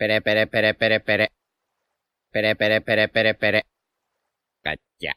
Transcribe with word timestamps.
Pere, 0.00 0.22
pere, 0.22 0.46
pere, 0.46 0.72
pere, 0.72 1.00
pere. 1.00 1.28
Pere, 2.32 2.56
pere, 2.56 2.80
pere, 2.80 3.08
pere, 3.08 3.34
pere. 3.34 3.62
Cacha. 4.64 5.12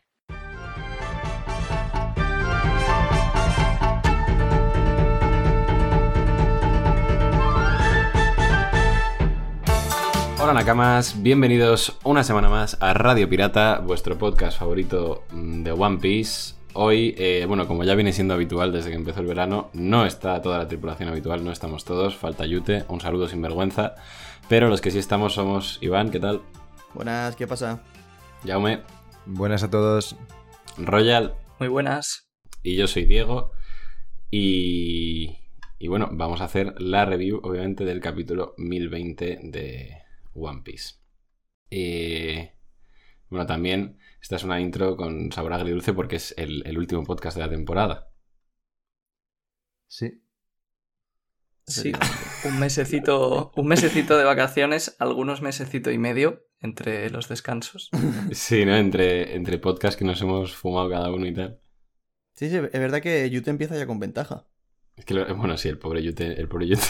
Hola 10.41 10.51
Nakamas, 10.53 11.23
bienvenidos 11.23 11.97
una 12.03 12.25
semana 12.25 12.49
más 12.49 12.75
a 12.81 12.93
Radio 12.93 13.29
Pirata, 13.29 13.79
vuestro 13.79 14.17
podcast 14.17 14.59
favorito 14.59 15.23
mm, 15.31 15.63
de 15.63 15.71
One 15.71 15.99
Piece. 15.99 16.55
Hoy, 16.73 17.15
eh, 17.17 17.45
bueno, 17.47 17.67
como 17.67 17.85
ya 17.85 17.95
viene 17.95 18.11
siendo 18.11 18.33
habitual 18.33 18.73
desde 18.73 18.89
que 18.89 18.97
empezó 18.97 19.21
el 19.21 19.27
verano, 19.27 19.69
no 19.71 20.05
está 20.05 20.41
toda 20.41 20.57
la 20.57 20.67
tripulación 20.67 21.07
habitual, 21.07 21.45
no 21.45 21.53
estamos 21.53 21.85
todos, 21.85 22.17
falta 22.17 22.45
Yute, 22.45 22.83
un 22.89 22.99
saludo 22.99 23.29
sin 23.29 23.41
vergüenza. 23.41 23.95
Pero 24.49 24.69
los 24.69 24.81
que 24.81 24.91
sí 24.91 24.99
estamos 24.99 25.33
somos 25.33 25.77
Iván, 25.81 26.11
¿qué 26.11 26.19
tal? 26.19 26.41
Buenas, 26.93 27.35
¿qué 27.35 27.47
pasa? 27.47 27.83
Jaume, 28.45 28.81
Buenas 29.25 29.63
a 29.63 29.69
todos. 29.69 30.15
Royal 30.77 31.35
Muy 31.59 31.69
buenas. 31.69 32.29
y 32.61 32.75
yo 32.75 32.87
soy 32.87 33.05
Diego. 33.05 33.51
Y, 34.29 35.37
y 35.79 35.87
bueno, 35.87 36.09
vamos 36.11 36.41
a 36.41 36.45
hacer 36.45 36.73
la 36.81 37.05
review, 37.05 37.39
obviamente, 37.43 37.85
del 37.85 38.01
capítulo 38.01 38.53
1020 38.57 39.39
de 39.43 39.97
One 40.33 40.61
Piece. 40.63 40.95
Y, 41.69 42.49
bueno, 43.29 43.45
también 43.45 43.97
esta 44.21 44.35
es 44.35 44.43
una 44.43 44.59
intro 44.59 44.97
con 44.97 45.31
sabor 45.31 45.53
agridulce 45.53 45.93
porque 45.93 46.17
es 46.17 46.33
el, 46.37 46.63
el 46.65 46.77
último 46.77 47.03
podcast 47.03 47.37
de 47.37 47.43
la 47.43 47.49
temporada. 47.49 48.09
Sí. 49.87 50.22
Sí, 51.65 51.93
un 52.45 52.59
mesecito, 52.59 53.51
un 53.55 53.67
mesecito 53.67 54.17
de 54.17 54.25
vacaciones, 54.25 54.95
algunos 54.99 55.41
mesecito 55.41 55.91
y 55.91 55.97
medio 55.97 56.45
entre 56.59 57.09
los 57.09 57.29
descansos. 57.29 57.89
Sí, 58.31 58.65
¿no? 58.65 58.75
Entre, 58.75 59.35
entre 59.35 59.57
podcasts 59.59 59.97
que 59.97 60.05
nos 60.05 60.21
hemos 60.21 60.53
fumado 60.55 60.89
cada 60.89 61.11
uno 61.11 61.25
y 61.25 61.33
tal. 61.33 61.59
Sí, 62.35 62.49
sí, 62.49 62.57
es 62.57 62.71
verdad 62.79 63.01
que 63.01 63.29
Yute 63.29 63.49
empieza 63.49 63.77
ya 63.77 63.85
con 63.87 63.99
ventaja. 63.99 64.47
Es 64.95 65.05
que, 65.05 65.13
lo- 65.13 65.35
bueno, 65.35 65.55
sí, 65.57 65.69
el 65.69 65.77
pobre 65.77 66.03
Yute, 66.03 66.39
el 66.39 66.47
pobre 66.47 66.67
Yute 66.67 66.83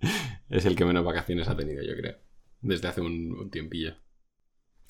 es 0.50 0.64
el 0.66 0.76
que 0.76 0.84
menos 0.84 1.04
vacaciones 1.04 1.48
ha 1.48 1.56
tenido, 1.56 1.82
yo 1.82 1.94
creo. 1.96 2.16
Desde 2.60 2.88
hace 2.88 3.00
un, 3.00 3.32
un 3.32 3.50
tiempillo. 3.50 3.94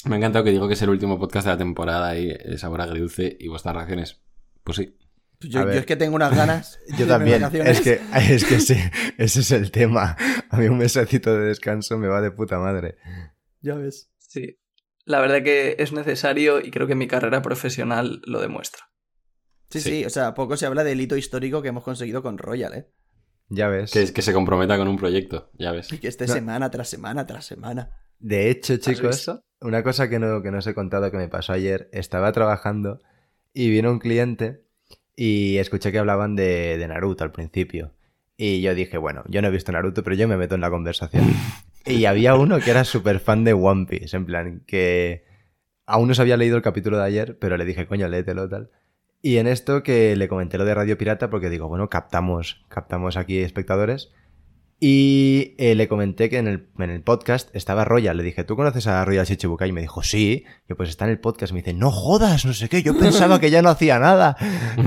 Me 0.04 0.14
ha 0.14 0.18
encantado 0.18 0.44
que 0.44 0.50
digo 0.52 0.66
que 0.68 0.74
es 0.74 0.82
el 0.82 0.90
último 0.90 1.18
podcast 1.18 1.46
de 1.46 1.52
la 1.52 1.58
temporada 1.58 2.18
y 2.18 2.30
es 2.30 2.60
sabor 2.60 2.80
agridulce 2.80 3.36
y 3.38 3.48
vuestras 3.48 3.74
reacciones. 3.74 4.20
Pues 4.64 4.76
sí. 4.78 4.96
Pues 5.40 5.52
Yo, 5.52 5.68
es 5.70 5.86
que 5.86 5.96
tengo 5.96 6.16
unas 6.16 6.34
ganas. 6.34 6.78
Yo 6.98 7.06
de 7.06 7.06
también. 7.06 7.42
Es 7.66 7.80
que, 7.80 8.00
es 8.14 8.44
que 8.44 8.58
sí, 8.60 8.74
ese 9.18 9.40
es 9.40 9.50
el 9.52 9.70
tema. 9.70 10.16
A 10.50 10.56
mí 10.56 10.66
un 10.66 10.78
mesecito 10.78 11.36
de 11.36 11.46
descanso 11.46 11.96
me 11.98 12.08
va 12.08 12.20
de 12.20 12.30
puta 12.32 12.58
madre. 12.58 12.96
Ya 13.60 13.74
ves. 13.74 14.10
Sí. 14.18 14.58
La 15.04 15.20
verdad 15.20 15.42
que 15.42 15.76
es 15.78 15.92
necesario 15.92 16.60
y 16.60 16.70
creo 16.70 16.86
que 16.86 16.94
mi 16.94 17.06
carrera 17.06 17.40
profesional 17.40 18.20
lo 18.26 18.40
demuestra. 18.40 18.84
Sí, 19.70 19.80
Sí. 19.80 19.90
sí, 19.90 20.04
o 20.04 20.10
sea, 20.10 20.34
poco 20.34 20.56
se 20.56 20.66
habla 20.66 20.82
del 20.84 21.00
hito 21.00 21.16
histórico 21.16 21.62
que 21.62 21.68
hemos 21.68 21.84
conseguido 21.84 22.22
con 22.22 22.38
Royal, 22.38 22.74
¿eh? 22.74 22.90
Ya 23.48 23.68
ves. 23.68 23.92
Que, 23.92 24.12
que 24.12 24.22
se 24.22 24.32
comprometa 24.32 24.76
con 24.76 24.88
un 24.88 24.96
proyecto, 24.98 25.50
ya 25.58 25.72
ves. 25.72 25.92
Y 25.92 25.98
que 25.98 26.08
esté 26.08 26.26
No. 26.26 26.34
semana 26.34 26.70
tras 26.70 26.88
semana 26.88 27.26
tras 27.26 27.46
semana. 27.46 27.90
De 28.18 28.50
hecho, 28.50 28.74
¿Has 28.74 28.80
chicos, 28.80 29.30
una 29.60 29.82
cosa 29.82 30.08
que 30.10 30.18
no, 30.18 30.42
que 30.42 30.50
no 30.50 30.58
os 30.58 30.66
he 30.66 30.74
contado 30.74 31.10
que 31.10 31.16
me 31.16 31.28
pasó 31.28 31.52
ayer. 31.52 31.88
Estaba 31.92 32.32
trabajando 32.32 33.00
y 33.52 33.70
vino 33.70 33.90
un 33.90 33.98
cliente 34.00 34.66
y 35.20 35.58
escuché 35.58 35.90
que 35.90 35.98
hablaban 35.98 36.36
de, 36.36 36.78
de 36.78 36.86
Naruto 36.86 37.24
al 37.24 37.32
principio. 37.32 37.92
Y 38.36 38.60
yo 38.60 38.72
dije, 38.76 38.98
bueno, 38.98 39.24
yo 39.26 39.42
no 39.42 39.48
he 39.48 39.50
visto 39.50 39.72
Naruto, 39.72 40.04
pero 40.04 40.14
yo 40.14 40.28
me 40.28 40.36
meto 40.36 40.54
en 40.54 40.60
la 40.60 40.70
conversación. 40.70 41.24
y 41.84 42.04
había 42.04 42.36
uno 42.36 42.60
que 42.60 42.70
era 42.70 42.84
súper 42.84 43.18
fan 43.18 43.42
de 43.42 43.52
One 43.52 43.86
Piece, 43.86 44.16
en 44.16 44.26
plan, 44.26 44.62
que 44.64 45.24
aún 45.86 46.06
no 46.06 46.14
se 46.14 46.22
había 46.22 46.36
leído 46.36 46.56
el 46.56 46.62
capítulo 46.62 46.98
de 46.98 47.04
ayer, 47.04 47.36
pero 47.40 47.56
le 47.56 47.64
dije, 47.64 47.88
coño, 47.88 48.06
léetelo 48.06 48.48
tal. 48.48 48.70
Y 49.20 49.38
en 49.38 49.48
esto 49.48 49.82
que 49.82 50.14
le 50.14 50.28
comenté 50.28 50.56
lo 50.56 50.64
de 50.64 50.74
Radio 50.74 50.96
Pirata, 50.96 51.28
porque 51.30 51.50
digo, 51.50 51.66
bueno, 51.66 51.88
captamos, 51.88 52.64
captamos 52.68 53.16
aquí 53.16 53.38
espectadores. 53.38 54.12
Y 54.80 55.56
eh, 55.58 55.74
le 55.74 55.88
comenté 55.88 56.30
que 56.30 56.38
en 56.38 56.46
el, 56.46 56.68
en 56.78 56.90
el 56.90 57.02
podcast 57.02 57.54
estaba 57.54 57.84
Royal. 57.84 58.16
Le 58.16 58.22
dije, 58.22 58.44
¿tú 58.44 58.54
conoces 58.54 58.86
a 58.86 59.04
Royal 59.04 59.26
Shichibukai? 59.26 59.70
Y 59.70 59.72
me 59.72 59.80
dijo, 59.80 60.02
sí. 60.04 60.44
Yo, 60.68 60.76
pues 60.76 60.88
está 60.90 61.04
en 61.04 61.10
el 61.10 61.18
podcast. 61.20 61.52
Me 61.52 61.60
dice, 61.60 61.74
no 61.74 61.90
jodas, 61.90 62.44
no 62.44 62.52
sé 62.52 62.68
qué. 62.68 62.82
Yo 62.82 62.96
pensaba 62.96 63.40
que 63.40 63.50
ya 63.50 63.60
no 63.60 63.70
hacía 63.70 63.98
nada. 63.98 64.36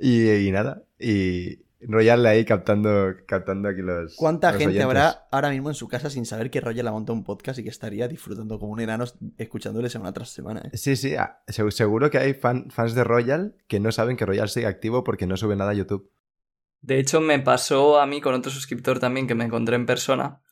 y, 0.00 0.30
y- 0.30 0.48
y 0.48 0.50
nada. 0.50 0.82
Y 0.98 1.64
Royal 1.86 2.24
ahí 2.24 2.44
captando, 2.46 3.12
captando 3.26 3.68
aquí 3.68 3.82
los. 3.82 4.16
¿Cuánta 4.16 4.48
los 4.52 4.58
gente 4.58 4.70
oyentes. 4.78 4.84
habrá 4.86 5.26
ahora 5.30 5.50
mismo 5.50 5.68
en 5.68 5.74
su 5.74 5.86
casa 5.86 6.08
sin 6.08 6.24
saber 6.24 6.50
que 6.50 6.60
Royal 6.60 6.88
ha 6.88 6.92
montado 6.92 7.14
un 7.14 7.24
podcast 7.24 7.58
y 7.58 7.62
que 7.62 7.68
estaría 7.68 8.08
disfrutando 8.08 8.58
como 8.58 8.72
un 8.72 8.80
enano 8.80 9.04
escuchándole 9.36 9.90
semana 9.90 10.12
tras 10.12 10.30
semana, 10.30 10.62
¿eh? 10.64 10.70
Sí, 10.76 10.96
sí. 10.96 11.14
ah, 11.16 11.40
seg- 11.46 11.70
Seguro 11.72 12.10
que 12.10 12.18
hay 12.18 12.32
fan- 12.32 12.70
fans 12.70 12.94
de 12.94 13.04
Royal 13.04 13.54
que 13.68 13.80
no 13.80 13.92
saben 13.92 14.16
que 14.16 14.24
Royal 14.24 14.48
sigue 14.48 14.66
activo 14.66 15.04
porque 15.04 15.26
no 15.26 15.36
sube 15.36 15.56
nada 15.56 15.72
a 15.72 15.74
YouTube. 15.74 16.10
De 16.84 16.98
hecho, 16.98 17.22
me 17.22 17.38
pasó 17.38 17.98
a 17.98 18.04
mí 18.04 18.20
con 18.20 18.34
otro 18.34 18.52
suscriptor 18.52 18.98
también 18.98 19.26
que 19.26 19.34
me 19.34 19.44
encontré 19.44 19.74
en 19.74 19.86
persona, 19.86 20.42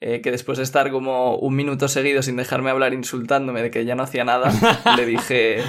eh, 0.00 0.22
que 0.22 0.30
después 0.30 0.56
de 0.56 0.64
estar 0.64 0.90
como 0.90 1.36
un 1.36 1.54
minuto 1.54 1.88
seguido 1.88 2.22
sin 2.22 2.36
dejarme 2.36 2.70
hablar 2.70 2.94
insultándome 2.94 3.60
de 3.60 3.70
que 3.70 3.84
ya 3.84 3.94
no 3.94 4.02
hacía 4.02 4.24
nada, 4.24 4.50
le 4.96 5.04
dije, 5.04 5.62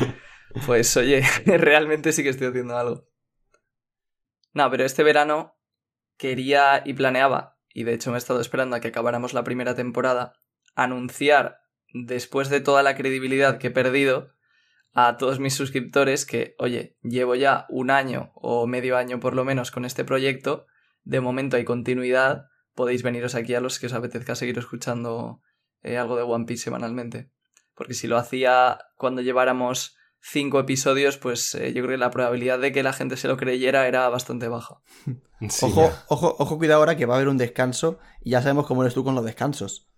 pues 0.66 0.96
oye, 0.96 1.22
realmente 1.46 2.14
sí 2.14 2.24
que 2.24 2.30
estoy 2.30 2.48
haciendo 2.48 2.78
algo. 2.78 3.09
No, 4.53 4.72
pero 4.72 4.86
este 4.86 5.03
verano 5.03 5.59
quería 6.16 6.82
y 6.86 6.94
planeaba, 6.94 7.58
y 7.74 7.84
de 7.84 7.96
hecho 7.96 8.12
me 8.12 8.16
he 8.16 8.20
estado 8.20 8.40
esperando 8.40 8.78
a 8.78 8.80
que 8.80 8.88
acabáramos 8.88 9.34
la 9.34 9.44
primera 9.44 9.76
temporada, 9.76 10.32
anunciar, 10.76 11.59
después 11.94 12.47
de 12.47 12.62
toda 12.62 12.84
la 12.84 12.96
credibilidad 12.96 13.58
que 13.58 13.68
he 13.68 13.72
perdido, 13.72 14.30
a 14.95 15.17
todos 15.17 15.39
mis 15.39 15.53
suscriptores 15.53 16.25
que, 16.25 16.56
oye, 16.57 16.97
llevo 17.03 17.35
ya 17.35 17.66
un 17.69 17.91
año 17.91 18.31
o 18.33 18.66
medio 18.66 18.95
año 18.95 19.19
por 19.19 19.35
lo 19.35 19.44
menos 19.44 19.69
con 19.69 19.83
este 19.83 20.06
proyecto, 20.06 20.66
de 21.03 21.19
momento 21.19 21.57
hay 21.57 21.66
continuidad, 21.66 22.45
podéis 22.73 23.03
veniros 23.03 23.35
aquí 23.35 23.53
a 23.53 23.59
los 23.59 23.78
que 23.78 23.88
os 23.88 23.94
apetezca 23.94 24.35
seguir 24.35 24.57
escuchando 24.57 25.41
eh, 25.84 25.97
algo 25.97 26.16
de 26.16 26.23
One 26.23 26.45
Piece 26.45 26.63
semanalmente. 26.63 27.29
Porque 27.75 27.94
si 27.94 28.07
lo 28.07 28.17
hacía 28.17 28.79
cuando 28.95 29.22
lleváramos 29.22 29.97
cinco 30.22 30.61
episodios, 30.61 31.17
pues 31.17 31.53
eh, 31.55 31.73
yo 31.73 31.84
creo 31.84 31.95
que 31.95 31.97
la 31.97 32.09
probabilidad 32.09 32.57
de 32.59 32.72
que 32.72 32.81
la 32.81 32.94
gente 32.94 33.17
se 33.17 33.28
lo 33.28 33.35
creyera 33.35 33.88
era 33.88 34.07
bastante 34.09 34.47
baja. 34.47 34.81
Sí, 35.50 35.66
Ojo, 35.66 35.81
ya. 35.81 36.05
ojo, 36.07 36.34
ojo, 36.39 36.57
cuidado 36.57 36.79
ahora 36.79 36.95
que 36.95 37.05
va 37.05 37.16
a 37.16 37.17
haber 37.17 37.28
un 37.28 37.38
descanso 37.38 38.00
y 38.22 38.31
ya 38.31 38.41
sabemos 38.41 38.66
cómo 38.66 38.84
eres 38.84 38.94
tú 38.94 39.03
con 39.03 39.16
los 39.16 39.25
descansos. 39.25 39.89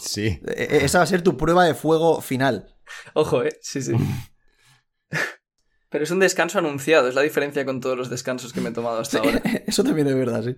Sí. 0.00 0.40
E- 0.46 0.62
e- 0.70 0.84
Esa 0.84 0.98
va 0.98 1.04
a 1.04 1.06
ser 1.06 1.22
tu 1.22 1.36
prueba 1.36 1.64
de 1.64 1.74
fuego 1.74 2.20
final. 2.20 2.74
Ojo, 3.14 3.42
eh, 3.42 3.58
sí, 3.60 3.82
sí. 3.82 3.92
Pero 5.90 6.04
es 6.04 6.10
un 6.10 6.18
descanso 6.18 6.58
anunciado, 6.58 7.08
es 7.08 7.14
la 7.14 7.22
diferencia 7.22 7.64
con 7.64 7.80
todos 7.80 7.96
los 7.96 8.10
descansos 8.10 8.52
que 8.52 8.60
me 8.60 8.70
he 8.70 8.72
tomado 8.72 8.98
hasta 8.98 9.18
ahora. 9.18 9.40
Eso 9.66 9.84
también 9.84 10.08
es 10.08 10.14
verdad, 10.16 10.42
sí. 10.42 10.56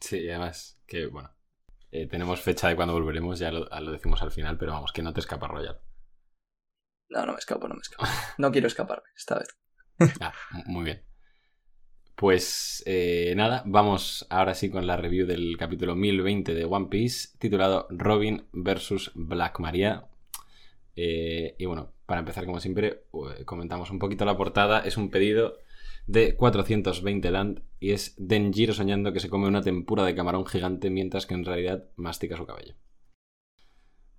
Sí, 0.00 0.18
y 0.18 0.30
además, 0.30 0.80
que 0.86 1.06
bueno. 1.06 1.34
eh, 1.90 2.06
tenemos 2.06 2.40
fecha 2.40 2.68
de 2.68 2.76
cuando 2.76 2.94
volveremos, 2.94 3.38
ya 3.38 3.50
lo, 3.50 3.64
lo 3.68 3.92
decimos 3.92 4.22
al 4.22 4.30
final, 4.30 4.58
pero 4.58 4.72
vamos, 4.72 4.92
que 4.92 5.02
no 5.02 5.12
te 5.12 5.20
escapa 5.20 5.48
Royal. 5.48 5.80
No, 7.08 7.26
no 7.26 7.32
me 7.32 7.38
escapo, 7.38 7.66
no 7.68 7.74
me 7.74 7.80
escapo. 7.80 8.04
No 8.38 8.52
quiero 8.52 8.66
escaparme 8.68 9.08
esta 9.16 9.38
vez. 9.38 9.48
Ah, 10.20 10.32
muy 10.66 10.84
bien. 10.84 11.04
Pues 12.20 12.82
eh, 12.84 13.32
nada, 13.34 13.62
vamos 13.64 14.26
ahora 14.28 14.52
sí 14.52 14.68
con 14.68 14.86
la 14.86 14.98
review 14.98 15.26
del 15.26 15.56
capítulo 15.56 15.96
1020 15.96 16.52
de 16.52 16.66
One 16.66 16.88
Piece, 16.90 17.30
titulado 17.38 17.86
Robin 17.88 18.44
vs. 18.52 19.12
Black 19.14 19.58
Maria. 19.58 20.04
Eh, 20.96 21.54
y 21.56 21.64
bueno, 21.64 21.94
para 22.04 22.20
empezar, 22.20 22.44
como 22.44 22.60
siempre, 22.60 23.04
eh, 23.14 23.46
comentamos 23.46 23.90
un 23.90 23.98
poquito 23.98 24.26
la 24.26 24.36
portada. 24.36 24.80
Es 24.80 24.98
un 24.98 25.08
pedido 25.08 25.60
de 26.06 26.36
420 26.36 27.30
land 27.30 27.62
y 27.80 27.92
es 27.92 28.14
Denjiro 28.18 28.74
soñando 28.74 29.14
que 29.14 29.20
se 29.20 29.30
come 29.30 29.48
una 29.48 29.62
tempura 29.62 30.04
de 30.04 30.14
camarón 30.14 30.44
gigante 30.44 30.90
mientras 30.90 31.24
que 31.24 31.32
en 31.32 31.46
realidad 31.46 31.86
mastica 31.96 32.36
su 32.36 32.44
cabello. 32.44 32.74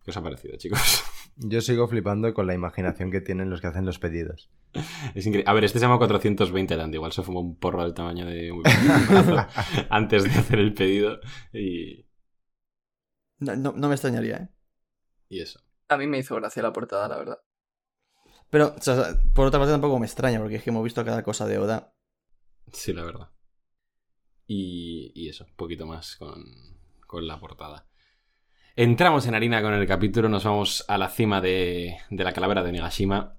¿Qué 0.04 0.12
os 0.12 0.18
ha 0.18 0.24
parecido, 0.24 0.58
chicos? 0.58 0.80
Yo 1.38 1.62
sigo 1.62 1.88
flipando 1.88 2.34
con 2.34 2.48
la 2.48 2.54
imaginación 2.54 3.12
que 3.12 3.22
tienen 3.22 3.50
los 3.50 3.62
que 3.62 3.68
hacen 3.68 3.86
los 3.86 4.00
pedidos. 4.00 4.50
Es 5.16 5.26
increíble. 5.26 5.50
A 5.50 5.54
ver, 5.54 5.64
este 5.64 5.80
se 5.80 5.86
llama 5.86 5.98
420 5.98 6.76
land. 6.76 6.94
Igual 6.94 7.12
se 7.12 7.24
fumó 7.24 7.40
un 7.42 7.56
porro 7.58 7.84
del 7.84 7.94
tamaño 7.94 8.26
de 8.26 8.52
un 8.52 8.62
brazo 8.64 9.46
antes 9.90 10.24
de 10.24 10.30
hacer 10.32 10.60
el 10.60 10.74
pedido 10.74 11.20
y, 11.54 12.06
No, 13.40 13.56
no- 13.56 13.74
no 13.74 13.88
me 13.90 13.96
extrañaría, 13.96 14.38
¿eh? 14.38 14.50
y 15.30 15.42
eso. 15.42 15.60
A 15.90 15.98
mí 15.98 16.08
me 16.08 16.18
hizo 16.20 16.36
gracia 16.36 16.64
la 16.64 16.74
portada, 16.74 17.08
la 17.08 17.18
verdad. 17.18 17.40
Pero, 18.50 18.76
o 18.78 18.82
sea, 18.82 19.20
por 19.34 19.48
otra 19.48 19.60
parte 19.60 19.72
tampoco 19.74 19.98
me 20.00 20.06
extraña, 20.06 20.40
porque 20.40 20.56
es 20.58 20.64
que 20.64 20.70
hemos 20.70 20.84
visto 20.84 21.04
cada 21.06 21.24
cosa 21.24 21.48
de 21.48 21.58
Oda. 21.58 21.94
Sí, 22.74 22.94
la 22.94 23.04
verdad. 23.06 23.30
Y, 24.48 25.12
y 25.16 25.30
eso, 25.30 25.46
un 25.46 25.56
poquito 25.56 25.86
más 25.86 26.16
con, 26.18 26.44
con 27.08 27.26
la 27.28 27.40
portada. 27.40 27.88
Entramos 28.76 29.28
en 29.28 29.36
harina 29.36 29.62
con 29.62 29.74
el 29.74 29.86
capítulo, 29.86 30.30
nos 30.30 30.46
vamos 30.46 30.86
a 30.88 30.98
la 30.98 31.10
cima 31.10 31.42
de, 31.42 31.98
de 32.10 32.24
la 32.24 32.32
calavera 32.34 32.64
de 32.64 32.72
Nigashima 32.72 33.36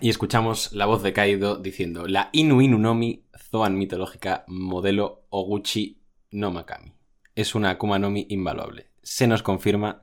y 0.00 0.08
escuchamos 0.08 0.72
la 0.72 0.86
voz 0.86 1.02
de 1.02 1.12
Kaido 1.12 1.56
diciendo 1.56 2.06
la 2.06 2.30
Inu 2.32 2.62
Inu 2.62 2.78
Nomi, 2.78 3.26
Zoan 3.50 3.76
mitológica, 3.76 4.44
modelo 4.46 5.24
Oguchi 5.30 6.00
no 6.30 6.50
Makami. 6.52 6.94
es 7.34 7.54
una 7.54 7.70
Akuma 7.70 7.98
no 7.98 8.10
Mi 8.10 8.26
invaluable. 8.30 8.90
Se 9.02 9.26
nos 9.26 9.42
confirma 9.42 10.02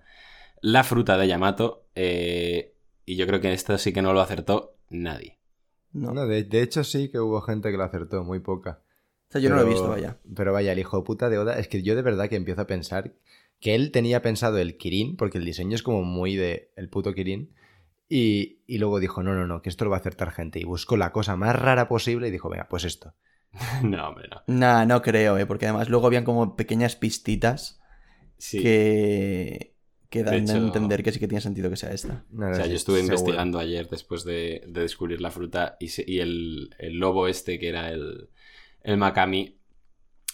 la 0.61 0.83
fruta 0.83 1.17
de 1.17 1.27
Yamato 1.27 1.87
eh, 1.95 2.75
y 3.05 3.15
yo 3.15 3.25
creo 3.27 3.39
que 3.39 3.53
esto 3.53 3.77
sí 3.77 3.93
que 3.93 4.01
no 4.01 4.13
lo 4.13 4.19
acertó 4.21 4.75
nadie. 4.89 5.39
No. 5.93 6.11
No, 6.13 6.27
de, 6.27 6.43
de 6.43 6.61
hecho 6.61 6.83
sí 6.83 7.09
que 7.09 7.19
hubo 7.19 7.41
gente 7.41 7.71
que 7.71 7.77
lo 7.77 7.83
acertó, 7.83 8.23
muy 8.23 8.39
poca. 8.39 8.81
O 9.29 9.31
sea, 9.31 9.41
yo 9.41 9.49
no 9.49 9.55
lo 9.55 9.61
he 9.61 9.69
visto, 9.69 9.87
vaya. 9.87 10.17
Pero 10.35 10.51
vaya, 10.53 10.71
el 10.73 10.79
hijo 10.79 10.97
de 10.97 11.03
puta 11.03 11.29
de 11.29 11.37
Oda, 11.37 11.57
es 11.59 11.67
que 11.67 11.81
yo 11.81 11.95
de 11.95 12.01
verdad 12.01 12.29
que 12.29 12.35
empiezo 12.35 12.61
a 12.61 12.67
pensar 12.67 13.13
que 13.59 13.75
él 13.75 13.91
tenía 13.91 14.21
pensado 14.21 14.57
el 14.57 14.77
Kirin, 14.77 15.15
porque 15.17 15.37
el 15.37 15.45
diseño 15.45 15.75
es 15.75 15.83
como 15.83 16.03
muy 16.03 16.35
de 16.35 16.71
el 16.75 16.89
puto 16.89 17.13
Kirin, 17.13 17.53
y, 18.07 18.59
y 18.67 18.77
luego 18.79 18.99
dijo, 18.99 19.21
no, 19.23 19.35
no, 19.35 19.45
no, 19.47 19.61
que 19.61 19.69
esto 19.69 19.85
lo 19.85 19.91
va 19.91 19.97
a 19.97 19.99
acertar 19.99 20.31
gente, 20.31 20.59
y 20.59 20.63
buscó 20.63 20.97
la 20.97 21.11
cosa 21.11 21.35
más 21.35 21.55
rara 21.55 21.87
posible 21.87 22.27
y 22.27 22.31
dijo, 22.31 22.49
venga, 22.49 22.67
pues 22.69 22.83
esto. 22.85 23.13
no, 23.83 24.09
hombre, 24.09 24.29
no. 24.29 24.41
Nah, 24.47 24.85
no 24.85 25.01
creo, 25.01 25.37
¿eh? 25.37 25.45
Porque 25.45 25.65
además 25.67 25.89
luego 25.89 26.07
habían 26.07 26.23
como 26.23 26.55
pequeñas 26.55 26.95
pistitas 26.95 27.79
Sí. 28.37 28.59
que, 28.61 29.75
que 30.09 30.23
dan 30.23 30.45
De 30.45 30.53
a 30.53 30.57
entender 30.57 31.03
que 31.03 31.11
sí 31.11 31.19
que 31.19 31.27
tiene 31.27 31.41
sentido 31.41 31.69
que 31.69 31.75
sea 31.75 31.91
esta. 31.91 32.25
No, 32.31 32.49
O 32.49 32.53
sea, 32.53 32.67
yo 32.67 32.75
estuve 32.75 32.99
seguro. 32.99 33.15
investigando 33.15 33.59
ayer 33.59 33.89
después 33.89 34.23
de, 34.23 34.63
de 34.67 34.81
descubrir 34.81 35.19
la 35.21 35.31
fruta 35.31 35.75
y, 35.79 35.89
se- 35.89 36.05
y 36.07 36.19
el, 36.19 36.73
el 36.79 36.93
lobo 36.97 37.27
este, 37.27 37.59
que 37.59 37.67
era 37.69 37.89
el, 37.91 38.29
el 38.83 38.97
Makami, 38.97 39.57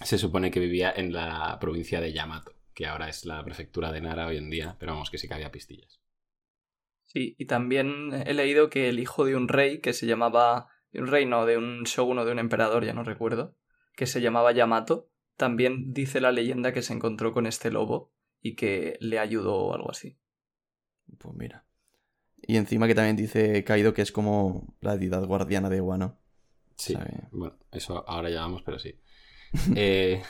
se 0.04 0.18
supone 0.18 0.52
que 0.52 0.60
vivía 0.60 0.94
en 0.96 1.14
la 1.14 1.58
provincia 1.60 2.02
de 2.02 2.14
Yamato, 2.14 2.54
que 2.76 2.86
ahora 2.86 3.10
es 3.10 3.26
la 3.26 3.44
prefectura 3.44 3.92
de 3.92 4.02
Nara 4.02 4.28
hoy 4.28 4.38
en 4.38 4.50
día, 4.50 4.76
pero 4.80 4.92
vamos, 4.92 5.10
que 5.10 5.18
sí 5.18 5.28
que 5.28 5.34
había 5.34 5.52
pistillas. 5.52 6.02
Sí, 7.06 7.36
y 7.40 7.46
también 7.46 8.12
he 8.14 8.34
leído 8.34 8.70
que 8.70 8.90
el 8.90 9.00
hijo 9.00 9.26
de 9.26 9.36
un 9.36 9.48
rey 9.48 9.80
que 9.80 9.94
se 9.94 10.06
llamaba. 10.06 10.68
De 10.92 11.02
un 11.02 11.08
rey, 11.08 11.26
no, 11.26 11.46
de 11.46 11.58
un 11.58 11.84
shogun 11.84 12.20
o 12.20 12.26
de 12.26 12.32
un 12.32 12.40
emperador, 12.40 12.86
ya 12.86 12.94
no 12.94 13.04
recuerdo. 13.04 13.56
Que 13.96 14.06
se 14.06 14.22
llamaba 14.22 14.52
Yamato. 14.52 15.10
También 15.38 15.94
dice 15.94 16.22
la 16.22 16.32
leyenda 16.32 16.74
que 16.74 16.82
se 16.82 16.94
encontró 16.94 17.34
con 17.34 17.46
este 17.46 17.72
lobo 17.72 18.14
y 18.42 18.56
que 18.56 18.98
le 19.00 19.20
ayudó 19.20 19.56
o 19.56 19.74
algo 19.74 19.92
así. 19.92 20.18
Pues 21.18 21.34
mira. 21.36 21.66
Y 22.42 22.58
encima 22.58 22.88
que 22.88 22.96
también 22.96 23.16
dice 23.16 23.64
Kaido 23.64 23.94
que 23.94 24.02
es 24.02 24.12
como 24.12 24.76
la 24.82 24.98
deidad 24.98 25.26
guardiana 25.26 25.70
de 25.70 25.82
Wano. 25.82 26.20
Sí, 26.76 26.94
Sabe. 26.94 27.28
bueno, 27.32 27.58
eso 27.72 28.08
ahora 28.08 28.30
ya 28.30 28.42
vamos, 28.42 28.62
pero 28.64 28.80
sí. 28.80 29.00
Eh, 29.76 30.22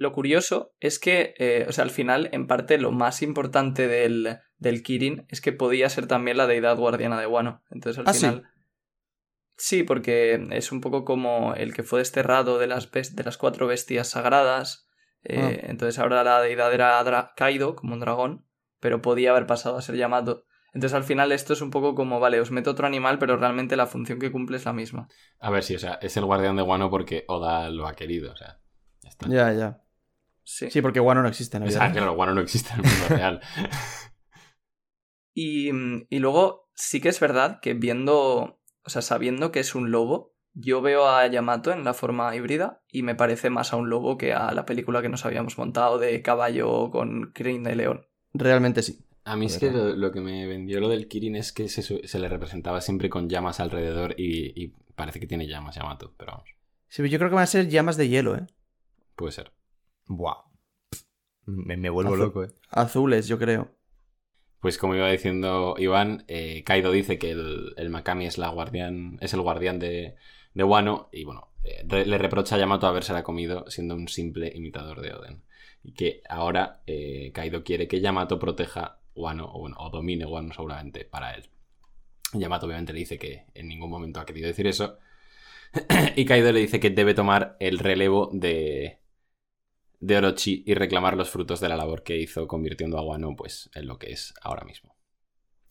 Lo 0.00 0.12
curioso 0.14 0.72
es 0.80 0.98
que, 0.98 1.34
eh, 1.36 1.66
o 1.68 1.72
sea, 1.72 1.84
al 1.84 1.90
final, 1.90 2.30
en 2.32 2.46
parte, 2.46 2.78
lo 2.78 2.90
más 2.90 3.20
importante 3.20 3.86
del, 3.86 4.38
del 4.56 4.82
Kirin 4.82 5.26
es 5.28 5.42
que 5.42 5.52
podía 5.52 5.90
ser 5.90 6.06
también 6.06 6.38
la 6.38 6.46
deidad 6.46 6.78
guardiana 6.78 7.20
de 7.20 7.26
Wano. 7.26 7.62
Entonces, 7.70 7.98
al 7.98 8.08
Ah, 8.08 8.14
final. 8.14 8.44
Sí, 9.58 9.82
porque 9.82 10.48
es 10.52 10.72
un 10.72 10.80
poco 10.80 11.04
como 11.04 11.52
el 11.54 11.74
que 11.74 11.82
fue 11.82 11.98
desterrado 11.98 12.58
de 12.58 12.66
las, 12.66 12.90
de 12.90 13.24
las 13.24 13.36
cuatro 13.36 13.66
bestias 13.66 14.08
sagradas. 14.08 14.88
eh, 15.22 15.60
Ah. 15.62 15.66
Entonces, 15.68 15.98
ahora 15.98 16.24
la 16.24 16.40
deidad 16.40 16.72
era 16.72 17.32
Kaido, 17.36 17.76
como 17.76 17.92
un 17.92 18.00
dragón, 18.00 18.46
pero 18.80 19.02
podía 19.02 19.32
haber 19.32 19.46
pasado 19.46 19.76
a 19.76 19.82
ser 19.82 19.96
Yamato. 19.96 20.46
Entonces, 20.72 20.94
al 20.96 21.04
final, 21.04 21.30
esto 21.30 21.52
es 21.52 21.60
un 21.60 21.70
poco 21.70 21.94
como, 21.94 22.20
vale, 22.20 22.40
os 22.40 22.50
meto 22.52 22.70
otro 22.70 22.86
animal, 22.86 23.18
pero 23.18 23.36
realmente 23.36 23.76
la 23.76 23.86
función 23.86 24.18
que 24.18 24.32
cumple 24.32 24.56
es 24.56 24.64
la 24.64 24.72
misma. 24.72 25.08
a 25.40 25.50
ver, 25.50 25.62
sí, 25.62 25.74
o 25.74 25.78
sea, 25.78 25.98
es 26.00 26.16
el 26.16 26.24
guardián 26.24 26.56
de 26.56 26.62
Wano 26.62 26.88
porque 26.88 27.24
Oda 27.28 27.68
lo 27.68 27.86
ha 27.86 27.92
querido, 27.94 28.32
o 28.32 28.36
sea, 28.36 28.60
ya 29.02 29.10
está. 29.10 29.28
Ya, 29.28 29.52
ya. 29.52 29.82
Sí. 30.52 30.68
Sí, 30.68 30.82
porque 30.82 30.98
Wano 30.98 31.22
no 31.22 31.28
existe 31.28 31.56
en 31.56 31.62
la 31.62 31.66
O 31.66 31.68
vida 31.68 31.78
sea, 31.78 31.86
real. 31.86 31.96
claro, 31.96 32.12
Wano 32.14 32.34
no 32.34 32.40
existe 32.40 32.72
en 32.74 32.84
el 32.84 32.90
mundo 32.90 33.06
real. 33.08 33.40
Y, 35.32 35.70
y 36.08 36.18
luego 36.18 36.68
sí 36.74 37.00
que 37.00 37.08
es 37.08 37.20
verdad 37.20 37.60
que 37.62 37.74
viendo, 37.74 38.60
o 38.84 38.90
sea, 38.90 39.00
sabiendo 39.00 39.52
que 39.52 39.60
es 39.60 39.76
un 39.76 39.92
lobo, 39.92 40.34
yo 40.52 40.82
veo 40.82 41.08
a 41.08 41.24
Yamato 41.28 41.70
en 41.72 41.84
la 41.84 41.94
forma 41.94 42.34
híbrida 42.34 42.82
y 42.90 43.04
me 43.04 43.14
parece 43.14 43.48
más 43.48 43.72
a 43.72 43.76
un 43.76 43.88
lobo 43.88 44.18
que 44.18 44.32
a 44.32 44.52
la 44.52 44.66
película 44.66 45.02
que 45.02 45.08
nos 45.08 45.24
habíamos 45.24 45.56
montado 45.56 45.98
de 45.98 46.20
caballo 46.20 46.90
con 46.90 47.30
crin 47.32 47.62
de 47.62 47.76
león. 47.76 48.06
Realmente 48.34 48.82
sí. 48.82 49.06
A 49.22 49.36
mí 49.36 49.46
es 49.46 49.58
que 49.58 49.70
lo, 49.70 49.94
lo 49.94 50.10
que 50.10 50.20
me 50.20 50.46
vendió 50.48 50.80
lo 50.80 50.88
del 50.88 51.06
Kirin 51.06 51.36
es 51.36 51.52
que 51.52 51.68
se, 51.68 51.82
se 51.82 52.18
le 52.18 52.28
representaba 52.28 52.80
siempre 52.80 53.08
con 53.08 53.28
llamas 53.28 53.60
alrededor 53.60 54.16
y, 54.18 54.60
y 54.60 54.74
parece 54.96 55.20
que 55.20 55.28
tiene 55.28 55.46
llamas 55.46 55.76
Yamato, 55.76 56.12
pero 56.18 56.32
vamos, 56.32 56.50
Sí, 56.88 57.08
yo 57.08 57.18
creo 57.18 57.30
que 57.30 57.36
van 57.36 57.44
a 57.44 57.46
ser 57.46 57.68
llamas 57.68 57.96
de 57.96 58.08
hielo, 58.08 58.36
¿eh? 58.36 58.46
puede 59.14 59.30
ser. 59.30 59.52
Buah. 60.16 60.44
Me, 61.46 61.76
me 61.76 61.90
vuelvo 61.90 62.14
Azul. 62.14 62.26
loco, 62.26 62.44
eh. 62.44 62.50
Azules, 62.70 63.28
yo 63.28 63.38
creo. 63.38 63.70
Pues 64.60 64.76
como 64.78 64.94
iba 64.94 65.10
diciendo 65.10 65.74
Iván, 65.78 66.24
eh, 66.28 66.62
Kaido 66.64 66.90
dice 66.92 67.18
que 67.18 67.30
el, 67.30 67.72
el 67.76 67.88
Makami 67.90 68.26
es, 68.26 68.36
la 68.38 68.48
guardián, 68.50 69.16
es 69.22 69.32
el 69.32 69.40
guardián 69.40 69.78
de, 69.78 70.16
de 70.54 70.64
Wano 70.64 71.08
y 71.12 71.24
bueno, 71.24 71.48
eh, 71.64 71.82
re- 71.86 72.04
le 72.06 72.18
reprocha 72.18 72.56
a 72.56 72.58
Yamato 72.58 72.86
habérsela 72.86 73.22
comido 73.22 73.64
siendo 73.70 73.94
un 73.94 74.08
simple 74.08 74.52
imitador 74.54 75.00
de 75.00 75.14
Oden. 75.14 75.42
Y 75.82 75.92
que 75.94 76.22
ahora 76.28 76.82
eh, 76.86 77.32
Kaido 77.34 77.64
quiere 77.64 77.88
que 77.88 78.00
Yamato 78.02 78.38
proteja 78.38 79.00
Wano 79.14 79.50
o, 79.50 79.60
bueno, 79.60 79.76
o 79.78 79.88
domine 79.90 80.26
Wano 80.26 80.52
seguramente 80.52 81.06
para 81.06 81.34
él. 81.34 81.48
Yamato 82.34 82.66
obviamente 82.66 82.92
le 82.92 83.00
dice 83.00 83.18
que 83.18 83.46
en 83.54 83.66
ningún 83.68 83.90
momento 83.90 84.20
ha 84.20 84.26
querido 84.26 84.46
decir 84.46 84.66
eso. 84.66 84.98
y 86.16 86.24
Kaido 86.26 86.52
le 86.52 86.60
dice 86.60 86.80
que 86.80 86.90
debe 86.90 87.14
tomar 87.14 87.56
el 87.60 87.78
relevo 87.78 88.30
de, 88.32 88.99
de 90.00 90.16
Orochi 90.16 90.64
y 90.66 90.74
reclamar 90.74 91.16
los 91.16 91.30
frutos 91.30 91.60
de 91.60 91.68
la 91.68 91.76
labor 91.76 92.02
que 92.02 92.16
hizo 92.16 92.48
convirtiendo 92.48 92.98
a 92.98 93.02
Wano 93.02 93.36
pues, 93.36 93.70
en 93.74 93.86
lo 93.86 93.98
que 93.98 94.12
es 94.12 94.34
ahora 94.42 94.64
mismo. 94.64 94.96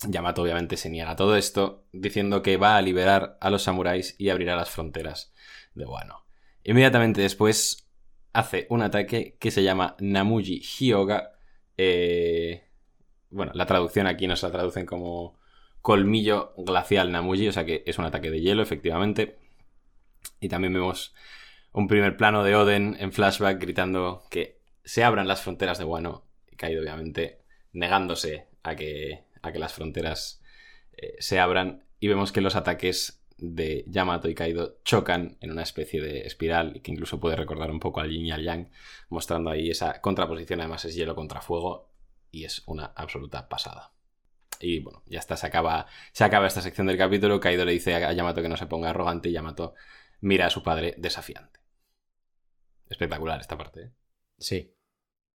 Yamato 0.08 0.44
obviamente 0.44 0.78
se 0.78 0.90
niega 0.90 1.12
a 1.12 1.16
todo 1.16 1.36
esto, 1.36 1.84
diciendo 1.92 2.42
que 2.42 2.56
va 2.56 2.78
a 2.78 2.81
liberar 2.81 3.38
a 3.42 3.50
los 3.50 3.64
samuráis 3.64 4.16
y 4.18 4.30
abrirá 4.30 4.56
las 4.56 4.70
fronteras 4.70 5.34
de 5.74 5.86
Wano. 5.86 6.26
Inmediatamente 6.64 7.22
después 7.22 7.90
hace 8.31 8.68
un 8.70 8.81
ataque 8.81 9.36
que 9.40 9.52
se 9.52 9.64
llama 9.64 9.96
Namuji 10.00 10.62
Hyoga. 10.62 11.31
eh, 11.78 12.66
bueno, 13.31 13.52
la 13.56 13.66
traducción 13.66 14.08
aquí 14.08 14.28
nos 14.28 14.42
la 14.42 14.52
traducen 14.52 14.86
como 14.86 15.38
colmillo 15.81 16.54
glacial 16.58 17.12
Namuji, 17.12 17.48
o 17.48 17.52
sea 17.52 17.66
que 17.66 17.84
es 17.86 17.98
un 17.98 18.06
ataque 18.06 18.31
de 18.31 18.42
hielo, 18.42 18.62
efectivamente. 18.62 19.38
Y 20.40 20.50
también 20.50 20.74
vemos 20.74 21.14
un 21.71 21.88
primer 21.88 22.18
plano 22.18 22.44
de 22.44 22.56
Oden 22.56 22.98
en 23.00 23.12
flashback 23.12 23.60
gritando 23.60 24.24
que 24.30 24.60
se 24.83 25.04
abran 25.04 25.27
las 25.27 25.42
fronteras 25.42 25.77
de 25.77 25.86
Wano. 25.86 26.25
Y 26.51 26.56
Kaido, 26.56 26.81
obviamente, 26.81 27.42
negándose 27.74 28.48
a 28.63 28.75
que, 28.75 29.25
a 29.42 29.51
que 29.51 29.60
las 29.60 29.74
fronteras 29.74 30.42
eh, 30.98 31.16
se 31.19 31.39
abran. 31.39 31.83
Y 32.00 32.07
vemos 32.07 32.31
que 32.31 32.42
los 32.42 32.56
ataques 32.56 33.24
de 33.38 33.86
Yamato 33.88 34.30
y 34.30 34.36
Kaido 34.36 34.80
chocan 34.83 35.38
en 35.42 35.51
una 35.51 35.63
especie 35.63 36.01
de 36.01 36.21
espiral 36.21 36.81
que 36.81 36.92
incluso 36.92 37.19
puede 37.19 37.36
recordar 37.36 37.71
un 37.71 37.80
poco 37.80 38.00
al 38.00 38.10
yin 38.10 38.25
y 38.25 38.31
al 38.31 38.44
yang, 38.44 38.69
mostrando 39.10 39.50
ahí 39.50 39.69
esa 39.69 40.01
contraposición. 40.01 40.60
Además, 40.62 40.86
es 40.86 40.95
hielo 40.95 41.16
contra 41.16 41.42
fuego 41.42 41.92
y 42.31 42.45
es 42.45 42.64
una 42.66 42.85
absoluta 42.85 43.47
pasada. 43.47 43.94
Y 44.59 44.80
bueno, 44.80 45.04
ya 45.06 45.19
está, 45.19 45.38
se 45.38 45.47
acaba, 45.47 45.88
se 46.11 46.23
acaba 46.23 46.47
esta 46.47 46.61
sección 46.61 46.88
del 46.88 46.97
capítulo. 46.97 47.40
Kaido 47.40 47.64
le 47.64 47.71
dice 47.71 47.95
a 47.95 48.11
Yamato 48.11 48.42
que 48.42 48.49
no 48.49 48.57
se 48.57 48.68
ponga 48.68 48.90
arrogante 48.90 49.30
y 49.30 49.33
Yamato 49.33 49.73
mira 50.19 50.47
a 50.47 50.49
su 50.49 50.64
padre 50.64 50.95
desafiante. 50.97 51.58
Espectacular 52.90 53.40
esta 53.40 53.58
parte. 53.58 53.81
¿eh? 53.84 53.92
Sí. 54.38 54.76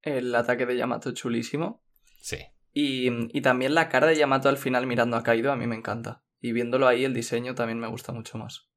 El 0.03 0.35
ataque 0.35 0.67
de 0.67 0.77
Yamato 0.77 1.13
chulísimo. 1.13 1.83
Sí. 2.21 2.39
Y, 2.73 3.09
y 3.37 3.41
también 3.43 3.75
la 3.75 3.89
cara 3.89 4.07
de 4.09 4.17
Yamato 4.17 4.49
al 4.49 4.59
final 4.59 4.87
mirando 4.87 5.17
a 5.17 5.23
Kaido 5.23 5.53
a 5.53 5.57
mí 5.57 5.67
me 5.67 5.77
encanta. 5.77 6.25
Y 6.41 6.53
viéndolo 6.53 6.87
ahí 6.89 7.05
el 7.05 7.15
diseño 7.15 7.55
también 7.55 7.79
me 7.79 7.87
gusta 7.87 8.13
mucho 8.13 8.37
más. 8.37 8.69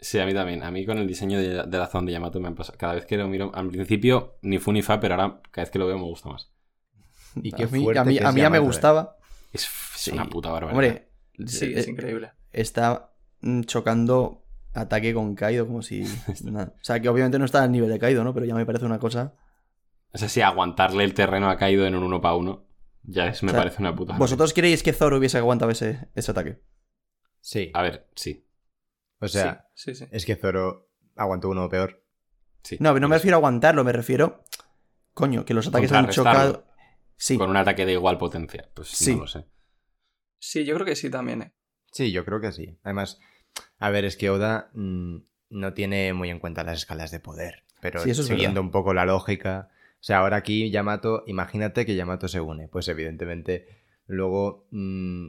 Sí, 0.00 0.18
a 0.20 0.26
mí 0.26 0.32
también. 0.32 0.62
A 0.62 0.70
mí 0.70 0.86
con 0.86 0.98
el 0.98 1.06
diseño 1.08 1.38
de, 1.38 1.64
de 1.66 1.78
la 1.78 1.86
zona 1.88 2.06
de 2.06 2.12
Yamato 2.12 2.38
me 2.40 2.48
han 2.48 2.54
pasado. 2.54 2.78
Cada 2.78 2.94
vez 2.94 3.04
que 3.04 3.16
lo 3.16 3.26
miro, 3.28 3.50
al 3.54 3.68
principio 3.68 4.38
ni 4.42 4.58
fu 4.58 4.72
ni 4.72 4.80
fa, 4.82 5.00
pero 5.00 5.14
ahora 5.14 5.40
cada 5.50 5.64
vez 5.64 5.70
que 5.70 5.78
lo 5.78 5.86
veo 5.86 5.96
me 5.98 6.04
gusta 6.04 6.28
más. 6.30 6.52
Y 7.42 7.52
a 7.52 7.56
qué 7.56 7.66
mí, 7.66 7.84
a 7.96 8.04
mí, 8.04 8.18
que 8.18 8.24
a 8.24 8.32
mí 8.32 8.40
ya 8.40 8.50
me 8.50 8.58
eh. 8.58 8.60
gustaba. 8.60 9.16
Es, 9.52 9.64
es 9.64 9.70
Sí. 9.96 10.10
una 10.12 10.26
puta 10.26 10.50
barbaridad. 10.50 10.74
Hombre, 10.74 11.08
Sí, 11.46 11.66
eh, 11.66 11.80
es 11.80 11.88
increíble. 11.88 12.32
está 12.52 13.12
mm, 13.40 13.62
chocando 13.62 14.44
ataque 14.78 15.12
con 15.14 15.34
Kaido 15.34 15.66
como 15.66 15.82
si... 15.82 16.04
nada. 16.44 16.74
O 16.80 16.84
sea, 16.84 17.00
que 17.00 17.08
obviamente 17.08 17.38
no 17.38 17.44
está 17.44 17.62
al 17.62 17.72
nivel 17.72 17.90
de 17.90 17.98
Kaido, 17.98 18.24
¿no? 18.24 18.32
Pero 18.34 18.46
ya 18.46 18.54
me 18.54 18.66
parece 18.66 18.84
una 18.84 18.98
cosa... 18.98 19.34
O 20.12 20.18
sea, 20.18 20.28
sí, 20.28 20.40
aguantarle 20.40 21.04
el 21.04 21.12
terreno 21.14 21.50
a 21.50 21.56
Kaido 21.58 21.86
en 21.86 21.94
un 21.94 22.02
uno 22.02 22.20
para 22.20 22.34
uno 22.34 22.66
ya 23.02 23.26
es, 23.28 23.42
me 23.42 23.48
O 23.50 23.52
sea, 23.52 23.60
parece 23.60 23.80
una 23.80 23.94
puta. 23.94 24.16
¿Vosotros 24.18 24.52
creéis 24.52 24.82
que 24.82 24.92
Zoro 24.92 25.16
hubiese 25.18 25.38
aguantado 25.38 25.70
ese, 25.70 26.08
ese 26.14 26.30
ataque? 26.30 26.60
Sí. 27.40 27.70
A 27.74 27.82
ver, 27.82 28.08
sí. 28.14 28.46
O 29.20 29.28
sea, 29.28 29.66
sí, 29.74 29.94
sí, 29.94 30.04
sí. 30.04 30.10
es 30.12 30.26
que 30.26 30.36
Zoro 30.36 30.90
aguantó 31.16 31.48
uno 31.48 31.68
peor. 31.68 32.04
sí. 32.62 32.76
No, 32.80 32.98
no 32.98 33.08
me 33.08 33.16
refiero 33.16 33.36
a 33.36 33.38
aguantarlo, 33.38 33.84
me 33.84 33.92
refiero... 33.92 34.44
Coño, 35.14 35.44
que 35.44 35.54
los 35.54 35.66
ataques 35.66 35.90
han 35.92 36.08
chocado... 36.10 36.66
Sí, 37.16 37.36
Con 37.36 37.50
un 37.50 37.56
ataque 37.56 37.84
de 37.84 37.94
igual 37.94 38.18
potencia. 38.18 38.70
Pues 38.74 38.88
Sí. 38.88 39.14
no 39.14 39.22
lo 39.22 39.26
sé. 39.26 39.44
Sí, 40.38 40.64
yo 40.64 40.74
creo 40.74 40.86
que 40.86 40.94
sí 40.94 41.10
también, 41.10 41.42
¿eh? 41.42 41.54
Sí, 41.90 42.12
yo 42.12 42.24
creo 42.24 42.40
que 42.40 42.52
sí. 42.52 42.78
Además, 42.84 43.18
a 43.78 43.90
ver, 43.90 44.04
es 44.04 44.16
que 44.16 44.30
Oda 44.30 44.70
mm, 44.74 45.16
no 45.50 45.72
tiene 45.74 46.12
muy 46.12 46.30
en 46.30 46.38
cuenta 46.40 46.64
las 46.64 46.78
escalas 46.78 47.10
de 47.10 47.20
poder. 47.20 47.64
Pero 47.80 48.00
Sí, 48.00 48.10
eso 48.10 48.22
es 48.22 48.28
siguiendo 48.28 48.60
verdad. 48.60 48.66
un 48.66 48.70
poco 48.72 48.92
la 48.94 49.06
lógica. 49.06 49.70
O 49.94 50.02
sea, 50.02 50.18
ahora 50.18 50.36
aquí 50.38 50.70
Yamato, 50.70 51.24
imagínate 51.26 51.86
que 51.86 51.94
Yamato 51.96 52.28
se 52.28 52.40
une. 52.40 52.68
Pues 52.68 52.88
evidentemente, 52.88 53.66
luego 54.06 54.66
mm, 54.72 55.28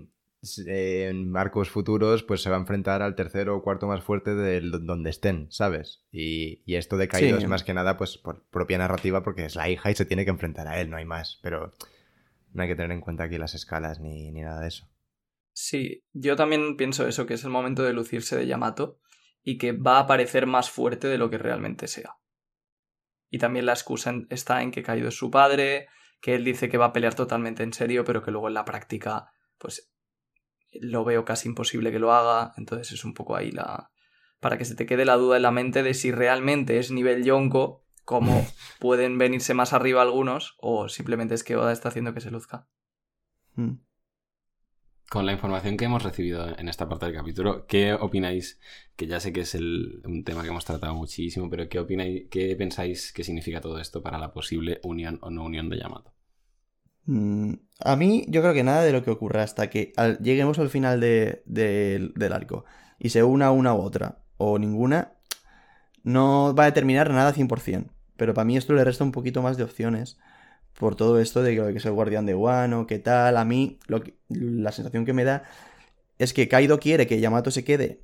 eh, 0.67 1.07
en 1.09 1.29
marcos 1.31 1.69
futuros 1.69 2.23
pues 2.23 2.41
se 2.41 2.49
va 2.49 2.55
a 2.55 2.59
enfrentar 2.59 3.01
al 3.01 3.15
tercero 3.15 3.55
o 3.57 3.61
cuarto 3.61 3.87
más 3.87 4.01
fuerte 4.03 4.33
del 4.35 4.71
donde 4.85 5.09
estén, 5.11 5.47
¿sabes? 5.51 6.05
Y, 6.11 6.63
y 6.65 6.75
esto 6.75 6.97
de 6.97 7.07
Kaido 7.07 7.37
Sí. 7.37 7.43
es 7.43 7.49
más 7.49 7.63
que 7.63 7.73
nada 7.73 7.97
pues 7.97 8.17
por 8.17 8.43
propia 8.45 8.77
narrativa 8.79 9.21
porque 9.23 9.45
es 9.45 9.55
la 9.55 9.69
hija 9.69 9.91
y 9.91 9.95
se 9.95 10.05
tiene 10.05 10.23
que 10.25 10.31
enfrentar 10.31 10.67
a 10.67 10.79
él, 10.81 10.89
no 10.89 10.97
hay 10.97 11.05
más. 11.05 11.39
Pero 11.43 11.71
no 12.53 12.63
hay 12.63 12.67
que 12.67 12.75
tener 12.75 12.91
en 12.91 13.01
cuenta 13.01 13.25
aquí 13.25 13.37
las 13.37 13.53
escalas 13.53 13.99
ni, 13.99 14.31
ni 14.31 14.41
nada 14.41 14.61
de 14.61 14.69
eso. 14.69 14.88
Sí, 15.61 16.05
yo 16.13 16.37
también 16.37 16.77
pienso 16.77 17.05
eso, 17.05 17.25
que 17.25 17.33
es 17.33 17.43
el 17.43 17.49
momento 17.49 17.83
de 17.83 17.91
lucirse 17.91 18.37
de 18.37 18.47
Yamato 18.47 18.97
y 19.43 19.57
que 19.57 19.73
va 19.73 19.99
a 19.99 20.07
parecer 20.07 20.47
más 20.47 20.71
fuerte 20.71 21.09
de 21.09 21.17
lo 21.17 21.29
que 21.29 21.37
realmente 21.37 21.89
sea. 21.89 22.15
Y 23.29 23.39
también 23.39 23.65
la 23.65 23.73
excusa 23.73 24.13
está 24.29 24.61
en 24.61 24.71
que 24.71 24.83
Kaido 24.83 25.09
es 25.09 25.17
su 25.17 25.29
padre, 25.29 25.89
que 26.21 26.33
él 26.33 26.45
dice 26.45 26.69
que 26.69 26.77
va 26.77 26.85
a 26.85 26.93
pelear 26.93 27.13
totalmente 27.13 27.61
en 27.61 27.73
serio, 27.73 28.05
pero 28.05 28.23
que 28.23 28.31
luego 28.31 28.47
en 28.47 28.53
la 28.53 28.63
práctica, 28.63 29.33
pues 29.57 29.91
lo 30.71 31.03
veo 31.03 31.25
casi 31.25 31.49
imposible 31.49 31.91
que 31.91 31.99
lo 31.99 32.13
haga. 32.13 32.53
Entonces 32.55 32.93
es 32.93 33.03
un 33.03 33.13
poco 33.13 33.35
ahí 33.35 33.51
la. 33.51 33.91
para 34.39 34.57
que 34.57 34.63
se 34.63 34.75
te 34.75 34.85
quede 34.85 35.03
la 35.03 35.17
duda 35.17 35.35
en 35.35 35.43
la 35.43 35.51
mente 35.51 35.83
de 35.83 35.93
si 35.93 36.13
realmente 36.13 36.79
es 36.79 36.89
nivel 36.89 37.25
Yonko, 37.25 37.83
como 38.05 38.47
pueden 38.79 39.17
venirse 39.17 39.53
más 39.53 39.73
arriba 39.73 40.03
algunos, 40.03 40.55
o 40.59 40.87
simplemente 40.87 41.35
es 41.35 41.43
que 41.43 41.57
Oda 41.57 41.73
está 41.73 41.89
haciendo 41.89 42.13
que 42.13 42.21
se 42.21 42.31
luzca. 42.31 42.69
Mm. 43.55 43.88
Con 45.09 45.25
la 45.25 45.33
información 45.33 45.75
que 45.75 45.85
hemos 45.85 46.03
recibido 46.03 46.47
en 46.57 46.69
esta 46.69 46.87
parte 46.87 47.05
del 47.07 47.15
capítulo, 47.15 47.65
¿qué 47.67 47.93
opináis? 47.93 48.59
Que 48.95 49.07
ya 49.07 49.19
sé 49.19 49.33
que 49.33 49.41
es 49.41 49.53
un 49.55 50.23
tema 50.23 50.41
que 50.43 50.49
hemos 50.49 50.65
tratado 50.65 50.93
muchísimo, 50.95 51.49
pero 51.49 51.67
¿qué 51.67 51.79
opináis, 51.79 52.27
qué 52.29 52.55
pensáis 52.55 53.11
que 53.11 53.23
significa 53.23 53.59
todo 53.61 53.79
esto 53.79 54.01
para 54.03 54.17
la 54.19 54.31
posible 54.31 54.79
unión 54.83 55.17
o 55.21 55.29
no 55.31 55.43
unión 55.45 55.69
de 55.69 55.79
Yamato? 55.79 56.13
Mm, 57.05 57.53
A 57.81 57.95
mí, 57.95 58.25
yo 58.27 58.41
creo 58.41 58.53
que 58.53 58.63
nada 58.63 58.83
de 58.83 58.91
lo 58.91 59.03
que 59.03 59.11
ocurra 59.11 59.43
hasta 59.43 59.69
que 59.69 59.93
al- 59.95 60.19
lleguemos 60.19 60.59
al 60.59 60.69
final 60.69 60.99
de- 60.99 61.41
del 61.45 62.33
arco 62.33 62.65
y 62.99 63.09
se 63.09 63.23
una 63.23 63.51
una 63.51 63.73
u 63.73 63.79
otra 63.81 64.19
o 64.37 64.59
ninguna, 64.59 65.13
no 66.03 66.55
va 66.55 66.63
a 66.63 66.67
determinar 66.67 67.09
nada 67.11 67.33
100%. 67.33 67.93
Pero 68.17 68.33
para 68.33 68.45
mí 68.45 68.57
esto 68.57 68.73
le 68.73 68.83
resta 68.85 69.03
un 69.03 69.11
poquito 69.13 69.41
más 69.41 69.57
de 69.57 69.63
opciones 69.63 70.17
por 70.77 70.95
todo 70.95 71.19
esto 71.19 71.41
de 71.43 71.55
que 71.55 71.87
el 71.87 71.91
guardián 71.93 72.25
de 72.25 72.35
Wano, 72.35 72.87
qué 72.87 72.99
tal. 72.99 73.37
A 73.37 73.45
mí, 73.45 73.79
lo 73.87 74.01
que- 74.01 74.15
la 74.29 74.71
sensación 74.71 75.05
que 75.05 75.13
me 75.13 75.23
da 75.23 75.43
es 76.19 76.33
que 76.33 76.47
Kaido 76.49 76.79
quiere 76.79 77.07
que 77.07 77.19
Yamato 77.19 77.51
se 77.51 77.63
quede 77.63 78.03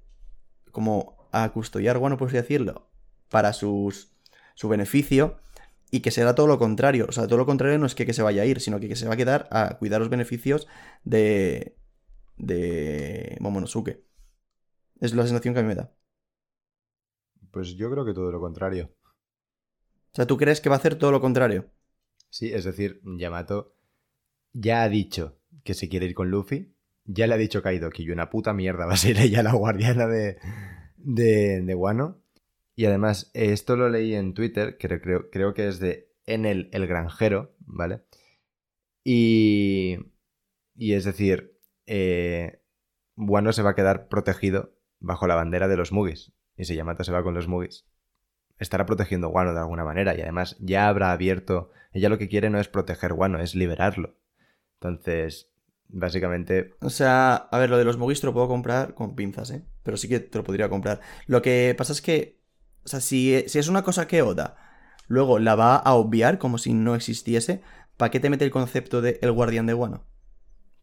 como 0.72 1.18
a 1.32 1.50
custodiar 1.52 1.98
Wano, 1.98 2.18
por 2.18 2.28
así 2.30 2.38
decirlo, 2.38 2.90
para 3.30 3.54
sus, 3.54 4.12
su 4.56 4.70
beneficio 4.70 5.38
y 5.92 6.02
que 6.02 6.12
será 6.12 6.36
todo 6.36 6.48
lo 6.48 6.60
contrario. 6.60 7.08
O 7.10 7.12
sea, 7.12 7.28
todo 7.28 7.38
lo 7.38 7.46
contrario 7.46 7.78
no 7.80 7.86
es 7.86 7.96
que, 7.96 8.06
que 8.06 8.14
se 8.14 8.24
vaya 8.24 8.44
a 8.44 8.46
ir, 8.46 8.62
sino 8.62 8.80
que, 8.80 8.88
que 8.90 8.96
se 8.96 9.08
va 9.08 9.16
a 9.16 9.18
quedar 9.18 9.48
a 9.52 9.78
cuidar 9.80 10.00
los 10.02 10.10
beneficios 10.10 10.68
de, 11.04 11.78
de 12.38 13.38
Momonosuke. 13.42 14.04
Es 15.00 15.14
la 15.16 15.24
sensación 15.26 15.54
que 15.54 15.62
a 15.62 15.64
mí 15.64 15.70
me 15.70 15.76
da. 15.76 15.94
Pues 17.50 17.76
yo 17.76 17.90
creo 17.90 18.06
que 18.06 18.14
todo 18.14 18.32
lo 18.32 18.40
contrario. 18.40 18.92
O 20.14 20.16
sea, 20.16 20.26
¿tú 20.26 20.36
crees 20.38 20.62
que 20.62 20.70
va 20.70 20.76
a 20.76 20.80
hacer 20.80 20.96
todo 20.96 21.12
lo 21.12 21.22
contrario? 21.22 21.70
Sí, 22.30 22.52
es 22.52 22.64
decir, 22.64 23.02
Yamato 23.04 23.76
ya 24.54 24.84
ha 24.84 24.90
dicho 24.90 25.40
que 25.64 25.74
se 25.74 25.90
quiere 25.90 26.06
ir 26.06 26.16
con 26.16 26.30
Luffy. 26.30 26.74
Ya 27.06 27.28
le 27.28 27.36
ha 27.36 27.38
dicho 27.38 27.62
Kaido 27.62 27.90
que 27.90 28.12
una 28.12 28.30
puta 28.30 28.54
mierda 28.54 28.86
va 28.88 28.94
a 28.94 28.98
ser 28.98 29.18
ella 29.20 29.44
la 29.44 29.54
guardiana 29.54 30.08
de, 30.08 30.38
de, 30.98 31.62
de 31.62 31.76
Wano. 31.76 32.22
Y 32.76 32.86
además, 32.86 33.32
esto 33.34 33.78
lo 33.78 33.90
leí 33.90 34.16
en 34.16 34.34
Twitter, 34.34 34.78
creo, 34.78 35.00
creo, 35.00 35.30
creo 35.30 35.54
que 35.54 35.68
es 35.68 35.80
de 35.80 36.12
Enel 36.26 36.70
el 36.74 36.88
Granjero, 36.88 37.56
¿vale? 37.60 38.02
Y, 39.04 39.98
y 40.76 40.94
es 40.94 41.06
decir, 41.06 41.58
eh, 41.86 42.60
Wano 43.16 43.54
se 43.54 43.62
va 43.62 43.72
a 43.72 43.76
quedar 43.76 44.08
protegido 44.08 44.76
bajo 45.00 45.28
la 45.28 45.36
bandera 45.36 45.68
de 45.68 45.78
los 45.78 45.92
Mugis. 45.92 46.34
Y 46.58 46.66
si 46.66 46.76
Yamato 46.76 47.04
se 47.04 47.12
va 47.12 47.24
con 47.24 47.34
los 47.34 47.48
Mugis, 47.48 47.86
estará 48.58 48.86
protegiendo 48.86 49.30
Wano 49.30 49.54
de 49.54 49.60
alguna 49.60 49.86
manera. 49.86 50.16
Y 50.16 50.22
además 50.22 50.58
ya 50.60 50.88
habrá 50.88 51.12
abierto. 51.12 51.72
Ella 51.96 52.10
lo 52.10 52.18
que 52.20 52.28
quiere 52.28 52.50
no 52.50 52.60
es 52.60 52.68
proteger 52.68 53.14
Wano, 53.14 53.40
es 53.40 53.56
liberarlo. 53.56 54.18
Entonces, 54.80 55.50
básicamente, 55.88 56.76
O 56.82 56.90
sea, 56.90 57.36
a 57.36 57.58
ver, 57.58 57.70
lo 57.70 57.78
de 57.78 57.86
los 57.86 57.98
Mogis 57.98 58.20
te 58.22 58.28
lo 58.28 58.34
puedo 58.34 58.48
comprar 58.48 58.94
con 58.94 59.16
pinzas, 59.16 59.50
¿eh? 59.52 59.64
Pero 59.84 59.98
sí 59.98 60.08
que 60.10 60.20
te 60.20 60.38
lo 60.38 60.44
podría 60.44 60.70
comprar. 60.70 61.00
Lo 61.26 61.42
que 61.42 61.74
pasa 61.78 61.94
es 61.94 62.02
que, 62.02 62.40
o 62.84 62.88
sea, 62.88 63.00
si, 63.00 63.44
si 63.48 63.60
es 63.60 63.68
una 63.68 63.84
cosa 63.84 64.08
que 64.08 64.22
Oda 64.22 64.58
luego 65.08 65.40
la 65.40 65.56
va 65.56 65.76
a 65.78 65.94
obviar 65.94 66.38
como 66.38 66.58
si 66.58 66.74
no 66.74 66.96
existiese, 66.96 67.62
¿para 67.98 68.12
qué 68.12 68.20
te 68.20 68.30
mete 68.30 68.44
el 68.46 68.52
concepto 68.52 69.02
de 69.02 69.18
el 69.22 69.32
guardián 69.32 69.66
de 69.66 69.74
Wano? 69.74 70.06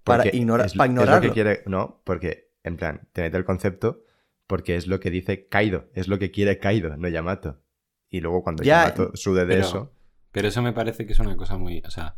Para, 0.04 0.22
porque 0.24 0.36
ignora- 0.36 0.64
es- 0.64 0.74
para 0.74 0.86
es 0.90 0.94
lo 0.96 1.02
ignorarlo. 1.02 1.28
que 1.28 1.34
quiere, 1.34 1.62
no, 1.66 2.00
porque, 2.04 2.52
en 2.64 2.76
plan, 2.76 3.08
te 3.12 3.22
mete 3.22 3.36
el 3.36 3.44
concepto 3.44 4.04
porque 4.46 4.76
es 4.76 4.86
lo 4.86 4.98
que 5.00 5.10
dice 5.10 5.46
Kaido, 5.48 5.90
es 5.94 6.08
lo 6.08 6.18
que 6.18 6.30
quiere 6.30 6.58
Kaido, 6.58 6.96
no 6.96 7.08
Yamato. 7.08 7.60
Y 8.08 8.20
luego 8.20 8.42
cuando 8.42 8.62
Ya, 8.62 8.84
Yamato 8.84 9.10
sude 9.14 9.40
de 9.44 9.54
pero- 9.54 9.60
eso, 9.66 9.92
Pero 10.32 10.48
eso 10.48 10.62
me 10.62 10.72
parece 10.72 11.06
que 11.06 11.12
es 11.12 11.18
una 11.18 11.36
cosa 11.36 11.56
muy. 11.56 11.82
O 11.86 11.90
sea, 11.90 12.16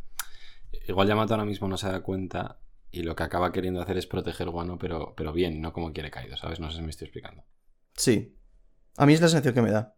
igual 0.87 1.09
Yamato 1.09 1.35
ahora 1.35 1.45
mismo 1.45 1.69
no 1.69 1.77
se 1.77 1.89
da 1.89 2.01
cuenta 2.01 2.61
y 2.91 3.03
lo 3.03 3.17
que 3.17 3.25
acaba 3.25 3.53
queriendo 3.53 3.83
hacer 3.83 3.99
es 3.99 4.07
proteger 4.07 4.49
Guano, 4.49 4.79
pero, 4.79 5.15
pero 5.17 5.33
bien, 5.33 5.61
no 5.61 5.73
como 5.73 5.93
quiere 5.93 6.13
Kaido, 6.13 6.37
¿sabes? 6.37 6.61
No 6.61 6.71
sé 6.71 6.77
si 6.77 6.83
me 6.83 6.91
estoy 6.91 7.07
explicando. 7.07 7.45
Sí. 7.95 8.39
A 8.97 9.05
mí 9.05 9.15
es 9.15 9.21
la 9.21 9.29
sensación 9.29 9.55
que 9.55 9.63
me 9.63 9.73
da. 9.73 9.97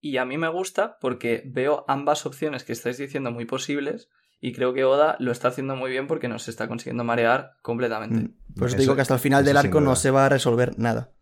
Y 0.00 0.16
a 0.16 0.24
mí 0.24 0.36
me 0.36 0.48
gusta 0.48 0.98
porque 1.00 1.42
veo 1.46 1.84
ambas 1.88 2.26
opciones 2.26 2.64
que 2.64 2.72
estáis 2.72 2.98
diciendo 2.98 3.30
muy 3.30 3.44
posibles 3.46 4.10
y 4.40 4.52
creo 4.52 4.74
que 4.74 4.84
Oda 4.84 5.16
lo 5.20 5.32
está 5.32 5.48
haciendo 5.48 5.76
muy 5.76 5.90
bien 5.90 6.06
porque 6.06 6.28
nos 6.28 6.48
está 6.48 6.68
consiguiendo 6.68 7.04
marear 7.04 7.52
completamente. 7.62 8.16
Mm. 8.16 8.58
Por 8.58 8.68
eso 8.68 8.76
digo 8.76 8.94
que 8.96 9.00
hasta 9.00 9.14
el 9.14 9.20
final 9.20 9.44
del 9.44 9.56
arco 9.56 9.80
no 9.80 9.96
se 9.96 10.10
va 10.10 10.26
a 10.26 10.28
resolver 10.28 10.78
nada. 10.78 11.13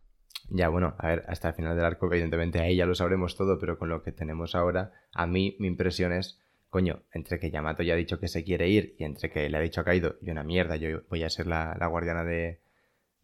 Ya 0.51 0.69
bueno, 0.69 0.95
a 0.99 1.09
ver, 1.09 1.25
hasta 1.29 1.49
el 1.49 1.55
final 1.55 1.77
del 1.77 1.85
arco, 1.85 2.07
evidentemente 2.07 2.61
ahí 2.61 2.77
ya 2.77 2.87
lo 2.87 2.95
sabremos 2.95 3.37
todo, 3.37 3.59
pero 3.59 3.79
con 3.79 3.89
lo 3.89 4.03
que 4.03 4.13
tenemos 4.13 4.55
ahora, 4.55 4.93
a 5.15 5.27
mí 5.27 5.57
mi 5.59 5.69
impresión 5.69 6.13
es, 6.13 6.41
coño, 6.71 7.03
entre 7.13 7.39
que 7.39 7.51
Yamato 7.51 7.83
ya 7.83 7.95
ha 7.95 7.97
dicho 7.97 8.19
que 8.19 8.29
se 8.29 8.45
quiere 8.45 8.69
ir 8.69 8.95
y 8.99 9.05
entre 9.05 9.31
que 9.31 9.49
le 9.49 9.57
ha 9.57 9.61
dicho 9.61 9.81
a 9.81 9.85
Kaido, 9.85 10.17
y 10.23 10.31
una 10.31 10.43
mierda, 10.45 10.77
yo 10.77 11.03
voy 11.09 11.23
a 11.23 11.31
ser 11.31 11.47
la, 11.47 11.77
la 11.79 11.87
guardiana 11.87 12.25
de, 12.25 12.61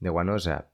de 0.01 0.11
Wano, 0.11 0.35
o 0.35 0.39
sea, 0.39 0.71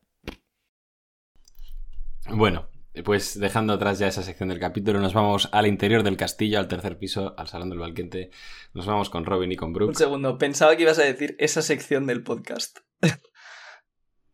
Bueno, 2.31 2.69
pues 3.05 3.39
dejando 3.39 3.73
atrás 3.75 3.99
ya 3.99 4.07
esa 4.07 4.23
sección 4.23 4.49
del 4.49 4.59
capítulo, 4.61 5.01
nos 5.01 5.13
vamos 5.15 5.49
al 5.53 5.67
interior 5.67 6.03
del 6.03 6.17
castillo, 6.17 6.59
al 6.59 6.69
tercer 6.69 6.99
piso, 6.99 7.35
al 7.37 7.49
salón 7.49 7.69
del 7.71 7.79
Valquente. 7.81 8.31
Nos 8.73 8.87
vamos 8.87 9.11
con 9.11 9.27
Robin 9.27 9.53
y 9.53 9.57
con 9.57 9.69
Un 9.69 9.75
Brooke. 9.75 9.95
segundo, 9.95 10.39
pensaba 10.39 10.77
que 10.77 10.83
ibas 10.85 10.99
a 10.99 11.03
decir 11.05 11.37
esa 11.39 11.61
sección 11.63 12.07
del 12.07 12.23
podcast. 12.23 12.79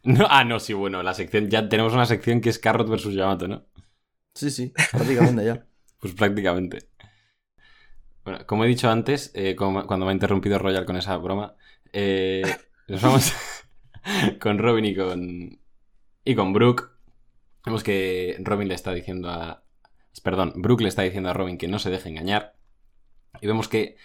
No, 0.02 0.26
ah, 0.30 0.44
no, 0.44 0.60
sí, 0.60 0.72
bueno, 0.72 1.02
la 1.02 1.14
sección. 1.14 1.48
Ya 1.50 1.68
tenemos 1.68 1.92
una 1.92 2.06
sección 2.06 2.40
que 2.40 2.48
es 2.50 2.58
Carrot 2.58 2.88
versus 2.88 3.14
Yamato, 3.14 3.48
¿no? 3.48 3.66
Sí, 4.34 4.50
sí, 4.50 4.72
prácticamente 4.92 5.44
ya. 5.44 5.66
Pues 6.00 6.14
prácticamente. 6.14 6.88
Bueno, 8.24 8.46
como 8.46 8.64
he 8.64 8.68
dicho 8.68 8.90
antes, 8.90 9.30
eh, 9.34 9.56
como- 9.56 9.86
cuando 9.86 10.06
me 10.06 10.10
ha 10.12 10.14
interrumpido 10.14 10.58
Royal 10.58 10.84
con 10.84 10.96
esa 10.96 11.16
broma, 11.16 11.56
eh, 11.92 12.42
nos 12.88 13.02
vamos 13.02 13.32
con 14.40 14.58
Robin 14.58 14.84
y 14.84 14.94
con, 14.94 15.58
y 16.24 16.34
con 16.34 16.52
Brooke. 16.52 16.90
Vemos 17.66 17.82
que 17.84 18.36
Robin 18.40 18.68
le 18.68 18.74
está 18.74 18.92
diciendo 18.94 19.30
a... 19.30 19.64
Perdón, 20.22 20.54
Brooke 20.56 20.82
le 20.82 20.88
está 20.88 21.02
diciendo 21.02 21.30
a 21.30 21.34
Robin 21.34 21.58
que 21.58 21.68
no 21.68 21.78
se 21.78 21.90
deje 21.90 22.08
engañar. 22.10 22.56
Y 23.40 23.46
vemos 23.46 23.68
que 23.68 23.96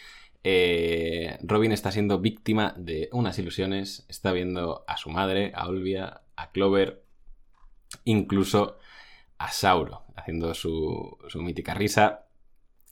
eh, 0.48 1.40
Robin 1.42 1.72
está 1.72 1.92
siendo 1.92 2.20
víctima 2.20 2.76
de 2.78 3.10
unas 3.12 3.40
ilusiones. 3.40 4.06
Está 4.10 4.32
viendo 4.32 4.86
a 4.88 4.96
su 4.96 5.10
madre, 5.10 5.52
a 5.56 5.68
Olvia, 5.68 6.22
a 6.36 6.52
Clover, 6.52 7.04
incluso 8.04 8.78
a 9.40 9.52
Sauro, 9.52 10.04
haciendo 10.16 10.54
su, 10.54 11.18
su 11.30 11.42
mítica 11.42 11.74
risa. 11.74 12.28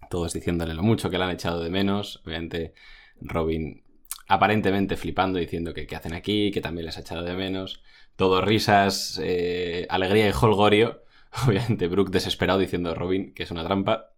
Todos 0.09 0.33
diciéndole 0.33 0.73
lo 0.73 0.81
mucho 0.81 1.11
que 1.11 1.19
le 1.19 1.25
han 1.25 1.29
echado 1.29 1.63
de 1.63 1.69
menos. 1.69 2.23
Obviamente, 2.25 2.73
Robin 3.21 3.83
aparentemente 4.27 4.97
flipando, 4.97 5.37
diciendo 5.37 5.75
que 5.75 5.85
qué 5.85 5.95
hacen 5.95 6.13
aquí, 6.15 6.49
que 6.49 6.61
también 6.61 6.87
les 6.87 6.97
ha 6.97 7.01
echado 7.01 7.21
de 7.21 7.35
menos. 7.35 7.83
Todo 8.15 8.41
risas, 8.41 9.21
eh, 9.23 9.85
alegría 9.91 10.27
y 10.27 10.31
holgorio. 10.31 11.03
Obviamente, 11.47 11.87
Brooke 11.87 12.11
desesperado 12.11 12.57
diciendo 12.57 12.89
a 12.89 12.95
Robin 12.95 13.31
que 13.35 13.43
es 13.43 13.51
una 13.51 13.63
trampa. 13.63 14.12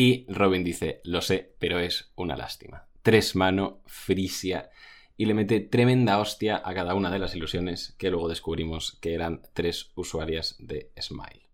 Y 0.00 0.26
Robin 0.32 0.62
dice, 0.62 1.00
lo 1.02 1.20
sé, 1.20 1.56
pero 1.58 1.80
es 1.80 2.12
una 2.14 2.36
lástima. 2.36 2.86
Tres 3.02 3.34
mano, 3.34 3.82
Frisia, 3.86 4.70
y 5.16 5.26
le 5.26 5.34
mete 5.34 5.58
tremenda 5.58 6.20
hostia 6.20 6.62
a 6.64 6.72
cada 6.72 6.94
una 6.94 7.10
de 7.10 7.18
las 7.18 7.34
ilusiones 7.34 7.96
que 7.98 8.08
luego 8.08 8.28
descubrimos 8.28 8.96
que 9.00 9.12
eran 9.14 9.42
tres 9.54 9.90
usuarias 9.96 10.54
de 10.60 10.92
Smile. 11.00 11.50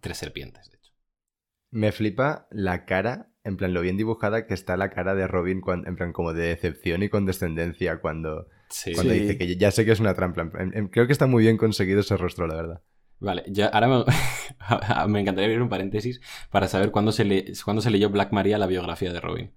Tres 0.00 0.18
serpientes, 0.18 0.72
de 0.72 0.78
hecho. 0.78 0.92
me 1.70 1.92
flipa 1.92 2.48
la 2.50 2.84
cara, 2.84 3.30
en 3.44 3.56
plan, 3.56 3.74
lo 3.74 3.80
bien 3.82 3.96
dibujada 3.96 4.48
que 4.48 4.54
está 4.54 4.76
la 4.76 4.90
cara 4.90 5.14
de 5.14 5.28
Robin, 5.28 5.62
en 5.86 5.94
plan, 5.94 6.12
como 6.12 6.32
de 6.32 6.48
decepción 6.48 7.04
y 7.04 7.10
condescendencia 7.10 8.00
cuando, 8.00 8.48
Sí. 8.70 8.92
cuando 8.92 9.12
Sí. 9.14 9.20
dice 9.20 9.38
que 9.38 9.56
ya 9.56 9.70
sé 9.70 9.84
que 9.84 9.92
es 9.92 10.00
una 10.00 10.14
trampa. 10.14 10.42
En- 10.58 10.76
en- 10.76 10.88
creo 10.88 11.06
que 11.06 11.12
está 11.12 11.28
muy 11.28 11.44
bien 11.44 11.58
conseguido 11.58 12.00
ese 12.00 12.16
rostro, 12.16 12.48
la 12.48 12.56
verdad. 12.56 12.82
Vale, 13.20 13.44
ya 13.48 13.66
ahora 13.66 13.86
me, 13.88 14.04
me 15.08 15.20
encantaría 15.20 15.46
abrir 15.46 15.62
un 15.62 15.68
paréntesis 15.68 16.20
para 16.50 16.68
saber 16.68 16.90
cuándo 16.90 17.12
se, 17.12 17.24
le, 17.24 17.52
cuándo 17.64 17.82
se 17.82 17.90
leyó 17.90 18.10
Black 18.10 18.32
Maria 18.32 18.58
la 18.58 18.66
biografía 18.66 19.12
de 19.12 19.20
Robin. 19.20 19.52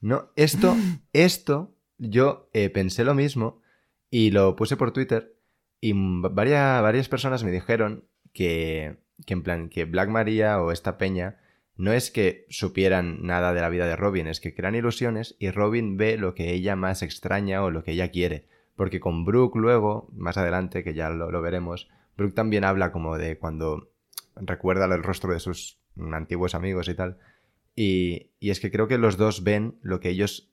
No, 0.00 0.30
esto, 0.36 0.76
esto 1.12 1.76
yo 1.98 2.50
eh, 2.52 2.68
pensé 2.70 3.04
lo 3.04 3.14
mismo 3.14 3.62
y 4.10 4.32
lo 4.32 4.56
puse 4.56 4.76
por 4.76 4.92
Twitter 4.92 5.36
y 5.80 5.92
varias, 5.94 6.82
varias 6.82 7.08
personas 7.08 7.44
me 7.44 7.52
dijeron 7.52 8.08
que, 8.32 8.98
que 9.24 9.34
en 9.34 9.42
plan 9.42 9.68
que 9.68 9.84
Black 9.84 10.08
Maria 10.08 10.60
o 10.60 10.72
esta 10.72 10.98
peña 10.98 11.38
no 11.76 11.92
es 11.92 12.10
que 12.10 12.44
supieran 12.50 13.22
nada 13.22 13.54
de 13.54 13.60
la 13.62 13.70
vida 13.70 13.86
de 13.86 13.96
Robin, 13.96 14.26
es 14.26 14.40
que 14.40 14.54
crean 14.54 14.74
ilusiones 14.74 15.36
y 15.38 15.50
Robin 15.50 15.96
ve 15.96 16.18
lo 16.18 16.34
que 16.34 16.52
ella 16.52 16.76
más 16.76 17.02
extraña 17.02 17.62
o 17.62 17.70
lo 17.70 17.84
que 17.84 17.92
ella 17.92 18.10
quiere. 18.10 18.48
Porque 18.76 19.00
con 19.00 19.24
Brooke 19.24 19.58
luego, 19.58 20.10
más 20.12 20.36
adelante, 20.36 20.84
que 20.84 20.92
ya 20.92 21.08
lo, 21.08 21.30
lo 21.30 21.40
veremos, 21.40 21.88
Brooke 22.16 22.34
también 22.34 22.64
habla 22.64 22.92
como 22.92 23.16
de 23.18 23.38
cuando 23.38 23.90
recuerda 24.36 24.84
el 24.86 25.02
rostro 25.02 25.32
de 25.32 25.40
sus 25.40 25.78
antiguos 26.12 26.54
amigos 26.54 26.88
y 26.88 26.94
tal. 26.94 27.18
Y, 27.76 28.30
y 28.38 28.50
es 28.50 28.60
que 28.60 28.70
creo 28.70 28.88
que 28.88 28.98
los 28.98 29.16
dos 29.16 29.42
ven 29.44 29.78
lo 29.82 30.00
que 30.00 30.10
ellos 30.10 30.52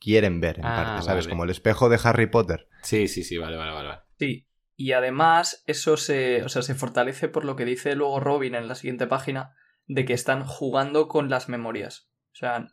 quieren 0.00 0.40
ver, 0.40 0.58
en 0.58 0.66
Ah, 0.66 0.76
parte, 0.76 1.02
¿sabes? 1.02 1.24
vale. 1.26 1.30
Como 1.30 1.44
el 1.44 1.50
espejo 1.50 1.88
de 1.88 1.98
Harry 2.02 2.26
Potter. 2.26 2.68
Sí, 2.82 3.08
sí, 3.08 3.24
sí, 3.24 3.36
vale, 3.38 3.56
vale, 3.56 3.72
vale. 3.72 3.88
vale. 3.88 4.00
Sí. 4.18 4.46
Y 4.76 4.92
además, 4.92 5.64
eso 5.66 5.96
se, 5.96 6.44
o 6.44 6.48
sea, 6.48 6.62
se 6.62 6.74
fortalece 6.74 7.28
por 7.28 7.44
lo 7.44 7.56
que 7.56 7.64
dice 7.64 7.96
luego 7.96 8.20
Robin 8.20 8.54
en 8.54 8.68
la 8.68 8.76
siguiente 8.76 9.06
página, 9.08 9.56
de 9.86 10.04
que 10.04 10.12
están 10.12 10.44
jugando 10.44 11.08
con 11.08 11.30
las 11.30 11.48
memorias. 11.48 12.10
O 12.32 12.36
sea, 12.36 12.68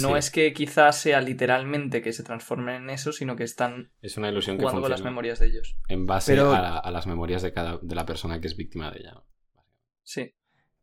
no 0.00 0.10
Sí. 0.12 0.18
es 0.18 0.30
que 0.30 0.52
quizás 0.52 0.96
sea 0.98 1.20
literalmente 1.20 2.02
que 2.02 2.12
se 2.12 2.22
transformen 2.22 2.82
en 2.84 2.90
eso, 2.90 3.12
sino 3.12 3.36
que 3.36 3.44
están 3.44 3.90
Es 4.02 4.16
una 4.16 4.28
ilusión 4.30 4.56
que 4.56 4.62
jugando 4.62 4.82
con 4.82 4.90
las 4.90 5.02
memorias 5.02 5.38
de 5.38 5.46
ellos. 5.46 5.76
en 5.88 6.06
base 6.06 6.32
Pero- 6.32 6.52
a, 6.52 6.60
la- 6.60 6.78
a 6.78 6.90
las 6.90 7.06
memorias 7.06 7.42
de 7.42 7.52
cada 7.52 7.78
de 7.82 7.94
la 7.94 8.06
persona 8.06 8.40
que 8.40 8.46
es 8.46 8.56
víctima 8.56 8.90
de 8.90 9.00
ella. 9.00 9.22
Sí. 10.02 10.34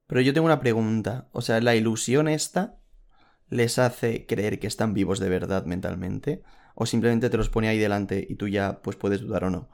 Pero 0.08 0.22
yo 0.22 0.34
tengo 0.34 0.46
una 0.46 0.60
pregunta. 0.60 1.30
O 1.32 1.42
sea, 1.42 1.62
¿la 1.62 1.76
ilusión 1.76 2.28
esta 2.28 2.78
les 3.50 3.80
hace 3.80 4.26
creer 4.26 4.60
que 4.60 4.68
están 4.68 4.94
vivos 4.94 5.20
de 5.20 5.30
verdad 5.30 5.66
mentalmente? 5.66 6.42
¿O 6.76 6.86
simplemente 6.86 7.30
te 7.30 7.38
los 7.38 7.50
pone 7.50 7.68
ahí 7.68 7.78
delante 7.78 8.26
y 8.28 8.36
tú 8.36 8.48
ya 8.48 8.82
pues 8.82 8.96
puedes 8.98 9.22
dudar 9.22 9.44
o 9.46 9.50
no? 9.50 9.70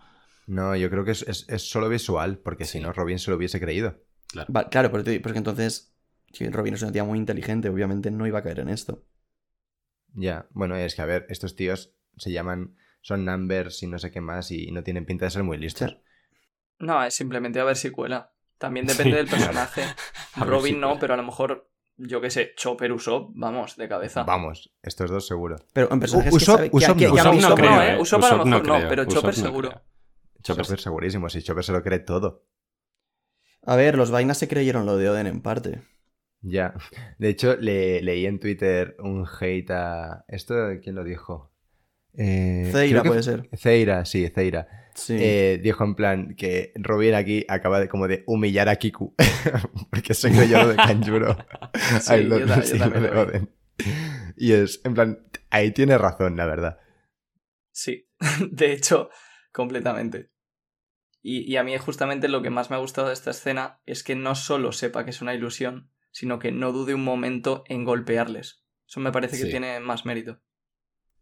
No, 0.48 0.76
yo 0.76 0.90
creo 0.90 1.04
que 1.06 1.12
es, 1.12 1.24
es- 1.28 1.46
es 1.50 1.70
solo 1.70 1.90
visual, 1.90 2.40
porque 2.40 2.66
si 2.66 2.80
no, 2.80 2.94
Robin 2.94 3.20
se 3.20 3.32
lo 3.32 3.38
hubiese 3.38 3.60
creído. 3.60 4.02
Claro. 4.28 4.52
Va- 4.54 4.70
claro, 4.70 4.92
porque, 4.92 5.20
porque 5.20 5.38
entonces, 5.38 5.94
si 6.34 6.48
Robin 6.50 6.74
es 6.74 6.82
una 6.82 6.92
tía 6.92 7.04
muy 7.04 7.18
inteligente, 7.20 7.70
obviamente 7.70 8.12
no 8.12 8.26
iba 8.28 8.40
a 8.40 8.44
caer 8.44 8.60
en 8.60 8.70
esto. 8.70 9.04
Ya, 10.14 10.48
bueno, 10.52 10.76
es 10.76 10.96
que 10.96 11.02
a 11.02 11.06
ver, 11.06 11.26
estos 11.30 11.56
tíos 11.56 11.94
se 12.18 12.32
llaman, 12.32 12.76
son 13.02 13.26
numbers 13.26 13.84
y 13.84 13.88
no 13.88 14.00
sé 14.00 14.12
qué 14.12 14.22
más 14.22 14.52
y 14.52 14.72
no 14.72 14.84
tienen 14.84 15.06
pinta 15.06 15.26
de 15.26 15.32
ser 15.32 15.44
muy 15.44 15.58
listos. 15.58 15.92
Sí. 15.92 15.98
No, 16.80 17.04
es 17.04 17.14
simplemente 17.14 17.60
a 17.60 17.64
ver 17.64 17.76
si 17.76 17.90
cuela. 17.92 18.34
También 18.58 18.86
depende 18.88 19.12
Sí. 19.12 19.18
del 19.18 19.28
personaje. 19.28 19.84
A 20.34 20.40
ver 20.42 20.50
Robin 20.50 20.76
si 20.76 20.80
no, 20.80 20.88
cuela. 20.88 21.00
pero 21.00 21.14
a 21.14 21.18
lo 21.18 21.24
mejor, 21.24 21.70
yo 21.98 22.22
qué 22.22 22.30
sé, 22.32 22.54
Chopper 22.56 22.92
Usopp, 22.92 23.32
vamos, 23.36 23.76
de 23.78 23.88
cabeza. 23.88 24.24
Vamos, 24.24 24.74
estos 24.82 25.10
dos 25.12 25.28
seguro. 25.28 25.58
Pero 25.74 25.92
en 25.92 26.00
personajes 26.00 26.32
que, 26.32 26.38
Usopp- 26.44 26.70
que- 26.70 26.70
Usopp 26.76 26.98
que- 26.98 27.08
no. 27.08 27.14
Usopp 27.14 27.34
no 27.42 27.56
creo, 27.56 27.72
no, 27.72 27.84
¿eh? 27.84 28.00
Usopp 28.00 28.24
a 28.24 28.36
lo 28.36 28.46
mejor 28.46 28.68
no, 28.68 28.90
pero 28.90 29.02
Usopp 29.04 29.14
Chopper 29.14 29.38
no 29.38 29.44
seguro. 29.46 29.70
creo. 29.70 29.82
Chopper, 30.44 30.66
Chopper- 30.66 30.80
segurísimo, 30.80 31.30
si 31.30 31.42
Chopper 31.44 31.64
se 31.64 31.72
lo 31.72 31.84
cree 31.84 32.00
todo. 32.00 32.46
A 33.64 33.76
ver, 33.76 33.98
los 33.98 34.12
vainas 34.12 34.38
se 34.38 34.48
creyeron 34.48 34.86
lo 34.86 34.98
de 34.98 35.10
Oden 35.10 35.28
en 35.28 35.42
parte. 35.42 35.82
Ya. 36.42 36.74
De 37.18 37.30
hecho, 37.30 37.56
le, 37.58 38.02
leí 38.02 38.26
en 38.26 38.40
Twitter 38.40 38.96
un 39.00 39.26
hate 39.40 39.72
a... 39.72 40.26
¿Esto 40.28 40.56
quién 40.82 40.96
lo 40.96 41.04
dijo? 41.04 41.52
Eh, 42.14 42.72
que 42.74 43.02
puede 43.04 43.24
ser. 43.24 43.48
Zeira, 43.56 44.04
sí, 44.06 44.28
Zeira. 44.30 44.68
Sí. 44.96 45.16
Eh, 45.20 45.60
dijo 45.62 45.84
en 45.84 45.94
plan 45.94 46.36
que 46.36 46.72
Robin 46.76 47.14
aquí 47.14 47.46
acaba 47.48 47.80
de 47.80 47.88
como 47.88 48.08
de 48.08 48.24
humillar 48.26 48.68
a 48.70 48.78
Kiku. 48.78 49.14
porque 49.92 50.14
creyó 50.16 50.64
lo 50.64 50.70
de 50.70 50.76
Kanjuro. 50.76 51.38
Sí, 52.02 52.14
Ay, 52.14 52.24
lo- 52.24 52.40
yo 52.40 52.48
yo 52.48 52.62
sí, 52.64 52.80
también 52.80 53.14
lo 53.14 53.26
de. 53.28 53.48
Y 54.36 54.54
es, 54.54 54.82
en 54.84 54.96
plan, 54.96 55.20
ahí 55.52 55.72
tiene 55.72 55.98
razón, 56.00 56.36
la 56.38 56.48
verdad. 56.48 56.80
Sí, 57.72 58.10
de 58.52 58.74
hecho, 58.74 59.10
completamente. 59.52 60.32
Y, 61.22 61.42
y 61.52 61.58
a 61.58 61.64
mí 61.64 61.78
justamente 61.78 62.28
lo 62.28 62.42
que 62.42 62.50
más 62.50 62.72
me 62.72 62.76
ha 62.78 62.80
gustado 62.80 63.08
de 63.08 63.14
esta 63.14 63.32
escena 63.32 63.80
es 63.86 64.04
que 64.04 64.16
no 64.16 64.34
solo 64.34 64.72
sepa 64.72 65.04
que 65.04 65.12
es 65.12 65.22
una 65.22 65.36
ilusión, 65.36 65.92
sino 66.18 66.40
que 66.40 66.52
no 66.52 66.72
dude 66.72 66.96
un 66.96 67.04
momento 67.04 67.64
en 67.68 67.84
golpearles. 67.84 68.64
Eso 68.88 69.00
me 69.00 69.12
parece 69.12 69.38
que 69.38 69.44
Sí. 69.44 69.50
tiene 69.52 69.80
más 69.80 70.04
mérito. 70.04 70.40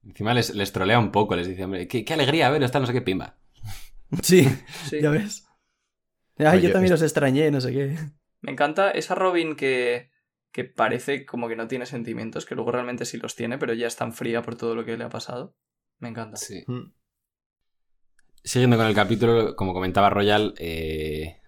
Encima 0.05 0.33
les, 0.33 0.55
les 0.55 0.71
trolea 0.71 0.99
un 0.99 1.11
poco, 1.11 1.35
les 1.35 1.47
dice, 1.49 1.65
hombre, 1.65 1.87
qué, 1.89 2.05
qué 2.05 2.13
alegría 2.13 2.49
ver, 2.49 2.63
está 2.63 2.79
no 2.79 2.85
sé 2.85 2.93
qué 2.93 3.01
pimba. 3.01 3.37
Sí, 4.21 4.47
Sí. 4.89 5.01
ya 5.01 5.09
ves. 5.09 5.45
Ay, 6.37 6.59
Oye, 6.59 6.67
yo 6.67 6.71
también 6.71 6.85
es- 6.93 6.99
los 6.99 7.01
extrañé, 7.01 7.51
no 7.51 7.59
sé 7.59 7.73
qué. 7.73 7.97
Me 8.39 8.51
encanta 8.53 8.91
esa 8.91 9.15
Robin 9.15 9.55
que, 9.57 10.11
que 10.53 10.63
parece 10.63 11.25
como 11.25 11.49
que 11.49 11.57
no 11.57 11.67
tiene 11.67 11.85
sentimientos, 11.85 12.45
que 12.45 12.55
luego 12.55 12.71
realmente 12.71 13.03
sí 13.05 13.17
los 13.17 13.35
tiene, 13.35 13.57
pero 13.57 13.73
ya 13.73 13.87
es 13.87 13.97
tan 13.97 14.13
fría 14.13 14.41
por 14.43 14.55
todo 14.55 14.75
lo 14.75 14.85
que 14.85 14.95
le 14.95 15.03
ha 15.03 15.09
pasado. 15.09 15.57
Me 15.99 16.07
encanta. 16.07 16.37
Sí. 16.37 16.63
Mm. 16.67 16.93
Siguiendo 18.43 18.77
con 18.77 18.85
el 18.85 18.95
capítulo, 18.95 19.55
como 19.55 19.73
comentaba 19.73 20.09
Royal, 20.09 20.53
eh, 20.59 21.41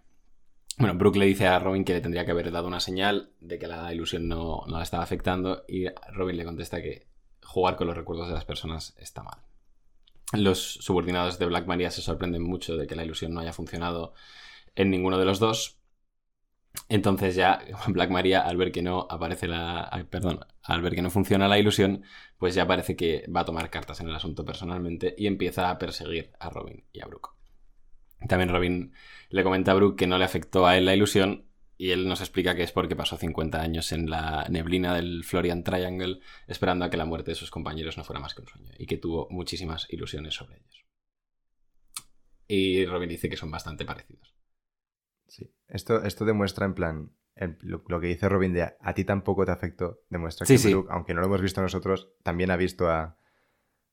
bueno, 0.78 0.96
Brooke 0.96 1.18
le 1.18 1.26
dice 1.26 1.48
a 1.48 1.60
Robin 1.60 1.84
que 1.84 1.94
le 1.94 2.02
tendría 2.02 2.24
que 2.26 2.32
haber 2.32 2.52
dado 2.52 2.68
una 2.68 2.80
señal 2.80 3.32
de 3.40 3.58
que 3.58 3.68
la 3.68 3.92
ilusión 3.94 4.28
no, 4.28 4.64
no 4.68 4.78
la 4.78 4.84
estaba 4.84 5.04
afectando 5.04 5.64
y 5.68 5.88
Robin 6.14 6.38
le 6.38 6.46
contesta 6.46 6.82
que 6.82 7.08
jugar 7.44 7.76
con 7.76 7.88
los 7.88 7.98
recuerdos 7.98 8.28
de 8.28 8.36
las 8.36 8.46
personas 8.46 8.96
está 9.00 9.24
mal. 9.24 9.40
Los 10.34 10.74
subordinados 10.74 11.40
de 11.40 11.46
Black 11.46 11.66
Maria 11.66 11.90
se 11.90 12.02
sorprenden 12.02 12.44
mucho 12.44 12.76
de 12.78 12.86
que 12.86 12.96
la 12.96 13.06
ilusión 13.06 13.34
no 13.34 13.40
haya 13.40 13.54
funcionado 13.54 14.14
en 14.76 14.92
ninguno 14.92 15.18
de 15.18 15.26
los 15.26 15.40
dos. 15.40 15.80
Entonces 16.90 17.36
ya 17.36 17.60
Black 17.88 18.12
Maria, 18.12 18.42
al 18.42 18.58
ver 18.58 18.72
que 18.72 18.84
no 18.84 19.08
aparece 19.10 19.48
la... 19.48 20.06
perdón, 20.10 20.42
al 20.62 20.82
ver 20.82 20.94
que 20.94 21.02
no 21.02 21.10
funciona 21.10 21.48
la 21.48 21.58
ilusión, 21.58 22.04
pues 22.38 22.54
ya 22.54 22.68
parece 22.68 22.96
que 22.96 23.26
va 23.34 23.42
a 23.42 23.46
tomar 23.46 23.70
cartas 23.72 24.00
en 24.02 24.10
el 24.10 24.16
asunto 24.16 24.46
personalmente 24.46 25.16
y 25.18 25.26
empieza 25.26 25.70
a 25.70 25.78
perseguir 25.80 26.34
a 26.40 26.50
Robin 26.50 26.84
y 26.92 27.02
a 27.02 27.06
Brooke. 27.06 27.37
También 28.28 28.50
Robin 28.50 28.94
le 29.30 29.44
comenta 29.44 29.72
a 29.72 29.76
Brooke 29.76 29.98
que 30.00 30.08
no 30.08 30.18
le 30.18 30.26
afectó 30.26 30.66
a 30.66 30.78
él 30.78 30.86
la 30.86 30.96
ilusión 30.96 31.46
y 31.78 31.92
él 31.92 32.08
nos 32.08 32.22
explica 32.22 32.56
que 32.56 32.64
es 32.64 32.72
porque 32.72 32.96
pasó 32.96 33.18
50 33.18 33.62
años 33.62 33.92
en 33.92 34.10
la 34.10 34.48
neblina 34.50 34.96
del 34.96 35.24
Florian 35.24 35.64
Triangle 35.64 36.20
esperando 36.48 36.86
a 36.86 36.90
que 36.90 36.98
la 36.98 37.06
muerte 37.06 37.32
de 37.32 37.36
sus 37.36 37.52
compañeros 37.52 37.98
no 37.98 38.04
fuera 38.04 38.20
más 38.20 38.34
que 38.34 38.42
un 38.42 38.48
sueño 38.48 38.72
y 38.80 38.88
que 38.88 38.98
tuvo 38.98 39.28
muchísimas 39.30 39.86
ilusiones 39.92 40.34
sobre 40.34 40.56
ellos. 40.58 40.86
Y 42.48 42.86
Robin 42.86 43.10
dice 43.10 43.30
que 43.30 43.38
son 43.38 43.52
bastante 43.52 43.86
parecidos. 43.86 44.34
Sí. 45.28 45.54
Esto, 45.68 46.04
esto 46.04 46.26
demuestra 46.26 46.66
en 46.66 46.74
plan, 46.74 47.12
el- 47.36 47.58
lo, 47.62 47.84
lo 47.88 48.00
que 48.00 48.08
dice 48.08 48.30
Robin 48.30 48.54
de 48.54 48.64
a 48.80 48.94
ti 48.94 49.04
tampoco 49.04 49.46
te 49.46 49.52
afectó, 49.52 50.00
demuestra 50.10 50.46
Sí, 50.46 50.54
que 50.54 50.58
sí. 50.60 50.72
Brooke, 50.72 50.90
aunque 50.92 51.14
no 51.14 51.20
lo 51.22 51.28
hemos 51.28 51.42
visto 51.42 51.62
nosotros, 51.62 52.10
también 52.24 52.50
ha 52.52 52.56
visto 52.56 52.88
a, 52.90 53.18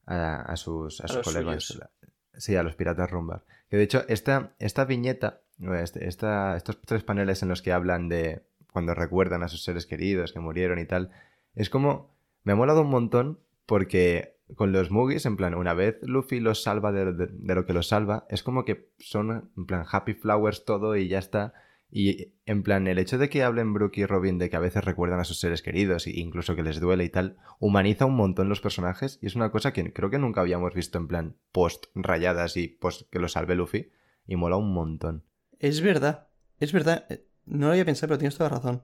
a, 0.06 0.37
a 0.42 0.56
sus, 0.56 1.00
a 1.00 1.08
sus 1.08 1.22
colegas. 1.24 1.64
suyos. 1.64 1.88
Sí, 2.37 2.56
a 2.56 2.62
los 2.62 2.76
piratas 2.76 3.10
rumbar. 3.10 3.44
Que 3.74 3.78
de 3.78 3.82
hecho, 3.87 4.04
esta, 4.06 4.54
esta 4.60 4.84
viñeta, 4.84 5.40
este- 5.82 6.06
esta, 6.06 6.56
estos 6.56 6.80
tres 6.82 7.02
paneles 7.02 7.42
en 7.42 7.48
los 7.48 7.60
que 7.60 7.72
hablan 7.72 8.08
de 8.08 8.46
cuando 8.72 8.94
recuerdan 8.94 9.42
a 9.42 9.48
sus 9.48 9.64
seres 9.64 9.84
queridos 9.84 10.32
que 10.32 10.38
murieron 10.38 10.78
y 10.78 10.84
tal, 10.87 11.10
es 11.56 11.70
como, 11.70 12.14
me 12.44 12.52
ha 12.52 12.54
molado 12.54 12.82
un 12.82 12.90
montón 12.90 13.40
porque 13.66 14.37
con 14.54 14.70
los 14.70 14.92
Mugis, 14.92 15.26
en 15.26 15.37
plan, 15.37 15.56
una 15.56 15.74
vez 15.74 15.98
Luffy 16.02 16.38
los 16.38 16.62
salva 16.62 16.92
de, 16.92 17.12
de- 17.14 17.26
de 17.32 17.54
lo 17.56 17.66
que 17.66 17.72
los 17.72 17.88
salva, 17.88 18.26
es 18.30 18.44
como 18.44 18.64
que 18.64 18.92
son, 19.00 19.50
en 19.56 19.66
plan, 19.66 19.84
happy 19.90 20.14
flowers 20.14 20.64
todo 20.64 20.94
y 20.94 21.08
ya 21.08 21.18
está. 21.18 21.54
Y 21.96 22.33
en 22.44 22.64
plan, 22.64 22.88
el 22.88 22.98
hecho 22.98 23.18
de 23.18 23.28
que 23.28 23.44
hablen 23.44 23.72
Brooke 23.72 23.98
y 23.98 24.04
Robin 24.04 24.37
de 24.37 24.50
que 24.50 24.57
a 24.57 24.61
veces 24.61 24.85
recuerdan 24.85 25.20
a 25.20 25.24
sus 25.24 25.38
seres 25.38 25.62
queridos, 25.62 26.09
e 26.09 26.18
incluso 26.18 26.57
que 26.57 26.64
les 26.64 26.80
duele 26.80 27.04
y 27.04 27.09
tal, 27.09 27.37
humaniza 27.61 28.04
un 28.04 28.16
montón 28.16 28.48
los 28.48 28.61
personajes 28.61 29.20
y 29.22 29.26
es 29.26 29.37
una 29.37 29.52
cosa 29.52 29.72
que 29.72 29.92
creo 29.92 30.11
que 30.11 30.18
nunca 30.18 30.40
habíamos 30.40 30.74
visto 30.74 30.98
en 30.98 31.07
plan 31.07 31.37
post 31.52 31.85
rayadas 31.94 32.57
y 32.57 32.66
post 32.66 33.09
que 33.12 33.20
lo 33.20 33.28
salve 33.28 33.54
Luffy 33.54 33.92
y 34.26 34.35
mola 34.35 34.57
un 34.57 34.74
montón. 34.74 35.22
Es 35.61 35.83
verdad, 35.83 36.30
es 36.59 36.72
verdad. 36.72 37.07
Eh, 37.11 37.28
No 37.46 37.66
lo 37.66 37.72
había 37.74 37.85
pensado, 37.85 38.09
pero 38.09 38.18
tienes 38.18 38.37
toda 38.37 38.50
razón. 38.50 38.83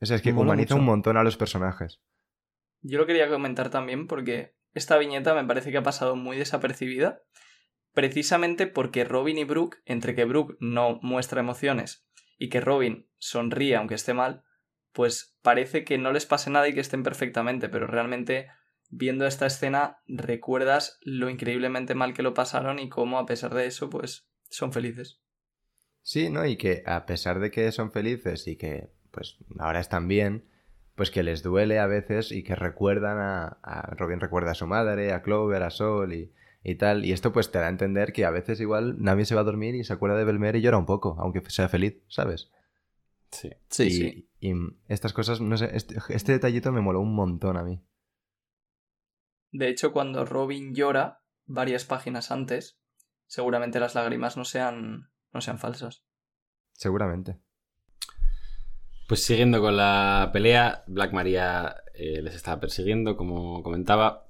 O 0.00 0.06
sea, 0.06 0.14
es 0.14 0.22
que 0.22 0.32
Mola 0.32 0.44
humaniza 0.44 0.74
mucho. 0.74 0.80
un 0.82 0.86
montón 0.86 1.16
a 1.16 1.24
los 1.24 1.36
personajes. 1.36 2.00
Yo 2.82 2.98
lo 2.98 3.06
quería 3.06 3.28
comentar 3.28 3.68
también 3.68 4.06
porque 4.06 4.54
esta 4.74 4.96
viñeta 4.96 5.34
me 5.34 5.44
parece 5.44 5.72
que 5.72 5.78
ha 5.78 5.82
pasado 5.82 6.14
muy 6.14 6.36
desapercibida, 6.36 7.22
precisamente 7.96 8.66
porque 8.66 9.04
Robin 9.04 9.38
y 9.38 9.44
Brooke, 9.44 9.78
entre 9.86 10.14
que 10.14 10.26
Brooke 10.26 10.58
no 10.60 10.98
muestra 11.00 11.40
emociones 11.40 12.06
y 12.36 12.50
que 12.50 12.60
Robin 12.60 13.08
sonríe 13.16 13.74
aunque 13.74 13.94
esté 13.94 14.12
mal, 14.12 14.44
pues 14.92 15.34
parece 15.40 15.82
que 15.82 15.96
no 15.96 16.12
les 16.12 16.26
pase 16.26 16.50
nada 16.50 16.68
y 16.68 16.74
que 16.74 16.80
estén 16.80 17.02
perfectamente, 17.02 17.70
pero 17.70 17.86
realmente 17.86 18.48
viendo 18.90 19.26
esta 19.26 19.46
escena 19.46 20.02
recuerdas 20.06 20.98
lo 21.00 21.30
increíblemente 21.30 21.94
mal 21.94 22.12
que 22.12 22.22
lo 22.22 22.34
pasaron 22.34 22.80
y 22.80 22.90
cómo 22.90 23.18
a 23.18 23.24
pesar 23.24 23.54
de 23.54 23.64
eso 23.64 23.88
pues 23.88 24.28
son 24.50 24.74
felices. 24.74 25.22
Sí, 26.02 26.28
¿no? 26.28 26.44
Y 26.44 26.58
que 26.58 26.82
a 26.84 27.06
pesar 27.06 27.40
de 27.40 27.50
que 27.50 27.72
son 27.72 27.92
felices 27.92 28.46
y 28.46 28.56
que 28.56 28.90
pues 29.10 29.38
ahora 29.58 29.80
están 29.80 30.06
bien, 30.06 30.44
pues 30.96 31.10
que 31.10 31.22
les 31.22 31.42
duele 31.42 31.78
a 31.78 31.86
veces 31.86 32.30
y 32.30 32.44
que 32.44 32.56
recuerdan 32.56 33.16
a, 33.16 33.58
a 33.62 33.94
Robin 33.94 34.20
recuerda 34.20 34.50
a 34.50 34.54
su 34.54 34.66
madre, 34.66 35.14
a 35.14 35.22
Clover, 35.22 35.62
a 35.62 35.70
Sol 35.70 36.12
y, 36.12 36.34
y 36.68 36.74
tal. 36.74 37.04
Y 37.04 37.12
esto 37.12 37.32
pues 37.32 37.52
te 37.52 37.58
da 37.58 37.66
a 37.66 37.70
entender 37.70 38.12
que 38.12 38.24
a 38.24 38.30
veces 38.30 38.60
igual 38.60 38.96
Nami 38.98 39.24
se 39.24 39.36
va 39.36 39.42
a 39.42 39.44
dormir 39.44 39.76
y 39.76 39.84
se 39.84 39.92
acuerda 39.92 40.16
de 40.16 40.24
Belmer 40.24 40.56
y 40.56 40.62
llora 40.62 40.78
un 40.78 40.86
poco, 40.86 41.16
aunque 41.20 41.40
sea 41.48 41.68
feliz, 41.68 42.02
¿sabes? 42.08 42.50
Sí. 43.30 43.50
Sí, 43.70 43.84
y, 43.84 43.90
sí. 43.90 44.30
y 44.40 44.52
estas 44.88 45.12
cosas, 45.12 45.40
no 45.40 45.56
sé, 45.56 45.70
este, 45.74 45.96
este 46.08 46.32
detallito 46.32 46.72
me 46.72 46.80
moló 46.80 47.00
un 47.00 47.14
montón 47.14 47.56
a 47.56 47.62
mí. 47.62 47.84
De 49.52 49.68
hecho, 49.68 49.92
cuando 49.92 50.24
Robin 50.24 50.74
llora 50.74 51.22
varias 51.44 51.84
páginas 51.84 52.32
antes, 52.32 52.80
seguramente 53.26 53.78
las 53.78 53.94
lágrimas 53.94 54.36
no 54.36 54.44
sean, 54.44 55.08
no 55.32 55.40
sean 55.40 55.60
falsas. 55.60 56.04
Seguramente. 56.72 57.38
Pues 59.06 59.22
siguiendo 59.22 59.60
con 59.60 59.76
la 59.76 60.30
pelea, 60.32 60.82
Black 60.88 61.12
Maria 61.12 61.76
eh, 61.94 62.20
les 62.22 62.34
está 62.34 62.58
persiguiendo, 62.58 63.16
como 63.16 63.62
comentaba. 63.62 64.25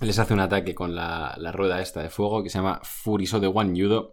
Les 0.00 0.18
hace 0.18 0.32
un 0.34 0.40
ataque 0.40 0.74
con 0.74 0.94
la, 0.94 1.34
la 1.38 1.50
rueda 1.52 1.80
esta 1.82 2.02
de 2.02 2.10
fuego 2.10 2.42
que 2.42 2.50
se 2.50 2.58
llama 2.58 2.80
Furiso 2.84 3.40
de 3.40 3.48
One 3.48 3.76
Yudo. 3.76 4.12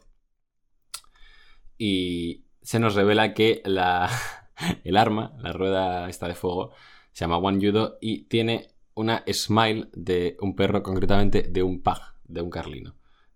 Y 1.77 2.45
se 2.61 2.79
nos 2.79 2.95
revela 2.95 3.33
que 3.33 3.61
la, 3.65 4.09
el 4.83 4.97
arma, 4.97 5.33
la 5.39 5.51
rueda 5.53 6.09
esta 6.09 6.27
de 6.27 6.33
fuego, 6.35 6.71
se 7.11 7.21
llama 7.25 7.37
One 7.37 7.59
Yudo 7.59 7.97
y 8.01 8.23
tiene 8.23 8.69
una 8.95 9.23
smile 9.31 9.89
de 9.93 10.37
un 10.39 10.55
perro, 10.55 10.81
concretamente 10.81 11.43
de 11.43 11.61
un 11.61 11.83
pug, 11.83 11.99
de 12.23 12.41
un 12.41 12.49
carlino. 12.49 12.95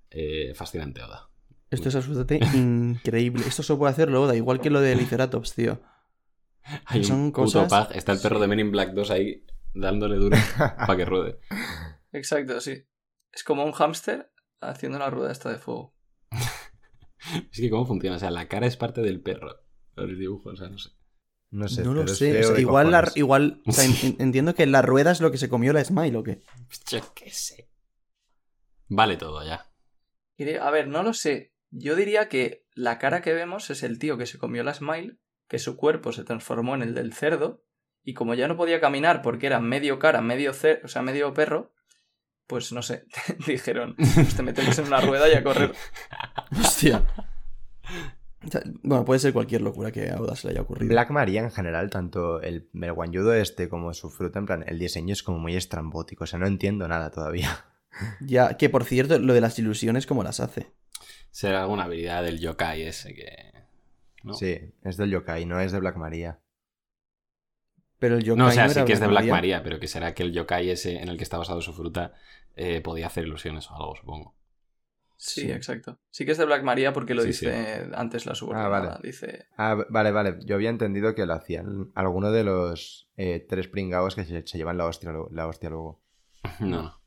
Eh, 0.10 0.54
fascinante, 0.56 1.04
Oda. 1.04 1.30
Esto 1.70 1.90
es 1.90 1.96
absolutamente 1.96 2.44
increíble. 2.58 3.44
Esto 3.46 3.62
solo 3.62 3.80
puede 3.80 3.92
hacerlo 3.92 4.24
Oda, 4.24 4.36
igual 4.36 4.60
que 4.60 4.72
lo 4.72 4.82
de 4.82 4.96
Liceratops, 4.96 5.54
tío. 5.54 5.80
Hay 6.86 7.04
Son 7.04 7.20
un 7.20 7.32
cosas- 7.32 7.66
puto 7.66 7.88
pug, 7.88 7.96
está 7.96 8.12
el 8.14 8.20
perro 8.20 8.40
de 8.40 8.48
Men 8.48 8.60
in 8.60 8.72
Black 8.72 8.94
2 8.94 9.12
ahí 9.12 9.46
dándole 9.76 10.16
duro 10.16 10.36
para 10.58 10.98
que 10.98 11.06
ruede. 11.06 11.40
Exacto, 12.12 12.60
sí. 12.62 12.86
Es 13.32 13.44
como 13.44 13.64
un 13.66 13.72
hámster 13.72 14.32
haciendo 14.62 15.00
la 15.00 15.10
rueda 15.10 15.32
esta 15.32 15.50
de 15.52 15.58
fuego. 15.58 15.96
Es 17.52 17.60
que 17.60 17.70
cómo 17.70 17.86
funciona, 17.86 18.16
o 18.16 18.20
sea, 18.20 18.32
la 18.32 18.48
cara 18.48 18.66
es 18.66 18.78
parte 18.78 19.02
del 19.02 19.22
perro. 19.22 19.60
El 19.98 20.18
dibujo, 20.18 20.50
o 20.50 20.56
sea, 20.56 20.70
no 20.70 20.78
sé. 20.78 20.90
No 21.52 21.68
sé. 21.68 21.84
no 21.84 21.94
lo 21.94 22.08
sé. 22.08 22.40
o 22.40 22.44
sea, 22.54 22.60
igual, 22.60 22.92
la- 22.92 23.12
igual 23.16 23.62
o 23.66 23.72
sea, 23.72 23.84
en- 23.86 24.16
entiendo 24.20 24.56
que 24.56 24.66
la 24.66 24.82
rueda 24.82 25.12
es 25.12 25.20
lo 25.20 25.30
que 25.30 25.38
se 25.38 25.50
comió 25.50 25.74
la 25.74 25.84
Smile 25.84 26.18
o 26.18 26.24
qué. 26.24 26.42
Yo 26.90 27.02
qué 27.14 27.30
sé. 27.30 27.70
Vale 28.88 29.18
todo 29.18 29.46
ya. 29.46 29.70
A 30.62 30.72
ver, 30.72 30.88
no 30.88 31.04
lo 31.04 31.14
sé. 31.14 31.54
Yo 31.70 31.96
diría 31.96 32.30
que 32.30 32.66
la 32.74 32.98
cara 32.98 33.22
que 33.22 33.34
vemos 33.34 33.70
es 33.70 33.84
el 33.84 34.00
tío 34.00 34.18
que 34.18 34.26
se 34.26 34.40
comió 34.40 34.64
la 34.64 34.74
smile, 34.74 35.20
que 35.48 35.60
su 35.60 35.76
cuerpo 35.76 36.14
se 36.14 36.24
transformó 36.24 36.74
en 36.76 36.82
el 36.82 36.96
del 36.96 37.14
cerdo, 37.14 37.66
y 38.04 38.14
como 38.14 38.34
ya 38.34 38.48
no 38.48 38.56
podía 38.56 38.80
caminar 38.80 39.22
porque 39.22 39.48
era 39.48 39.60
medio 39.60 40.00
cara, 40.00 40.22
medio 40.22 40.54
cer 40.54 40.82
o 40.86 40.88
sea, 40.88 41.02
medio 41.02 41.34
perro, 41.34 41.74
pues 42.50 42.72
no 42.74 42.82
sé, 42.82 43.06
dijeron, 43.48 43.96
pues 43.96 44.36
te 44.36 44.42
metemos 44.42 44.78
en 44.80 44.88
una 44.88 45.00
rueda 45.00 45.30
y 45.30 45.36
a 45.36 45.44
correr. 45.44 45.72
Hostia. 46.60 47.06
O 48.44 48.50
sea, 48.50 48.62
bueno, 48.82 49.06
puede 49.06 49.20
ser 49.20 49.34
cualquier 49.34 49.62
locura 49.62 49.92
que 49.92 50.10
a 50.10 50.20
Oda 50.20 50.36
se 50.36 50.48
le 50.48 50.54
haya 50.54 50.62
ocurrido. 50.62 50.90
Black 50.90 51.12
Maria 51.12 51.42
en 51.42 51.52
general, 51.52 51.92
tanto 51.92 52.42
el, 52.42 52.68
el 52.74 52.94
guanyudo 52.94 53.36
este 53.36 53.70
como 53.70 53.94
su 53.94 54.10
fruta, 54.10 54.40
en 54.40 54.48
plan, 54.48 54.64
el 54.66 54.80
diseño 54.80 55.14
es 55.14 55.22
como 55.22 55.38
muy 55.38 55.56
estrambótico. 55.56 56.24
O 56.24 56.28
sea, 56.28 56.40
no 56.40 56.48
entiendo 56.48 56.88
nada 56.88 57.12
todavía. 57.12 57.66
Ya, 58.22 58.56
que 58.56 58.70
por 58.70 58.86
cierto, 58.86 59.20
lo 59.20 59.34
de 59.34 59.42
las 59.42 59.58
ilusiones, 59.60 60.06
¿cómo 60.06 60.24
las 60.24 60.40
hace? 60.40 60.72
Será 61.32 61.64
alguna 61.64 61.84
habilidad 61.84 62.24
del 62.24 62.40
yokai 62.40 62.84
ese 62.84 63.14
que. 63.14 63.52
¿no? 64.24 64.34
Sí, 64.36 64.58
es 64.84 64.96
del 64.96 65.10
yokai, 65.10 65.46
no 65.46 65.60
es 65.60 65.74
de 65.74 65.80
Black 65.80 65.98
Maria. 65.98 66.40
Pero 67.98 68.16
el 68.16 68.24
yokai 68.24 68.38
No, 68.38 68.48
o 68.48 68.52
sea, 68.52 68.66
era 68.66 68.74
sí 68.74 68.86
que 68.86 68.94
es 68.94 69.00
de 69.02 69.08
Black 69.08 69.26
Maria. 69.26 69.34
Maria, 69.34 69.64
pero 69.64 69.80
que 69.80 69.88
será 69.88 70.14
que 70.14 70.24
el 70.24 70.32
yokai 70.32 70.70
ese 70.70 71.02
en 71.02 71.10
el 71.10 71.18
que 71.18 71.24
está 71.24 71.38
basado 71.38 71.62
su 71.62 71.74
fruta 71.74 72.14
eh, 72.62 72.82
podía 72.82 73.08
hacer 73.08 73.24
ilusiones 73.26 73.70
o 73.72 73.76
algo, 73.76 73.96
supongo. 73.96 74.36
Sí, 75.16 75.42
Sí. 75.42 75.52
exacto. 75.52 76.00
Sí 76.12 76.26
que 76.26 76.32
es 76.34 76.38
de 76.38 76.46
Black 76.46 76.64
Maria 76.64 76.94
porque 76.94 77.14
lo 77.14 77.22
Sí, 77.24 77.28
dice 77.30 77.90
antes 77.94 78.26
la 78.26 78.36
subordinada. 78.36 78.78
Ah, 78.78 78.80
vale. 78.80 79.00
Dice, 79.04 79.48
Ah, 79.58 79.76
vale, 79.90 80.12
vale. 80.12 80.38
Yo 80.46 80.56
había 80.56 80.70
entendido 80.70 81.14
que 81.16 81.26
lo 81.26 81.34
hacían 81.34 81.92
alguno 81.96 82.32
de 82.32 82.44
los 82.44 83.10
eh, 83.18 83.46
tres 83.48 83.68
pringados 83.68 84.16
que 84.16 84.24
se, 84.26 84.46
se 84.48 84.58
llevan 84.58 84.78
la 84.78 84.86
hostia, 84.86 85.12
la 85.32 85.48
hostia 85.48 85.70
luego. 85.70 86.02
No. 86.60 87.00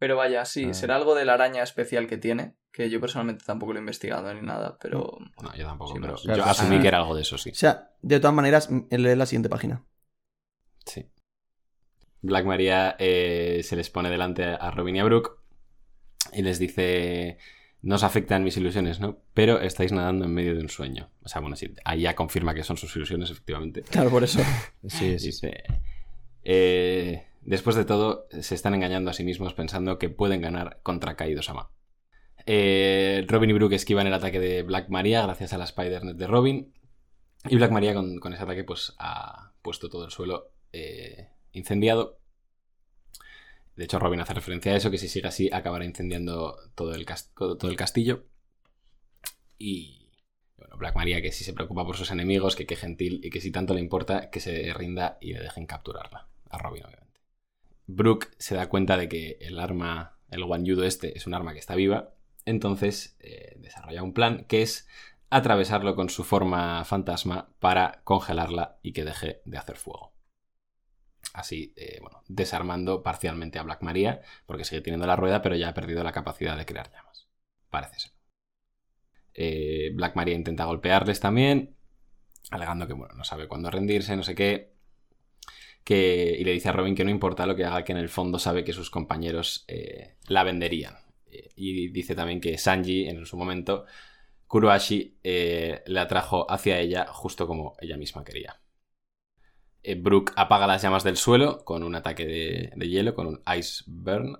Pero 0.00 0.16
vaya, 0.16 0.44
sí, 0.44 0.66
Ah. 0.70 0.74
será 0.74 0.96
algo 0.96 1.14
de 1.16 1.24
la 1.24 1.34
araña 1.34 1.62
especial 1.62 2.06
que 2.06 2.18
tiene, 2.18 2.56
que 2.72 2.88
yo 2.90 3.00
personalmente 3.00 3.44
tampoco 3.44 3.72
lo 3.72 3.78
he 3.78 3.82
investigado 3.82 4.32
ni 4.32 4.42
nada, 4.42 4.78
pero... 4.80 5.18
No, 5.42 5.54
yo 5.56 5.64
tampoco, 5.66 5.92
Sí, 5.94 5.98
pero 6.00 6.16
yo 6.36 6.44
asumí 6.44 6.76
ah. 6.76 6.80
que 6.82 6.88
era 6.88 6.98
algo 6.98 7.14
de 7.16 7.22
eso, 7.22 7.36
sí. 7.36 7.50
O 7.50 7.54
sea, 7.54 7.90
de 8.02 8.20
todas 8.20 8.34
maneras, 8.34 8.68
m- 8.70 8.86
lee 8.90 9.16
la 9.16 9.26
siguiente 9.26 9.48
página. 9.48 9.84
Sí. 10.86 11.08
Black 12.22 12.44
Maria 12.44 12.96
eh, 12.98 13.60
se 13.62 13.76
les 13.76 13.90
pone 13.90 14.10
delante 14.10 14.44
a 14.44 14.70
Robin 14.70 14.96
y 14.96 15.00
a 15.00 15.04
Brooke 15.04 15.32
y 16.32 16.42
les 16.42 16.58
dice: 16.58 17.38
No 17.82 17.96
os 17.96 18.02
afectan 18.02 18.44
mis 18.44 18.56
ilusiones, 18.56 19.00
¿no? 19.00 19.18
Pero 19.34 19.60
estáis 19.60 19.92
nadando 19.92 20.24
en 20.24 20.34
medio 20.34 20.54
de 20.54 20.60
un 20.60 20.68
sueño. 20.68 21.10
O 21.22 21.28
sea, 21.28 21.40
bueno, 21.40 21.56
sí, 21.56 21.72
ahí 21.84 22.02
ya 22.02 22.14
confirma 22.14 22.54
que 22.54 22.64
son 22.64 22.76
sus 22.76 22.94
ilusiones, 22.96 23.30
efectivamente. 23.30 23.82
Claro, 23.82 24.10
por 24.10 24.24
eso. 24.24 24.40
Sí, 24.86 25.18
sí. 25.18 25.26
Dice: 25.26 25.62
eh, 26.44 27.26
Después 27.42 27.76
de 27.76 27.84
todo, 27.84 28.26
se 28.30 28.54
están 28.54 28.74
engañando 28.74 29.10
a 29.10 29.14
sí 29.14 29.24
mismos 29.24 29.54
pensando 29.54 29.98
que 29.98 30.10
pueden 30.10 30.42
ganar 30.42 30.80
contra 30.82 31.16
Kaido 31.16 31.42
Sama. 31.42 31.70
Eh, 32.44 33.24
Robin 33.26 33.50
y 33.50 33.52
Brooke 33.54 33.74
esquivan 33.74 34.06
el 34.06 34.14
ataque 34.14 34.40
de 34.40 34.62
Black 34.62 34.88
Maria 34.88 35.22
gracias 35.22 35.52
a 35.52 35.58
la 35.58 35.64
Spider-Net 35.64 36.16
de 36.16 36.26
Robin. 36.26 36.74
Y 37.48 37.56
Black 37.56 37.70
Maria 37.70 37.94
con, 37.94 38.18
con 38.18 38.32
ese 38.32 38.42
ataque 38.42 38.64
pues 38.64 38.94
ha 38.98 39.52
puesto 39.62 39.88
todo 39.88 40.04
el 40.04 40.10
suelo 40.10 40.50
eh, 40.72 41.28
incendiado. 41.58 42.18
De 43.76 43.84
hecho, 43.84 43.98
Robin 43.98 44.20
hace 44.20 44.34
referencia 44.34 44.72
a 44.72 44.76
eso, 44.76 44.90
que 44.90 44.98
si 44.98 45.08
sigue 45.08 45.28
así 45.28 45.50
acabará 45.52 45.84
incendiando 45.84 46.56
todo 46.74 46.94
el, 46.94 47.04
castillo. 47.76 48.24
Y 49.56 50.10
bueno, 50.56 50.76
Black 50.76 50.96
Maria 50.96 51.22
que 51.22 51.30
si 51.30 51.44
se 51.44 51.52
preocupa 51.52 51.86
por 51.86 51.96
sus 51.96 52.10
enemigos, 52.10 52.56
que 52.56 52.66
qué 52.66 52.74
gentil 52.74 53.20
y 53.22 53.30
que 53.30 53.40
si 53.40 53.52
tanto 53.52 53.74
le 53.74 53.80
importa 53.80 54.30
que 54.30 54.40
se 54.40 54.72
rinda 54.74 55.18
y 55.20 55.32
le 55.32 55.40
dejen 55.40 55.66
capturarla. 55.66 56.28
A 56.50 56.58
Robin, 56.58 56.84
obviamente. 56.86 57.20
Brooke 57.86 58.30
se 58.38 58.54
da 58.54 58.68
cuenta 58.68 58.96
de 58.96 59.08
que 59.08 59.38
el 59.40 59.60
arma, 59.60 60.18
el 60.30 60.44
Yudo 60.64 60.84
este, 60.84 61.16
es 61.16 61.26
un 61.26 61.34
arma 61.34 61.52
que 61.52 61.60
está 61.60 61.74
viva. 61.74 62.14
Entonces 62.44 63.16
eh, 63.20 63.56
desarrolla 63.60 64.02
un 64.02 64.12
plan 64.12 64.44
que 64.48 64.62
es 64.62 64.88
atravesarlo 65.30 65.94
con 65.94 66.10
su 66.10 66.24
forma 66.24 66.84
fantasma 66.84 67.50
para 67.60 68.00
congelarla 68.04 68.78
y 68.82 68.92
que 68.92 69.04
deje 69.04 69.40
de 69.44 69.58
hacer 69.58 69.76
fuego. 69.76 70.17
Así, 71.38 71.72
eh, 71.76 71.98
bueno, 72.00 72.24
desarmando 72.26 73.04
parcialmente 73.04 73.60
a 73.60 73.62
Black 73.62 73.82
Maria, 73.82 74.22
porque 74.44 74.64
sigue 74.64 74.80
teniendo 74.80 75.06
la 75.06 75.14
rueda, 75.14 75.40
pero 75.40 75.54
ya 75.54 75.68
ha 75.68 75.74
perdido 75.74 76.02
la 76.02 76.10
capacidad 76.10 76.58
de 76.58 76.66
crear 76.66 76.90
llamas. 76.90 77.28
Parece 77.70 78.00
ser. 78.00 78.12
Eh, 79.34 79.92
Black 79.94 80.16
Maria 80.16 80.34
intenta 80.34 80.64
golpearles 80.64 81.20
también, 81.20 81.76
alegando 82.50 82.88
que, 82.88 82.92
bueno, 82.94 83.14
no 83.14 83.22
sabe 83.22 83.46
cuándo 83.46 83.70
rendirse, 83.70 84.16
no 84.16 84.24
sé 84.24 84.34
qué. 84.34 84.72
Que, 85.84 86.36
y 86.40 86.42
le 86.42 86.50
dice 86.50 86.70
a 86.70 86.72
Robin 86.72 86.96
que 86.96 87.04
no 87.04 87.10
importa 87.10 87.46
lo 87.46 87.54
que 87.54 87.64
haga, 87.64 87.84
que 87.84 87.92
en 87.92 87.98
el 87.98 88.08
fondo 88.08 88.40
sabe 88.40 88.64
que 88.64 88.72
sus 88.72 88.90
compañeros 88.90 89.64
eh, 89.68 90.16
la 90.26 90.42
venderían. 90.42 90.96
Y 91.54 91.88
dice 91.90 92.16
también 92.16 92.40
que 92.40 92.58
Sanji, 92.58 93.08
en 93.08 93.24
su 93.26 93.36
momento, 93.36 93.84
Kuroashi 94.48 95.18
le 95.22 96.00
atrajo 96.00 96.50
hacia 96.50 96.80
ella 96.80 97.06
justo 97.06 97.46
como 97.46 97.76
ella 97.80 97.96
misma 97.96 98.24
quería. 98.24 98.60
Eh, 99.88 99.94
Brooke 99.94 100.34
apaga 100.36 100.66
las 100.66 100.82
llamas 100.82 101.02
del 101.02 101.16
suelo 101.16 101.64
con 101.64 101.82
un 101.82 101.94
ataque 101.94 102.26
de, 102.26 102.88
hielo, 102.90 103.14
con 103.14 103.26
un 103.26 103.40
Ice 103.56 103.84
Burn. 103.86 104.38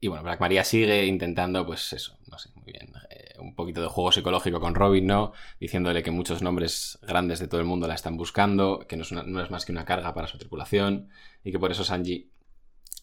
Y 0.00 0.08
bueno, 0.08 0.22
Black 0.22 0.38
Maria 0.38 0.64
sigue 0.64 1.06
intentando, 1.06 1.64
pues 1.64 1.94
eso, 1.94 2.18
no 2.30 2.36
sé, 2.36 2.50
muy 2.54 2.72
bien, 2.72 2.92
eh, 3.08 3.36
un 3.38 3.54
poquito 3.54 3.80
de 3.80 3.88
juego 3.88 4.12
psicológico 4.12 4.60
con 4.60 4.74
Robin, 4.74 5.06
¿no? 5.06 5.32
Diciéndole 5.58 6.02
que 6.02 6.10
muchos 6.10 6.42
nombres 6.42 6.98
grandes 7.00 7.38
de 7.38 7.48
todo 7.48 7.58
el 7.58 7.66
mundo 7.66 7.88
la 7.88 7.94
están 7.94 8.18
buscando, 8.18 8.80
que 8.86 8.96
no 8.98 9.02
es, 9.02 9.12
no 9.12 9.42
es 9.42 9.50
más 9.50 9.64
que 9.64 9.72
una 9.72 9.86
carga 9.86 10.12
para 10.12 10.26
su 10.26 10.36
tripulación, 10.36 11.08
y 11.42 11.50
que 11.50 11.58
por 11.58 11.70
eso 11.70 11.82
Sanji 11.82 12.30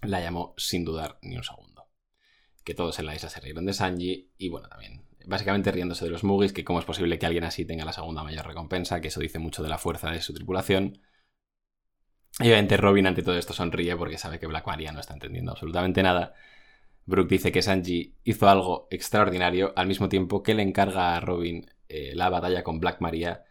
la 0.03 0.21
llamó 0.21 0.53
sin 0.57 0.85
dudar 0.85 1.17
ni 1.23 1.37
un 1.37 1.43
segundo. 1.43 1.87
Que 2.63 2.75
todos 2.75 2.99
en 2.99 3.07
la 3.07 3.15
isla 3.15 3.29
se 3.29 3.39
rieron 3.39 3.65
de 3.65 3.73
Sanji, 3.73 4.29
y 4.37 4.49
bueno, 4.49 4.69
también, 4.69 5.03
básicamente 5.25 5.71
riéndose 5.71 6.05
de 6.05 6.11
los 6.11 6.23
Mugis, 6.23 6.53
que 6.53 6.63
cómo 6.63 6.79
es 6.79 6.85
posible 6.85 7.19
que 7.19 7.25
alguien 7.25 7.43
así 7.43 7.65
tenga 7.65 7.85
la 7.85 7.93
segunda 7.93 8.23
mayor 8.23 8.45
recompensa, 8.47 9.01
que 9.01 9.09
eso 9.09 9.19
dice 9.19 9.39
mucho 9.39 9.63
de 9.63 9.69
la 9.69 9.77
fuerza 9.77 10.11
de 10.11 10.21
su 10.21 10.33
tripulación. 10.33 10.99
Y 12.39 12.43
obviamente 12.43 12.77
Robin 12.77 13.07
ante 13.07 13.21
todo 13.21 13.37
esto 13.37 13.53
sonríe 13.53 13.95
porque 13.95 14.17
sabe 14.17 14.39
que 14.39 14.47
Black 14.47 14.65
Maria 14.65 14.91
no 14.91 14.99
está 14.99 15.13
entendiendo 15.13 15.51
absolutamente 15.51 16.01
nada. 16.01 16.33
Brooke 17.05 17.29
dice 17.29 17.51
que 17.51 17.61
Sanji 17.61 18.15
hizo 18.23 18.49
algo 18.49 18.87
extraordinario 18.89 19.73
al 19.75 19.87
mismo 19.87 20.09
tiempo 20.09 20.41
que 20.41 20.53
le 20.53 20.63
encarga 20.63 21.15
a 21.15 21.19
Robin 21.19 21.65
eh, 21.89 22.13
la 22.15 22.29
batalla 22.29 22.63
con 22.63 22.79
Black 22.79 23.01
Maria. 23.01 23.43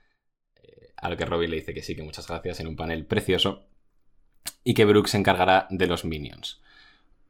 eh, 0.56 0.92
a 0.96 1.10
lo 1.10 1.16
que 1.16 1.26
Robin 1.26 1.50
le 1.50 1.56
dice 1.56 1.74
que 1.74 1.82
sí, 1.82 1.94
que 1.96 2.02
muchas 2.02 2.26
gracias 2.26 2.60
en 2.60 2.68
un 2.68 2.76
panel 2.76 3.06
precioso. 3.06 3.68
Y 4.64 4.74
que 4.74 4.84
Brooke 4.84 5.08
se 5.08 5.18
encargará 5.18 5.66
de 5.70 5.86
los 5.86 6.04
minions. 6.04 6.62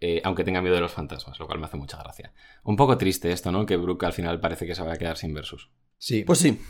Eh, 0.03 0.21
aunque 0.25 0.45
tenga 0.45 0.61
miedo 0.61 0.75
de 0.75 0.81
los 0.83 0.93
fantasmas, 0.93 1.39
lo 1.39 1.47
cual 1.47 1.59
me 1.61 1.67
hace 1.67 1.77
mucha 1.77 1.97
gracia. 1.99 2.33
Un 2.65 2.77
poco 2.77 2.99
triste 2.99 3.31
esto, 3.33 3.53
¿no? 3.53 3.65
Que 3.67 3.77
Brooke 3.77 4.05
al 4.07 4.13
final 4.13 4.41
parece 4.41 4.67
que 4.67 4.75
se 4.75 4.83
va 4.83 4.93
a 4.93 4.97
quedar 4.99 5.17
sin 5.17 5.33
versus. 5.33 5.71
Sí. 5.99 6.25
Pues 6.25 6.39
sí, 6.41 6.61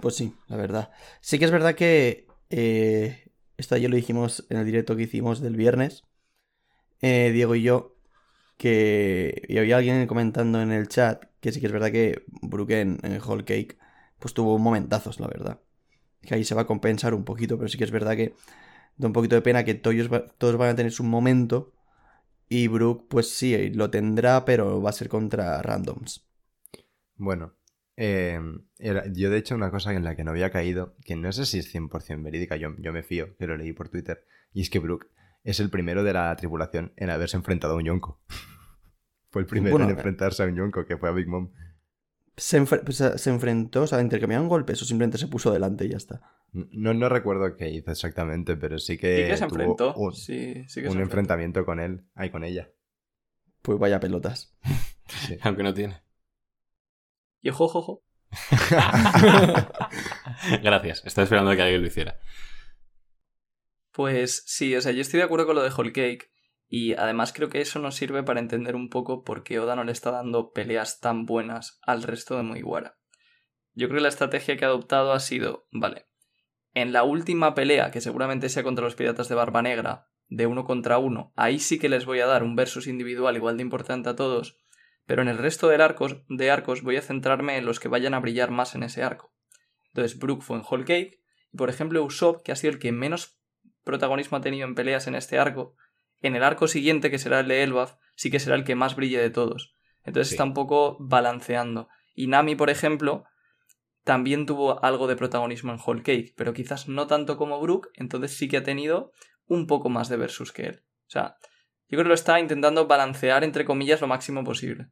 pues 0.00 0.14
sí, 0.14 0.34
la 0.48 0.56
verdad. 0.56 0.90
Sí 1.20 1.38
que 1.38 1.44
es 1.46 1.50
verdad 1.50 1.74
que 1.74 2.26
eh, 2.50 3.30
esto 3.56 3.74
ayer 3.74 3.90
lo 3.90 3.96
dijimos 3.96 4.46
en 4.50 4.58
el 4.58 4.64
directo 4.66 4.96
que 4.96 5.02
hicimos 5.02 5.40
del 5.40 5.56
viernes, 5.56 6.04
eh, 7.00 7.30
Diego 7.32 7.54
y 7.54 7.62
yo, 7.62 7.96
que 8.56 9.42
y 9.48 9.58
había 9.58 9.76
alguien 9.76 10.06
comentando 10.06 10.60
en 10.62 10.72
el 10.72 10.88
chat 10.88 11.24
que 11.40 11.52
sí 11.52 11.60
que 11.60 11.66
es 11.66 11.72
verdad 11.72 11.92
que 11.92 12.24
Brooke 12.42 12.80
en, 12.80 12.98
en 13.02 13.20
Whole 13.20 13.44
Cake 13.44 13.78
pues 14.18 14.32
tuvo 14.34 14.58
momentazos, 14.58 15.20
la 15.20 15.26
verdad. 15.28 15.60
Que 16.22 16.34
ahí 16.34 16.44
se 16.44 16.54
va 16.54 16.62
a 16.62 16.66
compensar 16.66 17.14
un 17.14 17.24
poquito, 17.24 17.56
pero 17.58 17.68
sí 17.68 17.78
que 17.78 17.84
es 17.84 17.90
verdad 17.90 18.16
que 18.16 18.34
da 18.96 19.06
un 19.08 19.12
poquito 19.12 19.36
de 19.36 19.42
pena 19.42 19.64
que 19.64 19.74
todos, 19.74 20.12
va- 20.12 20.26
todos 20.38 20.56
van 20.56 20.70
a 20.70 20.76
tener 20.76 20.92
su 20.92 21.04
momento 21.04 21.72
Y 22.48 22.68
Brook, 22.68 23.06
pues 23.08 23.30
sí, 23.30 23.70
lo 23.70 23.90
tendrá, 23.90 24.44
pero 24.44 24.80
va 24.80 24.90
a 24.90 24.92
ser 24.92 25.08
contra 25.08 25.60
randoms. 25.62 26.28
Bueno, 27.16 27.54
eh, 27.96 28.40
era- 28.78 29.06
yo 29.12 29.30
de 29.30 29.38
hecho 29.38 29.54
una 29.54 29.70
cosa 29.70 29.92
en 29.94 30.04
la 30.04 30.14
que 30.14 30.22
no 30.24 30.30
había 30.30 30.50
caído, 30.50 30.94
que 31.04 31.16
no 31.16 31.32
sé 31.32 31.46
si 31.46 31.58
es 31.58 31.68
100% 31.72 32.22
verídica, 32.24 32.56
yo, 32.56 32.74
yo 32.78 32.92
me 32.92 33.02
fío, 33.02 33.36
que 33.36 33.46
lo 33.46 33.56
leí 33.56 33.72
por 33.72 33.88
Twitter, 33.88 34.24
y 34.52 34.60
es 34.62 34.70
que 34.70 34.78
Brook 34.78 35.08
es 35.44 35.60
el 35.60 35.70
primero 35.70 36.04
de 36.04 36.12
la 36.12 36.34
tripulación 36.36 36.92
en 36.96 37.10
haberse 37.10 37.36
enfrentado 37.36 37.74
a 37.74 37.76
un 37.78 37.84
Yonko. 37.84 38.20
Fue 39.30 39.42
el 39.42 39.46
primero 39.46 39.72
Bueno, 39.72 39.84
en 39.84 39.90
eh. 39.90 39.94
enfrentarse 39.94 40.42
a 40.42 40.46
un 40.46 40.56
Yonko, 40.56 40.86
que 40.86 40.96
fue 40.96 41.08
a 41.08 41.12
Big 41.12 41.28
Mom. 41.28 41.50
Se- 42.36 42.64
se 43.18 43.30
enfrentó, 43.30 43.82
o 43.82 43.86
sea, 43.86 44.00
intercambiaron 44.02 44.48
golpes 44.48 44.80
o 44.82 44.84
simplemente 44.84 45.18
se 45.18 45.26
puso 45.28 45.52
delante 45.52 45.84
y 45.86 45.90
ya 45.90 45.96
está. 45.96 46.20
No, 46.52 46.92
no 46.94 47.08
recuerdo 47.08 47.56
qué 47.56 47.68
hizo 47.70 47.90
exactamente, 47.90 48.56
pero 48.56 48.78
sí 48.78 48.96
que, 48.98 49.16
Sí 49.16 49.22
que 49.24 49.36
se 49.36 49.46
tuvo 49.46 49.46
enfrentó. 49.46 49.94
un, 49.94 50.12
sí, 50.14 50.64
sí 50.68 50.80
que 50.82 50.88
un 50.88 50.90
se 50.90 50.98
enfrentó. 50.98 51.00
enfrentamiento 51.00 51.64
con 51.66 51.80
él, 51.80 52.04
ahí 52.14 52.30
con 52.30 52.44
ella. 52.44 52.70
Pues 53.62 53.78
vaya 53.78 54.00
pelotas. 54.00 54.56
Sí. 55.14 55.36
Aunque 55.42 55.62
no 55.62 55.74
tiene. 55.74 56.02
Y 57.42 57.50
ojo, 57.50 57.64
ojo, 57.64 57.78
ojo. 57.80 58.02
Gracias. 60.62 61.02
Estaba 61.04 61.24
esperando 61.24 61.54
que 61.54 61.62
alguien 61.62 61.82
lo 61.82 61.86
hiciera. 61.88 62.18
Pues 63.92 64.42
sí, 64.46 64.74
o 64.76 64.80
sea, 64.80 64.92
yo 64.92 65.00
estoy 65.00 65.18
de 65.18 65.24
acuerdo 65.24 65.46
con 65.46 65.56
lo 65.56 65.62
de 65.62 65.70
Whole 65.70 65.92
Cake. 65.92 66.30
Y 66.68 66.94
además 66.94 67.32
creo 67.32 67.48
que 67.48 67.60
eso 67.60 67.78
nos 67.78 67.94
sirve 67.94 68.24
para 68.24 68.40
entender 68.40 68.74
un 68.74 68.90
poco 68.90 69.22
por 69.22 69.44
qué 69.44 69.60
Oda 69.60 69.76
no 69.76 69.84
le 69.84 69.92
está 69.92 70.10
dando 70.10 70.50
peleas 70.50 70.98
tan 70.98 71.24
buenas 71.24 71.78
al 71.82 72.02
resto 72.02 72.36
de 72.36 72.42
Mugiwara. 72.42 72.98
Yo 73.74 73.86
creo 73.88 73.98
que 73.98 74.02
la 74.02 74.08
estrategia 74.08 74.56
que 74.56 74.64
ha 74.64 74.68
adoptado 74.68 75.12
ha 75.12 75.20
sido, 75.20 75.68
vale, 75.70 76.06
en 76.76 76.92
la 76.92 77.04
última 77.04 77.54
pelea, 77.54 77.90
que 77.90 78.02
seguramente 78.02 78.50
sea 78.50 78.62
contra 78.62 78.84
los 78.84 78.94
piratas 78.94 79.30
de 79.30 79.34
Barba 79.34 79.62
Negra, 79.62 80.08
de 80.28 80.46
uno 80.46 80.64
contra 80.64 80.98
uno, 80.98 81.32
ahí 81.34 81.58
sí 81.58 81.78
que 81.78 81.88
les 81.88 82.04
voy 82.04 82.20
a 82.20 82.26
dar 82.26 82.42
un 82.42 82.54
versus 82.54 82.86
individual 82.86 83.34
igual 83.34 83.56
de 83.56 83.62
importante 83.62 84.10
a 84.10 84.14
todos, 84.14 84.58
pero 85.06 85.22
en 85.22 85.28
el 85.28 85.38
resto 85.38 85.68
de 85.68 85.82
arcos, 85.82 86.18
de 86.28 86.50
arcos 86.50 86.82
voy 86.82 86.96
a 86.96 87.00
centrarme 87.00 87.56
en 87.56 87.64
los 87.64 87.80
que 87.80 87.88
vayan 87.88 88.12
a 88.12 88.20
brillar 88.20 88.50
más 88.50 88.74
en 88.74 88.82
ese 88.82 89.02
arco. 89.02 89.32
Entonces 89.86 90.18
Brook 90.18 90.42
fue 90.42 90.58
en 90.58 90.64
Whole 90.68 90.84
Cake, 90.84 91.22
y 91.50 91.56
por 91.56 91.70
ejemplo 91.70 92.04
Usopp, 92.04 92.42
que 92.42 92.52
ha 92.52 92.56
sido 92.56 92.74
el 92.74 92.78
que 92.78 92.92
menos 92.92 93.40
protagonismo 93.82 94.36
ha 94.36 94.42
tenido 94.42 94.68
en 94.68 94.74
peleas 94.74 95.06
en 95.06 95.14
este 95.14 95.38
arco, 95.38 95.76
en 96.20 96.36
el 96.36 96.42
arco 96.42 96.68
siguiente, 96.68 97.10
que 97.10 97.18
será 97.18 97.40
el 97.40 97.48
de 97.48 97.62
Elbaf, 97.62 97.94
sí 98.16 98.30
que 98.30 98.38
será 98.38 98.54
el 98.54 98.64
que 98.64 98.74
más 98.74 98.96
brille 98.96 99.18
de 99.18 99.30
todos. 99.30 99.74
Entonces 100.04 100.28
Sí. 100.28 100.34
está 100.34 100.44
un 100.44 100.52
poco 100.52 100.98
balanceando. 101.00 101.88
Y 102.14 102.26
Nami, 102.26 102.54
por 102.54 102.68
ejemplo, 102.68 103.24
también 104.06 104.46
tuvo 104.46 104.84
algo 104.84 105.08
de 105.08 105.16
protagonismo 105.16 105.72
en 105.72 105.80
Whole 105.84 106.04
Cake, 106.04 106.32
pero 106.36 106.52
quizás 106.54 106.86
no 106.86 107.08
tanto 107.08 107.36
como 107.36 107.60
Brook, 107.60 107.88
entonces 107.94 108.36
sí 108.36 108.46
que 108.46 108.58
ha 108.58 108.62
tenido 108.62 109.10
un 109.48 109.66
poco 109.66 109.88
más 109.88 110.08
de 110.08 110.16
versus 110.16 110.52
que 110.52 110.66
él. 110.66 110.84
O 111.08 111.10
sea, 111.10 111.36
yo 111.88 111.96
creo 111.96 112.04
que 112.04 112.08
lo 112.10 112.14
está 112.14 112.38
intentando 112.38 112.86
balancear, 112.86 113.42
entre 113.42 113.64
comillas, 113.64 114.00
lo 114.00 114.06
máximo 114.06 114.44
posible. 114.44 114.90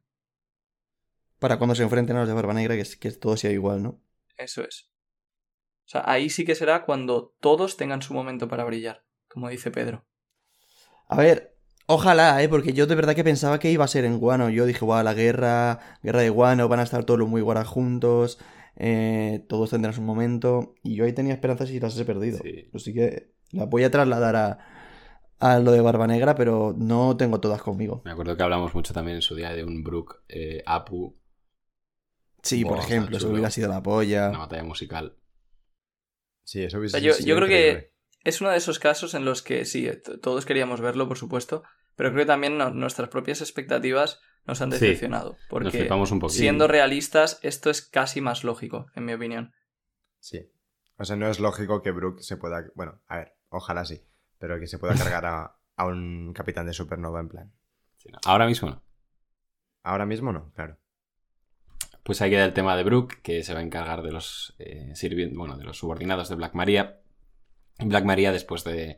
Para 1.39 1.57
cuando 1.57 1.75
se 1.75 1.83
enfrenten 1.83 2.17
a 2.17 2.19
los 2.19 2.27
de 2.27 2.33
Barba 2.35 2.53
Negra, 2.53 2.75
que, 2.75 2.81
es- 2.81 2.97
que 2.97 3.09
todo 3.11 3.37
sea 3.37 3.51
igual, 3.51 3.81
¿no? 3.83 4.01
Eso 4.37 4.63
es. 4.65 4.89
O 5.85 5.87
sea, 5.87 6.03
ahí 6.05 6.29
sí 6.29 6.43
que 6.43 6.55
será 6.55 6.83
cuando 6.83 7.35
todos 7.39 7.77
tengan 7.77 8.01
su 8.01 8.13
momento 8.13 8.49
para 8.49 8.65
brillar, 8.65 9.05
como 9.29 9.47
dice 9.47 9.71
Pedro. 9.71 10.05
A 11.07 11.17
ver, 11.17 11.55
ojalá, 11.87 12.41
¿eh? 12.41 12.49
Porque 12.49 12.73
yo 12.73 12.87
de 12.87 12.95
verdad 12.95 13.15
que 13.15 13.23
pensaba 13.23 13.59
que 13.59 13.71
iba 13.71 13.85
a 13.85 13.87
ser 13.87 14.05
en 14.05 14.17
Guano. 14.19 14.49
Yo 14.49 14.65
dije, 14.65 14.83
guau, 14.83 15.03
la 15.03 15.13
guerra, 15.13 15.79
guerra 16.01 16.21
de 16.21 16.29
Guano, 16.29 16.67
van 16.67 16.79
a 16.79 16.83
estar 16.83 17.03
todos 17.05 17.19
los 17.19 17.29
muy 17.29 17.41
guara 17.41 17.63
juntos, 17.65 18.39
eh, 18.77 19.45
todos 19.49 19.69
tendrán 19.71 19.93
su 19.93 20.01
momento. 20.01 20.75
Y 20.83 20.95
yo 20.95 21.05
ahí 21.05 21.13
tenía 21.13 21.33
esperanzas 21.33 21.69
y 21.71 21.79
las 21.79 21.97
he 21.97 22.05
perdido. 22.05 22.39
Sí. 22.43 22.69
Así 22.73 22.93
que 22.93 23.33
las 23.51 23.69
voy 23.69 23.83
a 23.83 23.91
trasladar 23.91 24.35
a, 24.35 24.59
a 25.39 25.59
lo 25.59 25.71
de 25.71 25.81
Barba 25.81 26.07
Negra, 26.07 26.35
pero 26.35 26.73
no 26.77 27.15
tengo 27.17 27.39
todas 27.39 27.61
conmigo. 27.61 28.01
Me 28.05 28.11
acuerdo 28.11 28.35
que 28.37 28.43
hablamos 28.43 28.73
mucho 28.75 28.93
también 28.93 29.15
en 29.17 29.21
su 29.21 29.35
día 29.35 29.53
de 29.53 29.63
un 29.63 29.83
Brook 29.83 30.23
eh, 30.29 30.63
Apu, 30.65 31.17
Sí, 32.43 32.63
por 32.63 32.77
ejemplo, 32.77 33.17
eso 33.17 33.29
hubiera 33.29 33.49
sido 33.49 33.69
la 33.69 33.81
polla. 33.81 34.29
una 34.29 34.39
batalla 34.39 34.63
musical. 34.63 35.17
Sí, 36.43 36.61
eso 36.63 36.77
hubiese 36.77 36.97
O 36.97 36.99
sea, 36.99 37.07
yo- 37.09 37.13
sido 37.15 37.27
yo 37.27 37.35
creo 37.37 37.47
que-. 37.47 37.93
Es 38.23 38.41
uno 38.41 38.49
de 38.51 38.57
esos 38.57 38.79
casos 38.79 39.13
en 39.13 39.23
los 39.25 39.41
que 39.43 39.65
sí, 39.65 39.83
t- 40.03 40.17
todos 40.19 40.45
queríamos 40.45 40.81
verlo, 40.81 41.07
por 41.07 41.17
supuesto, 41.17 41.63
pero 41.95 42.09
creo 42.11 42.23
que 42.23 42.27
también 42.27 42.57
no- 42.57 42.71
nuestras 42.71 43.09
propias 43.09 43.41
expectativas 43.41 44.19
nos 44.45 44.61
han 44.61 44.69
decepcionado. 44.69 45.37
Porque 45.49 45.87
un 45.89 46.29
siendo 46.29 46.67
realistas, 46.67 47.39
esto 47.41 47.69
es 47.69 47.81
casi 47.81 48.21
más 48.21 48.43
lógico, 48.43 48.87
en 48.95 49.05
mi 49.05 49.13
opinión. 49.13 49.53
Sí. 50.19 50.51
O 50.97 51.05
sea, 51.05 51.15
no 51.15 51.27
es 51.27 51.39
lógico 51.39 51.81
que 51.81 51.91
Brook 51.91 52.21
se 52.21 52.37
pueda. 52.37 52.65
Bueno, 52.75 53.01
a 53.07 53.17
ver, 53.17 53.35
ojalá 53.49 53.85
sí. 53.85 54.07
Pero 54.37 54.59
que 54.59 54.67
se 54.67 54.77
pueda 54.77 54.95
cargar 54.97 55.25
a, 55.25 55.57
a 55.75 55.85
un 55.85 56.33
capitán 56.33 56.65
de 56.65 56.73
supernova 56.73 57.19
en 57.19 57.29
plan. 57.29 57.53
Sí, 57.97 58.09
no. 58.11 58.19
Ahora 58.25 58.45
mismo 58.45 58.69
no. 58.69 58.83
Ahora 59.83 60.05
mismo 60.05 60.31
no, 60.31 60.51
claro. 60.53 60.79
Pues 62.03 62.21
ahí 62.21 62.29
queda 62.29 62.45
el 62.45 62.53
tema 62.53 62.77
de 62.77 62.83
Brook, 62.83 63.21
que 63.23 63.43
se 63.43 63.53
va 63.53 63.59
a 63.61 63.63
encargar 63.63 64.03
de 64.03 64.11
los 64.11 64.55
eh, 64.59 64.93
bueno, 65.33 65.57
de 65.57 65.63
los 65.63 65.77
subordinados 65.77 66.29
de 66.29 66.35
Black 66.35 66.53
Maria. 66.53 67.01
Black 67.79 68.05
Maria, 68.05 68.31
después 68.31 68.63
de 68.63 68.97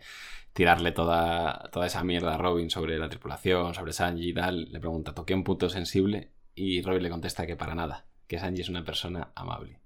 tirarle 0.57 0.91
toda, 0.91 1.69
toda 1.71 1.85
esa 1.85 2.03
mierda 2.03 2.33
a 2.33 2.37
Robin 2.39 2.71
sobre 2.71 2.97
la 2.97 3.09
tripulación, 3.09 3.75
sobre 3.75 3.93
Sanji 3.93 4.29
y 4.29 4.33
tal, 4.33 4.71
le 4.71 4.79
pregunta, 4.79 5.13
¿toqué 5.13 5.35
un 5.35 5.43
punto 5.43 5.69
sensible? 5.69 6.31
Y 6.55 6.81
Robin 6.81 7.03
le 7.03 7.11
contesta 7.11 7.45
que 7.45 7.55
para 7.55 7.75
nada, 7.75 8.07
que 8.25 8.39
Sanji 8.39 8.61
es 8.61 8.69
una 8.69 8.83
persona 8.83 9.31
amable. 9.35 9.81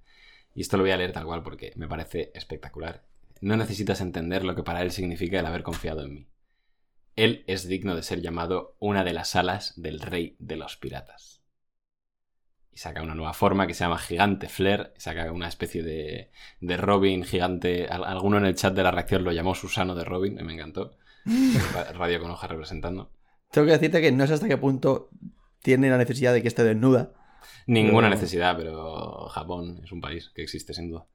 Y 0.56 0.62
esto 0.62 0.78
lo 0.78 0.84
voy 0.84 0.92
a 0.92 0.98
leer 0.98 1.12
tal 1.12 1.26
cual 1.26 1.44
porque 1.44 1.74
me 1.76 1.90
parece 1.90 2.32
espectacular. 2.36 3.04
No 3.42 3.58
necesitas 3.58 4.00
entender 4.00 4.46
lo 4.46 4.56
que 4.56 4.64
para 4.64 4.82
él 4.82 4.92
significa 4.92 5.42
el 5.42 5.46
haber 5.46 5.64
confiado 5.64 6.04
en 6.04 6.14
mí. 6.14 6.28
Él 7.18 7.44
es 7.48 7.68
digno 7.68 7.94
de 7.94 8.04
ser 8.04 8.22
llamado 8.22 8.78
una 8.80 9.04
de 9.04 9.12
las 9.12 9.36
alas 9.36 9.74
del 9.76 10.00
rey 10.00 10.38
de 10.40 10.56
los 10.56 10.78
piratas 10.78 11.41
y 12.74 12.78
saca 12.78 13.02
una 13.02 13.16
nueva 13.16 13.34
forma 13.34 13.68
que 13.68 13.74
se 13.74 13.84
llama 13.84 13.98
Gigante 13.98 14.48
Flare, 14.48 14.94
saca 14.98 15.32
una 15.32 15.48
especie 15.48 15.84
de, 15.84 16.32
de 16.60 16.78
Robin 16.78 17.24
gigante. 17.24 17.88
Al- 17.88 18.06
Alguno 18.06 18.38
en 18.38 18.46
el 18.46 18.56
chat 18.56 18.74
de 18.74 18.84
la 18.84 18.92
reacción 18.92 19.24
lo 19.24 19.32
llamó 19.32 19.56
Susano 19.56 19.94
de 19.96 20.04
Robin, 20.06 20.40
y 20.40 20.44
me 20.44 20.54
encantó. 20.54 20.98
Ra- 21.74 21.92
Radio 21.94 22.20
con 22.22 22.32
hoja 22.32 22.48
representando. 22.48 23.12
Tengo 23.52 23.68
que 23.68 23.74
decirte 23.74 24.02
que 24.02 24.12
no 24.12 24.26
sé 24.26 24.34
hasta 24.34 24.48
qué 24.48 24.58
punto 24.58 25.10
tiene 25.62 25.90
la 25.90 25.98
necesidad 25.98 26.34
de 26.34 26.42
que 26.42 26.48
esté 26.48 26.64
desnuda. 26.64 27.12
Ninguna 27.68 28.08
Pero- 28.08 28.16
necesidad, 28.16 28.56
pero 28.58 29.28
Japón 29.28 29.82
es 29.84 29.92
un 29.92 30.00
país 30.02 30.32
que 30.34 30.42
existe 30.44 30.74
sin 30.74 30.90
duda. 30.90 31.06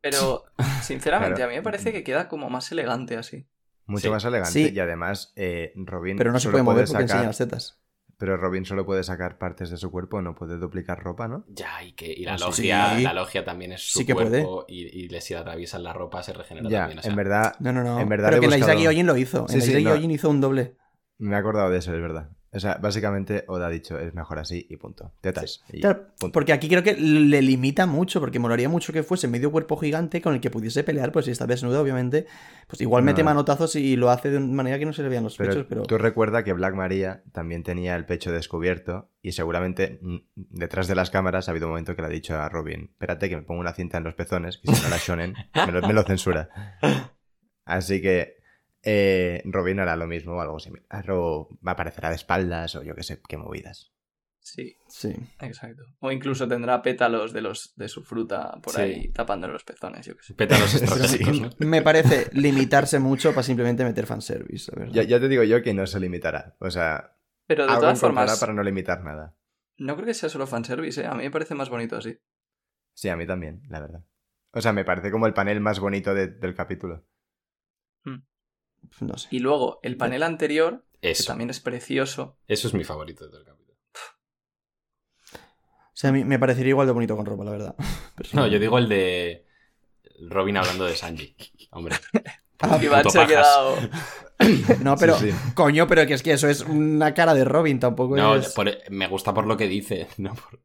Pero, 0.00 0.44
sinceramente, 0.82 1.36
Claro. 1.36 1.50
a 1.50 1.52
mí 1.52 1.56
me 1.56 1.62
parece 1.62 1.92
que 1.92 2.02
queda 2.04 2.28
como 2.28 2.50
más 2.50 2.70
elegante 2.72 3.16
así. 3.16 3.46
Mucho 3.86 4.02
Sí. 4.02 4.10
más 4.10 4.24
elegante. 4.24 4.50
Sí. 4.52 4.72
Y 4.74 4.78
además, 4.80 5.32
eh, 5.36 5.72
Robin. 5.76 6.16
Pero 6.16 6.32
no 6.32 6.40
se 6.40 6.50
puede 6.50 6.64
mover 6.64 6.86
porque 6.86 6.92
sacar- 6.92 7.02
enseña 7.02 7.22
las 7.26 7.38
tetas. 7.38 7.80
Pero 8.18 8.36
Robin 8.38 8.64
solo 8.64 8.86
puede 8.86 9.02
sacar 9.02 9.36
partes 9.36 9.68
de 9.70 9.76
su 9.76 9.90
cuerpo, 9.90 10.22
no 10.22 10.34
puede 10.34 10.56
duplicar 10.56 11.02
ropa, 11.02 11.28
¿no? 11.28 11.44
Ya, 11.48 11.82
y, 11.84 11.92
que, 11.92 12.10
y 12.10 12.24
la, 12.24 12.34
Ah, 12.34 12.38
logia, 12.38 12.96
sí. 12.96 13.02
la 13.02 13.12
logia 13.12 13.44
también 13.44 13.72
es 13.72 13.82
su 13.82 13.98
Sí 13.98 14.06
que 14.06 14.14
cuerpo 14.14 14.64
y, 14.68 14.82
y 15.04 15.08
le- 15.08 15.20
si 15.20 15.34
atraviesan 15.34 15.82
la 15.84 15.92
ropa 15.92 16.22
se 16.22 16.32
regenera 16.32 16.68
Ya, 16.70 16.78
también. 16.80 16.98
o 17.00 17.02
sea, 17.02 17.10
en 17.10 17.16
verdad, 17.16 17.54
No, 17.60 17.72
no, 17.74 17.82
no. 17.84 18.00
En 18.00 18.08
verdad 18.08 18.28
Pero 18.30 18.40
que 18.40 18.44
en 18.46 18.50
la 18.52 18.56
buscado- 18.56 18.78
Isaac 18.80 18.88
Ojin 18.90 19.06
lo 19.06 19.16
hizo. 19.18 19.46
Sí, 19.48 19.54
en 19.54 19.58
la 19.60 19.64
sí, 19.66 19.70
Isaac 19.72 19.84
no. 19.84 19.92
Ojin 19.92 20.10
hizo 20.10 20.30
un 20.30 20.40
doble. 20.40 20.76
me 21.18 21.34
he 21.34 21.38
acordado 21.38 21.70
de 21.70 21.78
eso, 21.78 21.94
es 21.94 22.00
verdad. 22.00 22.30
O 22.52 22.60
sea, 22.60 22.78
básicamente 22.80 23.44
Oda 23.48 23.66
ha 23.66 23.70
dicho, 23.70 23.98
es 23.98 24.14
mejor 24.14 24.38
así 24.38 24.66
y 24.70 24.76
punto. 24.76 25.12
Tetas. 25.20 25.62
y 25.70 25.80
Claro, 25.80 26.06
punto. 26.18 26.32
porque 26.32 26.52
aquí 26.54 26.68
creo 26.68 26.82
que 26.82 26.94
le 26.94 27.42
limita 27.42 27.86
mucho, 27.86 28.18
porque 28.20 28.38
molaría 28.38 28.68
mucho 28.68 28.92
que 28.92 29.02
fuese 29.02 29.28
medio 29.28 29.50
cuerpo 29.52 29.76
gigante 29.76 30.22
con 30.22 30.32
el 30.34 30.40
que 30.40 30.50
pudiese 30.50 30.82
pelear, 30.84 31.12
pues 31.12 31.26
si 31.26 31.32
está 31.32 31.46
desnuda, 31.46 31.80
obviamente, 31.80 32.26
pues 32.66 32.80
igual 32.80 33.04
No. 33.04 33.10
mete 33.10 33.22
manotazos 33.24 33.76
y 33.76 33.96
lo 33.96 34.10
hace 34.10 34.30
de 34.30 34.38
una 34.38 34.46
manera 34.54 34.78
que 34.78 34.86
no 34.86 34.92
se 34.94 35.02
le 35.02 35.08
vean 35.10 35.24
los 35.24 35.36
Pero, 35.36 35.50
pechos, 35.50 35.66
pero... 35.68 35.82
tú 35.82 35.98
recuerda 35.98 36.44
que 36.44 36.52
Black 36.54 36.74
Maria 36.74 37.22
también 37.32 37.62
tenía 37.62 37.94
el 37.96 38.06
pecho 38.06 38.32
descubierto 38.32 39.10
y 39.20 39.32
seguramente 39.32 40.00
detrás 40.34 40.86
de 40.88 40.94
las 40.94 41.10
cámaras 41.10 41.48
ha 41.48 41.50
habido 41.50 41.66
un 41.66 41.72
momento 41.72 41.94
que 41.94 42.02
le 42.02 42.08
ha 42.08 42.10
dicho 42.10 42.36
a 42.36 42.48
Robin, 42.48 42.90
espérate 42.92 43.28
que 43.28 43.36
me 43.36 43.42
pongo 43.42 43.60
una 43.60 43.74
cinta 43.74 43.98
en 43.98 44.04
los 44.04 44.14
pezones, 44.14 44.58
que 44.58 44.72
si 44.74 44.82
no 44.82 44.88
la 44.88 44.96
shonen, 44.98 45.34
me 45.54 45.72
lo, 45.72 45.82
me 45.86 45.92
lo 45.92 46.04
censura. 46.04 46.48
Así 47.66 48.00
que 48.00 48.36
eh, 48.88 49.42
Robin 49.44 49.80
hará 49.80 49.96
lo 49.96 50.06
mismo 50.06 50.34
o 50.36 50.40
algo 50.40 50.58
similar. 50.60 51.10
O 51.10 51.48
aparecerá 51.64 52.08
de 52.10 52.14
espaldas 52.14 52.76
o 52.76 52.82
yo 52.84 52.94
qué 52.94 53.02
sé, 53.02 53.20
qué 53.28 53.36
movidas. 53.36 53.92
Sí, 54.38 54.76
Sí. 54.86 55.12
exacto. 55.40 55.82
O 55.98 56.12
incluso 56.12 56.46
tendrá 56.46 56.80
pétalos 56.80 57.32
de 57.32 57.40
los 57.40 57.74
de 57.74 57.88
su 57.88 58.04
fruta 58.04 58.60
por 58.62 58.74
Sí. 58.74 58.80
ahí 58.80 59.08
tapando 59.08 59.48
los 59.48 59.64
pezones, 59.64 60.06
yo 60.06 60.16
qué 60.16 60.22
sé. 60.22 60.34
pétalos 60.34 60.72
estratégicos, 60.82 61.40
¿no? 61.40 61.50
me 61.66 61.82
parece 61.82 62.30
limitarse 62.32 63.00
mucho 63.00 63.30
para 63.30 63.42
simplemente 63.42 63.82
meter 63.82 64.06
fanservice, 64.06 64.70
la 64.72 64.78
verdad. 64.78 64.94
Ya, 64.94 65.02
ya 65.02 65.18
te 65.18 65.26
digo 65.26 65.42
yo 65.42 65.60
que 65.64 65.74
no 65.74 65.84
se 65.88 65.98
limitará. 65.98 66.54
O 66.60 66.70
sea, 66.70 67.16
Pero 67.48 67.64
de 67.64 67.70
algo 67.70 67.80
todas 67.82 67.98
formas, 67.98 68.38
para 68.38 68.52
no 68.52 68.62
limitar 68.62 69.02
nada. 69.02 69.36
no 69.78 69.94
creo 69.96 70.06
que 70.06 70.14
sea 70.14 70.28
solo 70.28 70.46
fanservice, 70.46 71.00
¿eh? 71.02 71.06
A 71.06 71.14
mí 71.14 71.24
me 71.24 71.30
parece 71.32 71.56
más 71.56 71.68
bonito 71.68 71.96
así. 71.96 72.16
Sí, 72.94 73.08
a 73.08 73.16
mí 73.16 73.26
también, 73.26 73.62
la 73.68 73.80
verdad. 73.80 74.04
O 74.52 74.60
sea, 74.60 74.72
me 74.72 74.84
parece 74.84 75.10
como 75.10 75.26
el 75.26 75.34
panel 75.34 75.60
más 75.60 75.80
bonito 75.80 76.14
de- 76.14 76.28
del 76.28 76.54
capítulo. 76.54 77.04
No 79.00 79.16
sé. 79.18 79.28
Y 79.30 79.38
luego, 79.40 79.80
el 79.82 79.96
panel 79.96 80.22
anterior, 80.22 80.84
que 81.00 81.10
Eso, 81.10 81.24
también 81.26 81.50
es 81.50 81.60
precioso. 81.60 82.38
eso 82.46 82.68
es 82.68 82.74
mi 82.74 82.84
favorito 82.84 83.28
del 83.28 83.44
capítulo. 83.44 83.78
O 85.32 85.98
sea, 85.98 86.10
a 86.10 86.12
mí 86.12 86.24
me 86.24 86.38
parecería 86.38 86.70
igual 86.70 86.86
de 86.86 86.92
bonito 86.92 87.16
con 87.16 87.26
ropa, 87.26 87.44
la 87.44 87.50
verdad. 87.52 87.74
No, 88.32 88.46
yo 88.46 88.58
digo 88.58 88.78
el 88.78 88.88
de 88.88 89.46
Robin 90.28 90.56
hablando 90.56 90.84
de 90.86 90.96
Sanji. 90.96 91.34
Hombre. 91.70 91.96
Ah, 92.58 92.78
se 93.10 93.20
ha 93.20 93.26
quedado. 93.26 93.76
No, 94.82 94.96
pero, 94.96 95.18
Sí, 95.18 95.30
sí. 95.30 95.36
coño, 95.54 95.86
pero 95.86 96.06
que 96.06 96.14
es 96.14 96.22
que 96.22 96.32
eso 96.32 96.48
es 96.48 96.62
una 96.62 97.12
cara 97.12 97.34
de 97.34 97.44
Robin, 97.44 97.78
tampoco 97.78 98.16
No, 98.16 98.36
es... 98.36 98.48
por- 98.54 98.70
me 98.90 99.08
gusta 99.08 99.34
por 99.34 99.46
lo 99.46 99.58
que 99.58 99.66
dice, 99.68 100.08
no 100.16 100.34
por- 100.34 100.62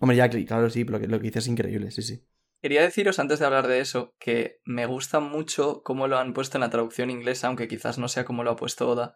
Hombre, 0.00 0.16
ya, 0.16 0.28
claro, 0.30 0.70
sí, 0.70 0.84
lo 0.84 1.00
que, 1.00 1.08
lo 1.08 1.18
que 1.18 1.24
dice 1.24 1.40
es 1.40 1.48
increíble, 1.48 1.90
sí, 1.90 2.02
sí. 2.02 2.24
Quería 2.66 2.82
deciros 2.82 3.20
antes 3.20 3.38
de 3.38 3.46
hablar 3.46 3.68
de 3.68 3.78
eso 3.78 4.16
que 4.18 4.60
me 4.64 4.86
gusta 4.86 5.20
mucho 5.20 5.84
cómo 5.84 6.08
lo 6.08 6.18
han 6.18 6.34
puesto 6.34 6.56
en 6.58 6.62
la 6.62 6.68
traducción 6.68 7.10
inglesa, 7.10 7.46
aunque 7.46 7.68
quizás 7.68 7.96
no 7.96 8.08
sea 8.08 8.24
como 8.24 8.42
lo 8.42 8.50
ha 8.50 8.56
puesto 8.56 8.88
Oda, 8.88 9.14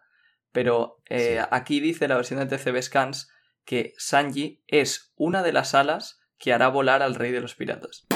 pero 0.53 1.01
eh, 1.09 1.37
Sí. 1.41 1.47
aquí 1.51 1.81
dice 1.81 2.07
la 2.07 2.15
versión 2.15 2.39
de 2.39 2.45
TCB 2.45 2.81
Scans 2.81 3.29
que 3.65 3.91
Sanji 3.97 4.63
es 4.67 5.11
una 5.17 5.43
de 5.43 5.51
las 5.51 5.75
alas 5.75 6.21
que 6.37 6.53
hará 6.53 6.69
volar 6.69 7.01
al 7.01 7.15
rey 7.15 7.33
de 7.33 7.41
los 7.41 7.55
piratas. 7.55 8.07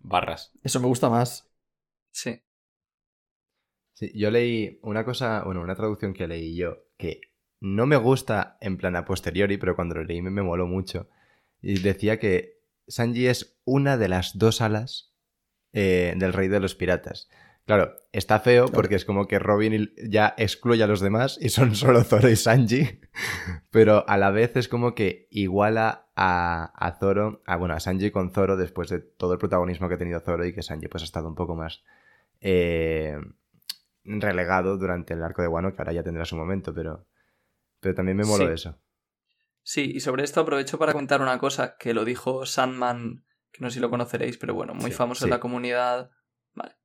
barras. 0.00 0.52
Eso 0.62 0.80
me 0.80 0.86
gusta 0.86 1.08
más. 1.08 1.50
Sí. 2.10 2.42
Sí, 3.94 4.12
yo 4.14 4.30
leí 4.30 4.78
una 4.82 5.02
cosa, 5.06 5.44
bueno, 5.46 5.62
una 5.62 5.76
traducción 5.76 6.12
que 6.12 6.28
leí 6.28 6.54
yo, 6.54 6.76
que 6.98 7.22
no 7.60 7.86
me 7.86 7.96
gusta 7.96 8.58
en 8.60 8.76
plan 8.76 8.96
a 8.96 9.06
posteriori, 9.06 9.56
pero 9.56 9.74
cuando 9.76 9.94
lo 9.94 10.04
leí 10.04 10.20
me, 10.20 10.28
me 10.28 10.42
moló 10.42 10.66
mucho. 10.66 11.08
Y 11.62 11.78
decía 11.80 12.18
que 12.18 12.57
Sanji 12.88 13.26
es 13.26 13.58
una 13.64 13.96
de 13.96 14.08
las 14.08 14.38
dos 14.38 14.60
alas 14.60 15.14
eh, 15.72 16.14
del 16.16 16.32
rey 16.32 16.48
de 16.48 16.60
los 16.60 16.74
piratas. 16.74 17.28
Claro, 17.66 17.92
está 18.12 18.40
feo 18.40 18.68
porque 18.68 18.94
es 18.94 19.04
como 19.04 19.28
que 19.28 19.38
Robin 19.38 19.92
ya 20.08 20.34
excluye 20.38 20.82
a 20.82 20.86
los 20.86 21.00
demás 21.00 21.36
y 21.38 21.50
son 21.50 21.74
solo 21.76 22.02
Zoro 22.02 22.30
y 22.30 22.36
Sanji. 22.36 23.00
Pero 23.70 24.08
a 24.08 24.16
la 24.16 24.30
vez 24.30 24.56
es 24.56 24.68
como 24.68 24.94
que 24.94 25.28
iguala 25.30 26.08
a, 26.16 26.72
a 26.74 26.98
Zoro, 26.98 27.42
a, 27.44 27.56
bueno, 27.56 27.74
a 27.74 27.80
Sanji 27.80 28.10
con 28.10 28.30
Zoro 28.32 28.56
después 28.56 28.88
de 28.88 29.00
todo 29.00 29.34
el 29.34 29.38
protagonismo 29.38 29.86
que 29.88 29.96
ha 29.96 29.98
tenido 29.98 30.20
Zoro 30.20 30.46
y 30.46 30.54
que 30.54 30.62
Sanji 30.62 30.88
pues 30.88 31.02
ha 31.02 31.04
estado 31.04 31.28
un 31.28 31.34
poco 31.34 31.54
más 31.56 31.84
eh, 32.40 33.18
relegado 34.04 34.78
durante 34.78 35.12
el 35.12 35.22
arco 35.22 35.42
de 35.42 35.48
Wano, 35.48 35.74
que 35.74 35.82
ahora 35.82 35.92
ya 35.92 36.02
tendrá 36.02 36.24
su 36.24 36.36
momento, 36.36 36.72
pero, 36.72 37.06
pero 37.80 37.94
también 37.94 38.16
me 38.16 38.24
moló 38.24 38.46
Sí. 38.46 38.52
eso. 38.54 38.78
Sí, 39.70 39.92
y 39.94 40.00
sobre 40.00 40.24
esto 40.24 40.40
aprovecho 40.40 40.78
para 40.78 40.94
comentar 40.94 41.20
una 41.20 41.38
cosa 41.38 41.76
que 41.76 41.92
lo 41.92 42.06
dijo 42.06 42.46
Sandman, 42.46 43.26
que 43.52 43.60
no 43.60 43.68
sé 43.68 43.74
si 43.74 43.80
lo 43.80 43.90
conoceréis, 43.90 44.38
pero 44.38 44.54
bueno, 44.54 44.72
muy 44.72 44.90
Sí, 44.92 44.96
famoso 44.96 45.18
sí. 45.18 45.24
en 45.26 45.30
la 45.30 45.40
comunidad. 45.40 46.10
Vale. 46.54 46.76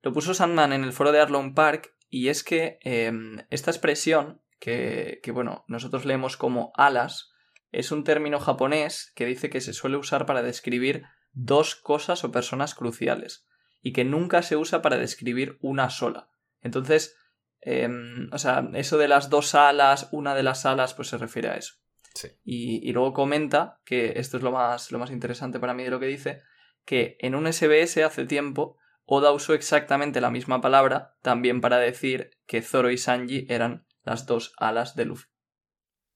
Lo 0.00 0.14
puso 0.14 0.32
Sandman 0.32 0.72
en 0.72 0.84
el 0.84 0.94
foro 0.94 1.12
de 1.12 1.20
Arlong 1.20 1.52
Park 1.54 1.94
y 2.08 2.28
es 2.28 2.42
que 2.42 2.78
em, 2.80 3.44
esta 3.50 3.70
expresión, 3.70 4.40
que, 4.58 5.20
que 5.22 5.32
bueno, 5.32 5.66
nosotros 5.68 6.06
leemos 6.06 6.38
como 6.38 6.72
alas, 6.76 7.30
es 7.72 7.92
un 7.92 8.04
término 8.04 8.40
japonés 8.40 9.12
que 9.14 9.26
dice 9.26 9.50
que 9.50 9.60
se 9.60 9.74
suele 9.74 9.98
usar 9.98 10.24
para 10.24 10.42
describir 10.42 11.04
dos 11.32 11.74
cosas 11.74 12.24
o 12.24 12.32
personas 12.32 12.74
cruciales 12.74 13.46
y 13.82 13.92
que 13.92 14.06
nunca 14.06 14.40
se 14.40 14.56
usa 14.56 14.80
para 14.80 14.96
describir 14.96 15.58
una 15.60 15.90
sola. 15.90 16.30
Entonces, 16.62 17.18
em, 17.60 18.30
o 18.32 18.38
sea, 18.38 18.66
eso 18.72 18.96
de 18.96 19.08
las 19.08 19.28
dos 19.28 19.54
alas, 19.54 20.08
una 20.10 20.34
de 20.34 20.42
las 20.42 20.64
alas, 20.64 20.94
pues 20.94 21.08
se 21.08 21.18
refiere 21.18 21.50
a 21.50 21.56
eso. 21.56 21.83
Sí. 22.14 22.28
Y, 22.44 22.88
y 22.88 22.92
luego 22.92 23.12
comenta, 23.12 23.80
que 23.84 24.14
esto 24.16 24.36
es 24.36 24.42
lo 24.42 24.52
más, 24.52 24.92
lo 24.92 24.98
más 24.98 25.10
interesante 25.10 25.58
para 25.58 25.74
mí 25.74 25.82
de 25.82 25.90
lo 25.90 26.00
que 26.00 26.06
dice, 26.06 26.42
que 26.84 27.16
en 27.20 27.34
un 27.34 27.52
SBS 27.52 28.04
hace 28.04 28.26
tiempo 28.26 28.78
Oda 29.06 29.32
usó 29.32 29.52
exactamente 29.52 30.20
la 30.20 30.30
misma 30.30 30.60
palabra 30.60 31.16
también 31.20 31.60
para 31.60 31.78
decir 31.78 32.30
que 32.46 32.62
Zoro 32.62 32.90
y 32.90 32.96
Sanji 32.96 33.46
eran 33.48 33.86
las 34.02 34.26
dos 34.26 34.54
alas 34.56 34.96
de 34.96 35.04
Luffy. 35.04 35.28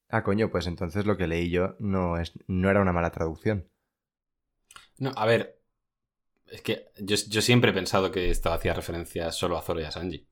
Ah, 0.08 0.22
coño, 0.22 0.50
pues 0.50 0.66
entonces 0.66 1.04
lo 1.04 1.16
que 1.18 1.26
leí 1.26 1.50
yo 1.50 1.76
no, 1.80 2.18
es, 2.18 2.32
no 2.46 2.70
era 2.70 2.80
una 2.80 2.92
mala 2.92 3.10
traducción. 3.10 3.68
No, 4.98 5.12
a 5.16 5.26
ver. 5.26 5.60
Es 6.46 6.62
que 6.62 6.90
yo, 6.98 7.16
yo 7.28 7.42
siempre 7.42 7.72
he 7.72 7.74
pensado 7.74 8.10
que 8.10 8.30
esto 8.30 8.50
hacía 8.50 8.72
referencia 8.72 9.30
solo 9.32 9.58
a 9.58 9.62
Zoro 9.62 9.80
y 9.80 9.84
a 9.84 9.90
Sanji. 9.90 10.26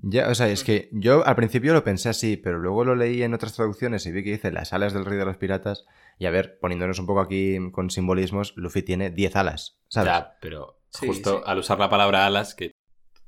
Ya, 0.00 0.28
o 0.28 0.34
sea, 0.34 0.48
es 0.48 0.62
que 0.62 0.88
yo 0.92 1.26
al 1.26 1.34
principio 1.34 1.72
lo 1.72 1.82
pensé 1.82 2.08
así, 2.08 2.36
pero 2.36 2.58
luego 2.58 2.84
lo 2.84 2.94
leí 2.94 3.22
en 3.24 3.34
otras 3.34 3.54
traducciones 3.54 4.06
y 4.06 4.12
vi 4.12 4.22
que 4.22 4.30
dice 4.30 4.52
las 4.52 4.72
alas 4.72 4.92
del 4.92 5.04
rey 5.04 5.18
de 5.18 5.24
los 5.24 5.36
piratas. 5.38 5.84
Y 6.18 6.26
a 6.26 6.30
ver, 6.30 6.58
poniéndonos 6.60 6.98
un 7.00 7.06
poco 7.06 7.20
aquí 7.20 7.58
con 7.72 7.90
simbolismos, 7.90 8.52
Luffy 8.56 8.82
tiene 8.82 9.10
10 9.10 9.34
alas, 9.34 9.80
¿sabes? 9.88 10.12
Ya, 10.12 10.36
pero 10.40 10.80
Sí, 10.90 11.06
justo 11.08 11.38
sí. 11.38 11.42
al 11.46 11.58
usar 11.58 11.78
la 11.80 11.90
palabra 11.90 12.26
alas, 12.26 12.54
que 12.54 12.70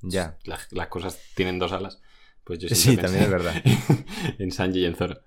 Ya. 0.00 0.38
la- 0.44 0.60
las 0.70 0.86
cosas 0.88 1.20
tienen 1.34 1.58
dos 1.58 1.72
alas, 1.72 2.00
pues 2.44 2.60
yo 2.60 2.68
Sí, 2.68 2.96
también 2.96 3.24
es 3.24 3.30
verdad. 3.30 3.54
en 4.38 4.52
Sanji 4.52 4.80
y 4.80 4.86
en 4.86 4.94
Zoro. 4.94 5.20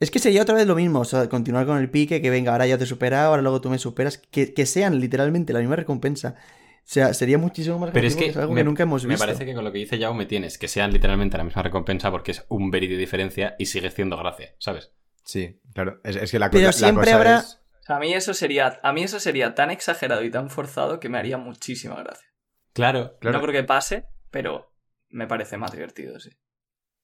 Es 0.00 0.10
que 0.10 0.18
sería 0.18 0.42
otra 0.42 0.54
vez 0.54 0.66
lo 0.66 0.74
mismo, 0.74 1.00
o 1.00 1.04
sea, 1.04 1.28
continuar 1.28 1.66
con 1.66 1.76
el 1.78 1.90
pique, 1.90 2.22
que 2.22 2.30
venga, 2.30 2.52
ahora 2.52 2.66
ya 2.66 2.78
te 2.78 2.84
he 2.84 2.86
superado, 2.86 3.28
ahora 3.28 3.42
luego 3.42 3.60
tú 3.60 3.68
me 3.70 3.78
superas, 3.78 4.16
que, 4.18 4.54
que 4.54 4.64
sean 4.66 4.98
literalmente 4.98 5.52
la 5.52 5.60
misma 5.60 5.76
recompensa. 5.76 6.36
O 6.38 6.92
sea, 6.92 7.12
sería 7.14 7.36
muchísimo 7.38 7.78
más 7.78 7.90
Pero 7.92 8.06
es 8.06 8.16
que, 8.16 8.30
algo 8.36 8.52
me, 8.54 8.62
que 8.62 8.64
nunca 8.64 8.82
hemos 8.84 9.04
me 9.04 9.10
visto. 9.10 9.24
parece 9.24 9.44
que 9.44 9.54
con 9.54 9.62
lo 9.62 9.70
que 9.70 9.78
dice 9.78 9.98
Yao 9.98 10.14
me 10.14 10.24
tienes 10.26 10.56
que 10.58 10.66
sean 10.68 10.92
literalmente 10.92 11.36
la 11.38 11.44
misma 11.44 11.62
recompensa 11.62 12.10
porque 12.10 12.32
es 12.32 12.44
un 12.48 12.70
verí 12.70 12.88
de 12.88 12.96
diferencia 12.96 13.54
y 13.58 13.66
sigue 13.66 13.90
siendo 13.90 14.16
gracia, 14.16 14.54
¿sabes? 14.58 14.90
Sí, 15.22 15.60
claro. 15.74 16.00
Es, 16.02 16.16
es 16.16 16.30
que 16.30 16.38
la, 16.38 16.50
Pero 16.50 16.62
la- 16.62 16.66
la 16.68 16.72
siempre 16.72 17.04
cosa 17.04 17.16
habrá- 17.16 17.38
es- 17.40 17.60
O 17.82 17.82
sea, 17.86 17.96
a 17.96 18.00
mí 18.00 18.12
eso 18.14 18.32
sería, 18.34 18.80
a 18.82 18.92
mí 18.94 19.02
eso 19.02 19.20
sería 19.20 19.54
tan 19.54 19.70
exagerado 19.70 20.24
y 20.24 20.30
tan 20.30 20.48
forzado 20.48 20.98
que 20.98 21.08
me 21.10 21.18
haría 21.18 21.36
muchísima 21.36 21.96
gracia. 22.02 22.26
Claro. 22.72 23.18
Claro. 23.20 23.36
No 23.38 23.42
creo 23.44 23.52
que 23.60 23.64
pase, 23.68 24.06
pero 24.30 24.72
me 25.10 25.26
parece 25.26 25.58
más 25.58 25.72
divertido, 25.72 26.18
sí. 26.18 26.30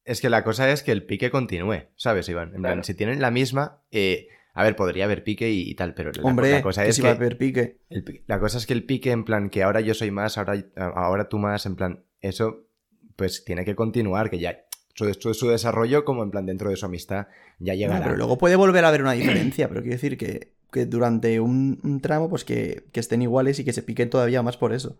Es 0.06 0.20
que 0.22 0.30
la 0.30 0.42
cosa 0.44 0.70
es 0.70 0.82
que 0.82 0.92
el 0.92 1.04
pique 1.04 1.30
continúe, 1.30 1.82
¿sabes, 1.96 2.28
Iván? 2.28 2.54
En 2.54 2.62
plan, 2.62 2.84
si 2.84 2.94
tienen 2.94 3.20
la 3.20 3.30
misma, 3.30 3.82
eh, 3.90 4.28
a 4.54 4.62
ver, 4.62 4.74
podría 4.76 5.04
haber 5.04 5.22
pique 5.24 5.50
y, 5.50 5.68
y 5.68 5.74
tal, 5.74 5.92
pero 5.94 6.12
la, 6.12 6.22
Hombre, 6.22 6.50
la 6.52 6.62
cosa 6.62 6.84
que 6.84 6.88
es 6.90 6.96
si 6.96 7.02
que 7.02 7.08
va 7.08 7.12
a 7.14 7.16
haber 7.16 7.36
pique. 7.36 7.78
el 7.90 8.22
la 8.26 8.38
cosa 8.40 8.56
es 8.58 8.66
que 8.66 8.72
el 8.72 8.84
pique, 8.84 9.10
en 9.10 9.24
plan, 9.24 9.50
que 9.50 9.62
ahora 9.64 9.80
yo 9.80 9.92
soy 9.94 10.10
más, 10.10 10.38
ahora, 10.38 10.64
ahora 10.76 11.28
tú 11.28 11.38
más, 11.38 11.66
en 11.66 11.76
plan, 11.76 12.04
eso, 12.20 12.68
pues 13.16 13.44
tiene 13.44 13.64
que 13.64 13.74
continuar, 13.74 14.30
que 14.30 14.38
ya 14.38 14.64
su, 14.94 15.12
su, 15.12 15.34
su 15.34 15.48
desarrollo, 15.50 16.04
como 16.04 16.22
en 16.22 16.30
plan 16.30 16.46
dentro 16.46 16.70
de 16.70 16.76
su 16.76 16.86
amistad, 16.86 17.26
ya 17.58 17.72
No, 17.74 17.78
llegará. 17.78 18.02
pero 18.04 18.16
luego 18.16 18.38
puede 18.38 18.56
volver 18.56 18.84
a 18.84 18.88
haber 18.88 19.02
una 19.02 19.12
diferencia, 19.12 19.68
pero 19.68 19.80
quiero 19.82 19.96
decir 19.96 20.16
que, 20.16 20.52
que 20.72 20.86
durante 20.86 21.40
un, 21.40 21.80
un 21.82 22.00
tramo, 22.00 22.30
pues 22.30 22.44
que, 22.44 22.84
que 22.92 23.00
estén 23.00 23.22
iguales 23.22 23.58
y 23.58 23.64
que 23.64 23.72
se 23.72 23.82
piquen 23.82 24.08
todavía 24.08 24.42
más 24.42 24.56
por 24.56 24.72
eso. 24.72 24.96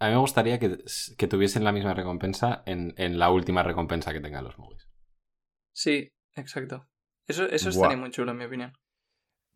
A 0.00 0.06
mí 0.08 0.12
me 0.14 0.18
gustaría 0.18 0.58
que, 0.58 0.78
que 1.16 1.28
tuviesen 1.28 1.62
la 1.62 1.72
misma 1.72 1.94
recompensa 1.94 2.62
en, 2.66 2.94
en 2.96 3.18
la 3.18 3.30
última 3.30 3.62
recompensa 3.62 4.12
que 4.12 4.20
tengan 4.20 4.44
los 4.44 4.58
movies. 4.58 4.88
Sí, 5.72 6.12
exacto. 6.34 6.88
Eso, 7.28 7.44
eso 7.44 7.68
estaría 7.68 7.96
muy 7.96 8.10
chulo, 8.10 8.32
en 8.32 8.38
mi 8.38 8.44
opinión. 8.44 8.72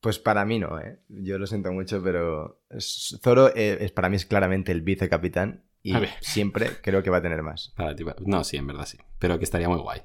Pues 0.00 0.18
para 0.18 0.44
mí 0.44 0.58
no, 0.58 0.78
¿eh? 0.78 1.00
Yo 1.08 1.38
lo 1.38 1.46
siento 1.46 1.72
mucho, 1.72 2.02
pero 2.02 2.62
Zoro 2.78 3.48
eh, 3.56 3.78
es, 3.80 3.90
para 3.92 4.10
mí 4.10 4.16
es 4.16 4.26
claramente 4.26 4.70
el 4.70 4.82
vicecapitán 4.82 5.64
y 5.82 5.94
siempre 6.20 6.68
creo 6.82 7.02
que 7.02 7.08
va 7.10 7.16
a 7.18 7.22
tener 7.22 7.42
más. 7.42 7.72
Para 7.76 7.96
ti- 7.96 8.04
No, 8.26 8.44
sí, 8.44 8.58
en 8.58 8.66
verdad 8.66 8.84
sí. 8.86 8.98
Pero 9.18 9.38
que 9.38 9.44
estaría 9.44 9.68
muy 9.68 9.78
guay. 9.80 10.02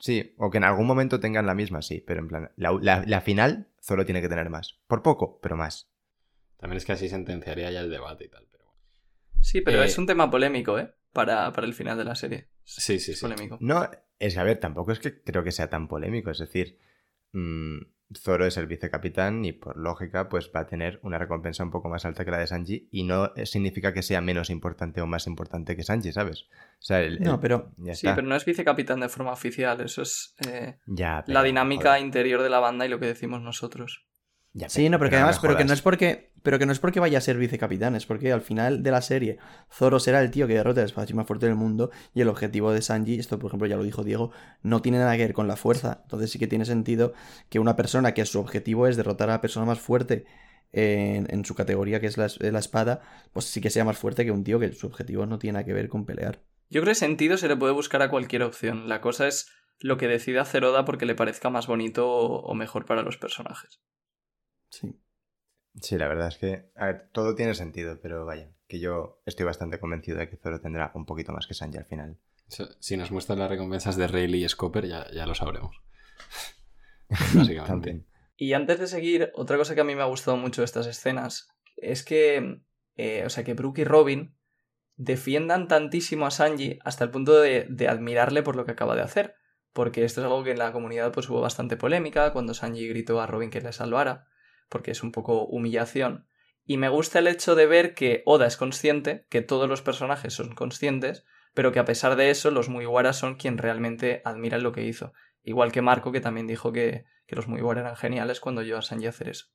Sí, 0.00 0.34
o 0.38 0.50
que 0.50 0.58
en 0.58 0.64
algún 0.64 0.86
momento 0.86 1.20
tengan 1.20 1.46
la 1.46 1.54
misma, 1.54 1.82
sí, 1.82 2.00
pero 2.06 2.20
en 2.20 2.28
plan, 2.28 2.50
la, 2.56 2.72
la- 2.82 3.04
la 3.06 3.20
final 3.20 3.68
Zoro 3.80 4.04
tiene 4.04 4.20
que 4.20 4.28
tener 4.28 4.50
más. 4.50 4.80
Por 4.88 5.02
poco, 5.02 5.38
pero 5.40 5.56
más. 5.56 5.88
También 6.58 6.78
es 6.78 6.84
que 6.84 6.92
así 6.92 7.08
sentenciaría 7.08 7.70
ya 7.70 7.80
el 7.80 7.90
debate 7.90 8.24
y 8.24 8.28
tal. 8.28 8.48
Sí, 9.46 9.60
pero 9.60 9.82
Eh, 9.82 9.86
es 9.86 9.96
un 9.96 10.06
tema 10.06 10.28
polémico, 10.30 10.76
¿eh? 10.78 10.92
Para, 11.12 11.52
para 11.52 11.66
el 11.66 11.72
final 11.74 11.96
de 11.96 12.04
la 12.04 12.14
serie. 12.16 12.48
Sí, 12.64 12.98
sí, 12.98 13.12
Es 13.12 13.18
sí. 13.20 13.24
polémico. 13.24 13.58
No, 13.60 13.88
es 14.18 14.34
que, 14.34 14.40
a 14.40 14.44
ver, 14.44 14.58
tampoco 14.58 14.90
es 14.92 14.98
que 14.98 15.22
creo 15.22 15.44
que 15.44 15.52
sea 15.52 15.70
tan 15.70 15.86
polémico, 15.88 16.30
es 16.32 16.38
decir, 16.38 16.78
mm, 17.32 17.78
Zoro 18.16 18.44
es 18.46 18.56
el 18.56 18.66
vicecapitán 18.66 19.44
y 19.44 19.52
por 19.52 19.76
lógica 19.76 20.28
pues 20.28 20.50
va 20.54 20.60
a 20.60 20.66
tener 20.66 21.00
una 21.02 21.18
recompensa 21.18 21.64
un 21.64 21.70
poco 21.72 21.88
más 21.88 22.04
alta 22.04 22.24
que 22.24 22.30
la 22.30 22.38
de 22.38 22.46
Sanji 22.46 22.88
y 22.92 23.02
no 23.04 23.32
eh, 23.34 23.46
significa 23.46 23.92
que 23.92 24.02
sea 24.02 24.20
menos 24.20 24.48
importante 24.50 25.00
o 25.00 25.06
más 25.06 25.26
importante 25.26 25.74
que 25.76 25.82
Sanji, 25.82 26.12
¿sabes? 26.12 26.42
O 26.78 26.82
sea, 26.82 27.00
el, 27.02 27.20
No, 27.20 27.34
el- 27.34 27.40
pero- 27.40 27.72
ya 27.78 27.94
Sí, 27.94 28.06
está. 28.06 28.14
pero 28.16 28.26
no 28.28 28.36
es 28.36 28.44
vicecapitán 28.44 29.00
de 29.00 29.08
forma 29.08 29.32
oficial. 29.32 29.80
Eso 29.80 30.02
es 30.02 30.34
eh, 30.48 30.78
Ya, 30.86 31.24
la 31.26 31.42
dinámica 31.42 31.90
joder, 31.90 32.02
interior 32.04 32.42
de 32.42 32.50
la 32.50 32.60
banda 32.60 32.84
y 32.86 32.88
lo 32.88 32.98
que 33.00 33.06
decimos 33.06 33.42
nosotros. 33.42 34.06
Ya, 34.56 34.70
Sí, 34.70 34.88
no, 34.88 34.98
pero 34.98 35.10
que 35.10 35.16
además, 35.16 35.38
pero 35.38 35.54
que 35.54 35.66
no 35.66 35.74
es 35.74 35.82
porque, 35.82 36.30
pero 36.42 36.58
que 36.58 36.64
no 36.64 36.72
es 36.72 36.78
porque 36.78 36.98
vaya 36.98 37.18
a 37.18 37.20
ser 37.20 37.36
vicecapitán, 37.36 37.94
es 37.94 38.06
porque 38.06 38.32
al 38.32 38.40
final 38.40 38.82
de 38.82 38.90
la 38.90 39.02
serie 39.02 39.36
Zoro 39.70 40.00
será 40.00 40.22
el 40.22 40.30
tío 40.30 40.46
que 40.46 40.54
derrote 40.54 40.80
al 40.80 40.86
espadachín 40.86 41.16
más 41.16 41.26
fuerte 41.26 41.44
del 41.44 41.56
mundo 41.56 41.90
y 42.14 42.22
el 42.22 42.28
objetivo 42.28 42.72
de 42.72 42.80
Sanji, 42.80 43.18
esto 43.18 43.38
por 43.38 43.50
ejemplo 43.50 43.68
ya 43.68 43.76
lo 43.76 43.82
dijo 43.82 44.02
Diego, 44.02 44.32
no 44.62 44.80
tiene 44.80 44.96
nada 44.96 45.14
que 45.14 45.24
ver 45.24 45.34
con 45.34 45.46
la 45.46 45.56
fuerza. 45.56 46.00
Entonces 46.04 46.30
sí 46.30 46.38
que 46.38 46.46
tiene 46.46 46.64
sentido 46.64 47.12
que 47.50 47.58
una 47.58 47.76
persona 47.76 48.14
que 48.14 48.24
su 48.24 48.40
objetivo 48.40 48.86
es 48.86 48.96
derrotar 48.96 49.28
a 49.28 49.34
la 49.34 49.40
persona 49.42 49.66
más 49.66 49.78
fuerte 49.78 50.24
en, 50.72 51.26
en 51.28 51.44
su 51.44 51.54
categoría, 51.54 52.00
que 52.00 52.06
es 52.06 52.16
la, 52.16 52.28
la 52.38 52.58
espada, 52.58 53.02
pues 53.34 53.44
sí 53.44 53.60
que 53.60 53.68
sea 53.68 53.84
más 53.84 53.98
fuerte 53.98 54.24
que 54.24 54.30
un 54.30 54.42
tío 54.42 54.58
que 54.58 54.72
su 54.72 54.86
objetivo 54.86 55.26
no 55.26 55.38
tiene 55.38 55.54
nada 55.54 55.66
que 55.66 55.74
ver 55.74 55.90
con 55.90 56.06
pelear. 56.06 56.40
Yo 56.70 56.80
creo 56.80 56.92
que 56.92 56.94
sentido 56.94 57.36
se 57.36 57.48
le 57.48 57.56
puede 57.56 57.74
buscar 57.74 58.00
a 58.00 58.08
cualquier 58.08 58.42
opción. 58.42 58.88
La 58.88 59.02
cosa 59.02 59.28
es 59.28 59.50
lo 59.80 59.98
que 59.98 60.08
decida 60.08 60.40
hacer 60.40 60.64
Oda 60.64 60.86
porque 60.86 61.04
le 61.04 61.14
parezca 61.14 61.50
más 61.50 61.66
bonito 61.66 62.08
o 62.08 62.54
mejor 62.54 62.86
para 62.86 63.02
los 63.02 63.18
personajes. 63.18 63.82
Sí. 64.80 65.00
Sí, 65.80 65.98
la 65.98 66.08
verdad 66.08 66.28
es 66.28 66.38
que, 66.38 66.70
a 66.74 66.86
ver, 66.86 67.08
todo 67.12 67.34
tiene 67.34 67.54
sentido, 67.54 67.98
pero 68.00 68.24
vaya, 68.24 68.50
que 68.66 68.80
yo 68.80 69.20
estoy 69.26 69.44
bastante 69.44 69.78
convencido 69.78 70.18
de 70.18 70.28
que 70.28 70.36
Zoro 70.36 70.60
tendrá 70.60 70.90
un 70.94 71.04
poquito 71.04 71.32
más 71.32 71.46
que 71.46 71.54
Sanji 71.54 71.78
al 71.78 71.84
final. 71.84 72.18
Si 72.78 72.96
nos 72.96 73.10
muestran 73.10 73.40
las 73.40 73.50
recompensas 73.50 73.96
de 73.96 74.06
Rayleigh 74.06 74.44
y 74.44 74.48
Scopper, 74.48 74.86
ya, 74.86 75.06
ya 75.12 75.26
lo 75.26 75.34
sabremos. 75.34 75.82
Básicamente. 77.08 77.66
También. 77.66 78.06
Y 78.36 78.52
antes 78.52 78.78
de 78.78 78.86
seguir, 78.86 79.32
otra 79.34 79.56
cosa 79.56 79.74
que 79.74 79.80
a 79.80 79.84
mí 79.84 79.94
me 79.94 80.02
ha 80.02 80.06
gustado 80.06 80.36
mucho 80.36 80.60
de 80.60 80.66
estas 80.66 80.86
escenas 80.86 81.48
es 81.76 82.04
que, 82.04 82.62
eh, 82.96 83.24
o 83.26 83.30
sea, 83.30 83.44
que 83.44 83.54
Brooke 83.54 83.80
y 83.80 83.84
Robin 83.84 84.36
defiendan 84.96 85.68
tantísimo 85.68 86.26
a 86.26 86.30
Sanji 86.30 86.78
hasta 86.84 87.04
el 87.04 87.10
punto 87.10 87.38
de, 87.38 87.66
de 87.68 87.88
admirarle 87.88 88.42
por 88.42 88.56
lo 88.56 88.64
que 88.64 88.72
acaba 88.72 88.94
de 88.94 89.02
hacer. 89.02 89.34
Porque 89.72 90.04
esto 90.04 90.20
es 90.20 90.24
algo 90.24 90.42
que 90.42 90.52
en 90.52 90.58
la 90.58 90.72
comunidad 90.72 91.12
pues 91.12 91.28
hubo 91.28 91.40
bastante 91.40 91.76
polémica 91.76 92.32
cuando 92.32 92.54
Sanji 92.54 92.88
gritó 92.88 93.20
a 93.20 93.26
Robin 93.26 93.50
que 93.50 93.60
le 93.60 93.72
salvara, 93.72 94.26
porque 94.68 94.90
es 94.90 95.02
un 95.02 95.12
poco 95.12 95.44
humillación. 95.44 96.26
Y 96.64 96.78
me 96.78 96.88
gusta 96.88 97.20
el 97.20 97.28
hecho 97.28 97.54
de 97.54 97.66
ver 97.66 97.94
que 97.94 98.22
Oda 98.26 98.46
es 98.46 98.56
consciente, 98.56 99.26
que 99.28 99.42
todos 99.42 99.68
los 99.68 99.82
personajes 99.82 100.34
son 100.34 100.54
conscientes, 100.54 101.24
pero 101.54 101.72
que 101.72 101.78
a 101.78 101.84
pesar 101.84 102.16
de 102.16 102.30
eso 102.30 102.50
los 102.50 102.68
Mugiwara 102.68 103.12
son 103.12 103.36
quien 103.36 103.56
realmente 103.56 104.20
admiran 104.24 104.62
lo 104.62 104.72
que 104.72 104.84
hizo. 104.84 105.12
Igual 105.42 105.70
que 105.70 105.80
Marco, 105.80 106.10
que 106.10 106.20
también 106.20 106.46
dijo 106.46 106.72
que, 106.72 107.04
que 107.26 107.36
los 107.36 107.46
Mugiwara 107.46 107.82
eran 107.82 107.96
geniales 107.96 108.40
cuando 108.40 108.62
oyó 108.62 108.78
a 108.78 108.82
Sanji 108.82 109.06
hacer 109.06 109.28
eso. 109.28 109.46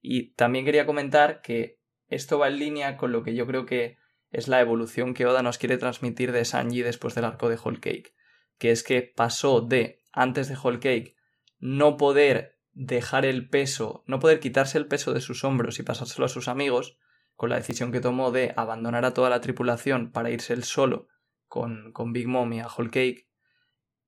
Y 0.00 0.32
también 0.34 0.64
quería 0.64 0.84
comentar 0.84 1.42
que 1.42 1.78
esto 2.08 2.38
va 2.38 2.48
en 2.48 2.58
línea 2.58 2.96
con 2.96 3.12
lo 3.12 3.22
que 3.22 3.34
yo 3.34 3.46
creo 3.46 3.64
que 3.64 3.98
es 4.30 4.48
la 4.48 4.60
evolución 4.60 5.14
que 5.14 5.26
Oda 5.26 5.42
nos 5.42 5.58
quiere 5.58 5.78
transmitir 5.78 6.32
de 6.32 6.44
Sanji 6.44 6.82
después 6.82 7.14
del 7.14 7.24
arco 7.24 7.48
de 7.48 7.58
Whole 7.62 7.80
Cake, 7.80 8.14
que 8.58 8.70
es 8.70 8.82
que 8.82 9.02
pasó 9.02 9.60
de, 9.60 10.02
antes 10.12 10.48
de 10.48 10.56
Whole 10.56 10.80
Cake, 10.80 11.16
no 11.60 11.96
poder 11.96 12.58
dejar 12.72 13.24
el 13.26 13.48
peso, 13.48 14.02
no 14.06 14.18
poder 14.18 14.40
quitarse 14.40 14.78
el 14.78 14.86
peso 14.86 15.12
de 15.12 15.20
sus 15.20 15.44
hombros 15.44 15.78
y 15.78 15.82
pasárselo 15.82 16.26
a 16.26 16.30
sus 16.30 16.48
amigos, 16.48 16.96
con 17.36 17.50
la 17.50 17.56
decisión 17.56 17.92
que 17.92 18.00
tomó 18.00 18.30
de 18.30 18.52
abandonar 18.56 19.04
a 19.04 19.14
toda 19.14 19.30
la 19.30 19.40
tripulación 19.40 20.12
para 20.12 20.30
irse 20.30 20.52
él 20.52 20.64
solo 20.64 21.08
con, 21.48 21.92
con 21.92 22.12
Big 22.12 22.28
Mom 22.28 22.52
y 22.52 22.60
a 22.60 22.66
Whole 22.66 22.90
Cake, 22.90 23.32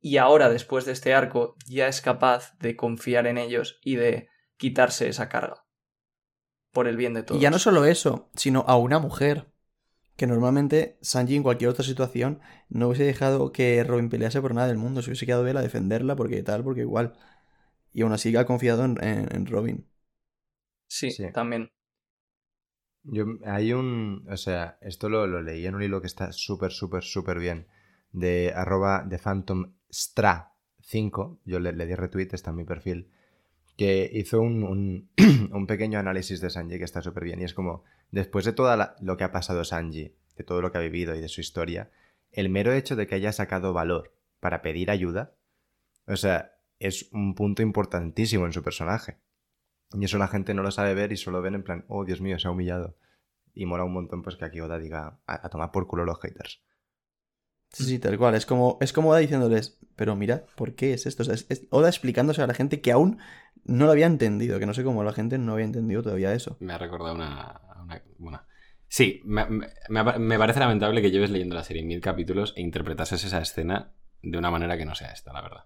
y 0.05 0.19
ahora, 0.19 0.51
después 0.51 0.85
de 0.85 0.93
este 0.93 1.15
arco, 1.15 1.57
ya 1.67 1.89
es 1.89 2.03
capaz 2.03 2.59
de 2.59 2.77
confiar 2.77 3.27
en 3.27 3.39
ellos 3.39 3.79
y 3.83 3.97
de 3.97 4.29
quitarse 4.59 5.09
esa 5.09 5.31
carga. 5.31 5.65
Por 6.73 6.89
el 6.89 6.99
bien 6.99 7.15
de 7.15 7.23
todos. 7.23 7.41
Y 7.41 7.43
ya 7.43 7.49
no 7.49 7.59
solo 7.59 7.87
eso, 7.87 8.29
sino 8.35 8.67
a 8.69 8.77
una 8.77 8.99
mujer. 8.99 9.51
Que 10.17 10.27
normalmente 10.27 10.99
Sanji 11.01 11.37
en 11.37 11.43
cualquier 11.43 11.71
otra 11.71 11.87
situación 11.87 12.41
no 12.69 12.89
hubiese 12.89 13.05
dejado 13.05 13.51
que 13.51 13.83
Robin 13.83 14.11
pelease 14.11 14.43
por 14.43 14.53
nada 14.53 14.69
del 14.69 14.77
mundo. 14.77 15.01
Se 15.01 15.09
hubiese 15.09 15.25
quedado 15.25 15.47
él 15.47 15.57
a 15.57 15.63
defenderla 15.63 16.17
porque 16.17 16.43
tal, 16.43 16.63
porque 16.65 16.83
igual. 16.83 17.15
Y 17.95 18.03
aún 18.03 18.13
así 18.13 18.37
ha 18.37 18.45
confiado 18.47 18.85
en, 18.85 19.03
en- 19.03 19.35
en 19.35 19.47
Robin. 19.47 19.87
Sí, 20.89 21.11
Sí. 21.17 21.25
también. 21.31 21.71
Yo, 23.05 23.27
hay 23.45 23.73
un, 23.73 24.27
o 24.31 24.37
sea, 24.37 24.79
esto 24.81 25.09
lo, 25.09 25.27
lo 25.27 25.43
leí 25.43 25.67
en 25.67 25.75
un 25.75 25.83
hilo 25.83 26.01
que 26.01 26.07
está 26.07 26.33
súper, 26.33 26.73
súper, 26.73 27.03
súper 27.03 27.39
bien, 27.39 27.67
de 28.13 28.53
arroba 28.55 29.05
de 29.07 29.19
Phantom 29.19 29.73
Stra 29.93 30.55
5, 30.81 31.39
yo 31.45 31.61
le, 31.61 31.73
le 31.73 31.87
di 31.87 31.95
retweet, 31.95 32.29
está 32.33 32.51
en 32.51 32.57
mi 32.57 32.65
perfil, 32.65 33.11
que 33.77 34.11
hizo 34.13 34.41
un, 34.43 34.65
un, 34.65 35.11
un 35.53 35.67
pequeño 35.67 35.99
análisis 35.99 36.41
de 36.41 36.51
Sanji 36.51 36.79
que 36.79 36.85
está 36.85 37.03
súper 37.03 37.25
bien, 37.25 37.41
y 37.41 37.45
es 37.45 37.55
como, 37.55 37.85
después 38.11 38.45
de 38.47 38.53
todo 38.55 38.77
lo 39.01 39.17
que 39.17 39.25
ha 39.25 39.33
pasado 39.33 39.65
Sanji, 39.65 40.15
de 40.37 40.45
todo 40.45 40.63
lo 40.63 40.73
que 40.73 40.79
ha 40.79 40.83
vivido 40.83 41.15
y 41.17 41.21
de 41.21 41.29
su 41.29 41.41
historia, 41.43 41.91
el 42.33 42.51
mero 42.51 42.73
hecho 42.73 42.97
de 42.97 43.07
que 43.07 43.17
haya 43.17 43.33
sacado 43.33 43.73
valor 43.75 44.15
para 44.41 44.63
pedir 44.63 44.91
ayuda, 44.91 45.35
o 46.07 46.17
sea, 46.17 46.54
es 46.79 47.09
un 47.13 47.35
punto 47.35 47.63
importantísimo 47.63 48.47
en 48.47 48.53
su 48.53 48.63
personaje. 48.63 49.19
Y 49.93 50.05
eso 50.05 50.19
la 50.19 50.29
gente 50.29 50.55
no 50.55 50.63
lo 50.63 50.71
sabe 50.71 50.95
ver 50.95 51.13
y 51.13 51.17
solo 51.17 51.41
ven 51.43 51.55
en 51.55 51.63
plan, 51.63 51.85
oh 51.89 52.05
Dios 52.05 52.21
mío, 52.21 52.39
se 52.39 52.49
ha 52.49 52.51
humillado. 52.51 52.97
Y 53.55 53.67
mola 53.67 53.85
un 53.85 53.93
montón 53.93 54.23
pues 54.23 54.37
que 54.37 54.45
aquí 54.45 54.61
Oda 54.61 54.79
diga, 54.79 55.21
a, 55.27 55.47
a 55.47 55.49
tomar 55.51 55.71
por 55.71 55.87
culo 55.87 56.05
los 56.05 56.19
haters. 56.21 56.63
Sí, 57.73 57.85
sí, 57.85 57.99
tal 57.99 58.19
cual. 58.19 58.35
Es 58.35 58.47
como, 58.47 58.79
es 58.81 58.93
como 58.93 59.11
Oda 59.11 59.19
diciéndoles, 59.19 59.79
pero 59.97 60.17
mira, 60.17 60.45
¿por 60.57 60.75
qué 60.75 60.93
es 60.95 61.07
esto? 61.07 61.23
O 61.23 61.27
sea, 61.27 61.35
es, 61.35 61.47
es 61.49 61.67
Oda 61.71 61.89
explicándose 61.89 62.43
a 62.43 62.47
la 62.47 62.55
gente 62.55 62.81
que 62.81 62.93
aún 62.93 63.19
no 63.65 63.87
lo 63.87 63.93
había 63.93 64.07
entendido, 64.07 64.59
que 64.59 64.67
no 64.67 64.75
sé 64.75 64.85
cómo 64.85 65.03
la 65.05 65.13
gente 65.13 65.39
no 65.39 65.53
había 65.53 65.65
entendido 65.65 66.03
todavía 66.03 66.35
eso. 66.35 66.57
Me 66.61 66.73
ha 66.73 66.79
recordado 66.79 67.15
una. 67.15 67.61
una- 67.83 68.03
bueno. 68.19 68.43
Sí, 68.89 69.23
me, 69.25 69.47
me- 69.49 70.19
me 70.19 70.39
parece 70.39 70.61
lamentable 70.61 71.03
que 71.03 71.11
lleves 71.11 71.31
leyendo 71.31 71.55
la 71.57 71.65
serie 71.65 71.83
en 71.83 71.89
mil 71.89 72.01
capítulos 72.01 72.53
e 72.57 72.61
interpretases 72.61 73.25
esa 73.25 73.41
escena 73.41 73.93
de 74.23 74.39
una 74.39 74.51
manera 74.51 74.77
que 74.77 74.85
no 74.85 74.95
sea 74.95 75.09
esta, 75.13 75.33
la 75.33 75.43
verdad. 75.43 75.65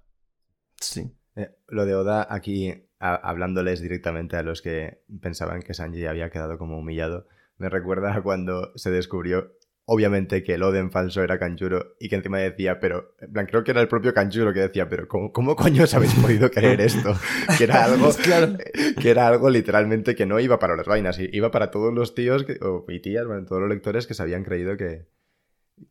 Sí. 0.81 1.11
Eh, 1.37 1.51
lo 1.69 1.87
de 1.87 1.95
Oda 1.95 2.27
aquí, 2.31 2.85
a- 3.01 3.15
hablándoles 3.15 3.81
directamente 3.81 4.37
a 4.37 4.43
los 4.43 4.63
que 4.63 5.03
pensaban 5.21 5.63
que 5.63 5.75
Sanji 5.75 6.07
había 6.07 6.31
quedado 6.31 6.59
como 6.59 6.79
humillado, 6.79 7.27
me 7.59 7.69
recuerda 7.69 8.15
a 8.15 8.23
cuando 8.23 8.73
se 8.77 8.91
descubrió, 8.91 9.53
obviamente, 9.85 10.43
que 10.45 10.55
el 10.55 10.63
Oden 10.63 10.91
falso 10.91 11.23
era 11.23 11.39
Kanjuro 11.39 11.95
y 11.99 12.09
que 12.09 12.17
encima 12.17 12.39
decía, 12.39 12.79
pero, 12.79 13.15
en 13.21 13.33
plan, 13.33 13.47
creo 13.47 13.65
que 13.65 13.71
era 13.71 13.81
el 13.81 13.89
propio 13.89 14.13
Kanjuro 14.15 14.53
que 14.53 14.61
decía, 14.61 14.89
pero 14.89 15.09
¿cómo, 15.09 15.33
cómo 15.33 15.57
coño 15.57 15.85
os 15.85 15.95
habéis 15.95 16.15
podido 16.15 16.51
creer 16.51 16.81
esto? 16.81 17.15
Que 17.59 17.65
era 17.65 17.85
algo, 17.85 18.11
Claro. 18.23 18.57
que 19.01 19.11
era 19.11 19.27
algo 19.29 19.49
literalmente 19.51 20.15
que 20.15 20.27
no 20.27 20.39
iba 20.41 20.59
para 20.59 20.77
las 20.77 20.87
vainas, 20.87 21.19
iba 21.19 21.51
para 21.51 21.71
todos 21.71 21.93
los 21.95 22.15
tíos 22.15 22.45
que- 22.45 22.59
o, 22.63 22.85
y 22.89 23.01
tías, 23.01 23.27
bueno, 23.27 23.45
todos 23.47 23.61
los 23.63 23.71
lectores 23.71 24.07
que 24.07 24.15
se 24.15 24.23
habían 24.23 24.45
creído 24.45 24.77
que... 24.77 25.07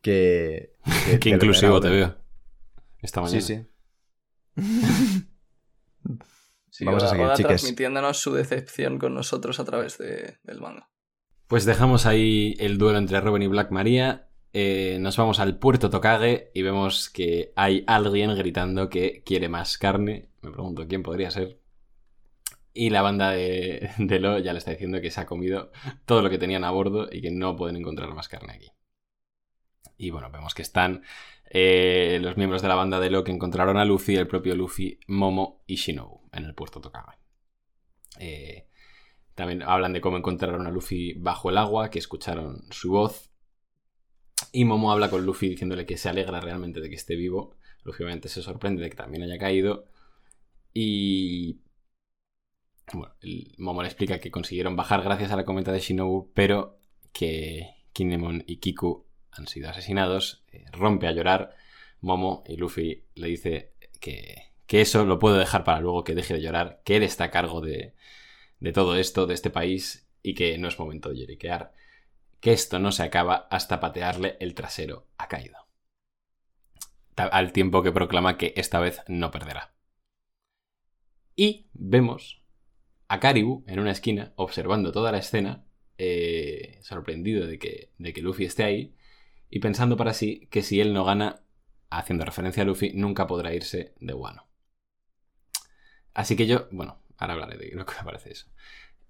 Que, 0.02 0.74
que- 1.10 1.18
que 1.18 1.28
inclusivo 1.30 1.80
te 1.80 1.88
veo. 1.88 2.14
Esta 3.02 3.20
mañana. 3.20 3.40
Sí, 3.40 3.54
sí. 3.56 3.66
Sí, 6.70 6.84
Vamos 6.84 7.02
a 7.02 7.08
seguir, 7.08 7.26
transmitiéndonos 7.46 8.18
su 8.18 8.32
decepción 8.34 8.98
con 8.98 9.14
nosotros 9.14 9.58
a 9.58 9.64
través 9.64 9.98
de- 9.98 10.38
del 10.44 10.60
manga. 10.60 10.88
Pues 11.48 11.64
dejamos 11.64 12.06
ahí 12.06 12.54
el 12.58 12.78
duelo 12.78 12.98
entre 12.98 13.20
Robin 13.20 13.42
y 13.42 13.46
Black 13.48 13.70
Maria. 13.70 14.24
eh, 14.54 14.96
nos 15.00 15.16
vamos 15.16 15.40
al 15.40 15.58
puerto 15.58 15.90
Tokage 15.90 16.50
y 16.54 16.62
vemos 16.62 17.10
que 17.10 17.52
hay 17.54 17.84
alguien 17.86 18.34
gritando 18.36 18.88
que 18.88 19.22
quiere 19.24 19.48
más 19.48 19.76
carne. 19.76 20.30
Me 20.40 20.50
pregunto 20.50 20.86
quién 20.88 21.02
podría 21.02 21.30
ser. 21.30 21.60
Y 22.72 22.90
la 22.90 23.02
banda 23.02 23.30
de, 23.32 23.90
de 23.98 24.18
Lo 24.20 24.38
ya 24.38 24.52
le 24.52 24.58
está 24.58 24.70
diciendo 24.70 25.00
que 25.00 25.10
se 25.10 25.20
ha 25.20 25.26
comido 25.26 25.70
todo 26.06 26.22
lo 26.22 26.30
que 26.30 26.38
tenían 26.38 26.64
a 26.64 26.70
bordo 26.70 27.08
y 27.12 27.20
que 27.20 27.30
no 27.30 27.56
pueden 27.56 27.76
encontrar 27.76 28.14
más 28.14 28.28
carne 28.28 28.54
aquí. 28.54 28.70
Y 29.96 30.10
bueno, 30.10 30.30
vemos 30.30 30.54
que 30.54 30.62
están 30.62 31.02
eh, 31.50 32.18
los 32.20 32.36
miembros 32.36 32.60
de 32.60 32.68
la 32.68 32.74
banda 32.74 33.00
de 33.00 33.10
Lo 33.10 33.24
que 33.24 33.32
encontraron 33.32 33.78
a 33.78 33.84
Luffy, 33.84 34.16
el 34.16 34.28
propio 34.28 34.54
Luffy, 34.54 35.00
Momo 35.06 35.62
y 35.66 35.76
Shinobu 35.76 36.28
en 36.32 36.44
el 36.44 36.54
puerto 36.54 36.80
Tokage. 36.80 37.18
Eh, 38.18 38.66
también 39.34 39.62
hablan 39.62 39.92
de 39.92 40.00
cómo 40.00 40.18
encontraron 40.18 40.66
a 40.66 40.70
Luffy 40.70 41.14
bajo 41.14 41.48
el 41.48 41.58
agua, 41.58 41.90
que 41.90 41.98
escucharon 41.98 42.64
su 42.70 42.90
voz. 42.90 43.30
Y 44.52 44.64
Momo 44.64 44.92
habla 44.92 45.08
con 45.10 45.24
Luffy 45.24 45.48
diciéndole 45.48 45.86
que 45.86 45.96
se 45.96 46.08
alegra 46.08 46.40
realmente 46.40 46.80
de 46.80 46.90
que 46.90 46.96
esté 46.96 47.16
vivo. 47.16 47.56
Luffy 47.82 48.02
obviamente 48.02 48.28
se 48.28 48.42
sorprende 48.42 48.82
de 48.82 48.90
que 48.90 48.96
también 48.96 49.22
haya 49.22 49.38
caído. 49.38 49.86
Y... 50.74 51.60
Momo 53.58 53.82
le 53.82 53.88
explica 53.88 54.18
que 54.18 54.30
consiguieron 54.30 54.74
bajar 54.74 55.02
gracias 55.02 55.30
a 55.30 55.36
la 55.36 55.44
cometa 55.44 55.72
de 55.72 55.80
Shinobu, 55.80 56.32
pero 56.32 56.78
que 57.12 57.68
Kinemon 57.92 58.44
y 58.46 58.56
Kiku 58.56 59.07
han 59.38 59.46
sido 59.46 59.70
asesinados. 59.70 60.44
Eh, 60.52 60.64
rompe 60.72 61.06
a 61.06 61.12
llorar 61.12 61.54
Momo 62.00 62.44
y 62.46 62.56
Luffy 62.56 63.04
le 63.14 63.28
dice 63.28 63.72
que, 64.00 64.52
que 64.66 64.80
eso 64.80 65.04
lo 65.04 65.18
puedo 65.18 65.38
dejar 65.38 65.64
para 65.64 65.80
luego 65.80 66.04
que 66.04 66.14
deje 66.14 66.34
de 66.34 66.42
llorar, 66.42 66.80
que 66.84 66.96
él 66.96 67.02
está 67.02 67.24
a 67.24 67.30
cargo 67.30 67.60
de, 67.60 67.94
de 68.60 68.72
todo 68.72 68.96
esto, 68.96 69.26
de 69.26 69.34
este 69.34 69.50
país, 69.50 70.08
y 70.22 70.34
que 70.34 70.58
no 70.58 70.68
es 70.68 70.78
momento 70.78 71.08
de 71.08 71.18
lloriquear, 71.18 71.72
que 72.40 72.52
esto 72.52 72.78
no 72.78 72.92
se 72.92 73.02
acaba 73.02 73.48
hasta 73.50 73.80
patearle 73.80 74.36
el 74.40 74.54
trasero 74.54 75.06
a 75.16 75.28
Kaido. 75.28 75.66
Al 77.16 77.52
tiempo 77.52 77.82
que 77.82 77.92
proclama 77.92 78.36
que 78.36 78.52
esta 78.56 78.78
vez 78.78 79.00
no 79.08 79.30
perderá. 79.30 79.72
Y 81.34 81.68
vemos 81.72 82.42
a 83.08 83.20
Karibu 83.20 83.64
en 83.66 83.80
una 83.80 83.90
esquina 83.90 84.32
observando 84.36 84.92
toda 84.92 85.10
la 85.10 85.18
escena, 85.18 85.64
eh, 85.96 86.78
sorprendido 86.82 87.46
de 87.46 87.58
que, 87.58 87.90
de 87.98 88.12
que 88.12 88.22
Luffy 88.22 88.44
esté 88.44 88.64
ahí, 88.64 88.94
y 89.50 89.60
pensando 89.60 89.96
para 89.96 90.14
sí 90.14 90.48
que 90.50 90.62
si 90.62 90.80
él 90.80 90.92
no 90.92 91.04
gana, 91.04 91.42
haciendo 91.90 92.24
referencia 92.24 92.62
a 92.62 92.66
Luffy, 92.66 92.92
nunca 92.94 93.26
podrá 93.26 93.54
irse 93.54 93.94
de 94.00 94.14
Wano. 94.14 94.46
Así 96.14 96.36
que 96.36 96.46
yo, 96.46 96.68
bueno, 96.70 97.00
ahora 97.16 97.34
hablaré 97.34 97.56
de 97.56 97.70
lo 97.74 97.86
que 97.86 97.94
me 97.94 98.04
parece 98.04 98.32
eso. 98.32 98.46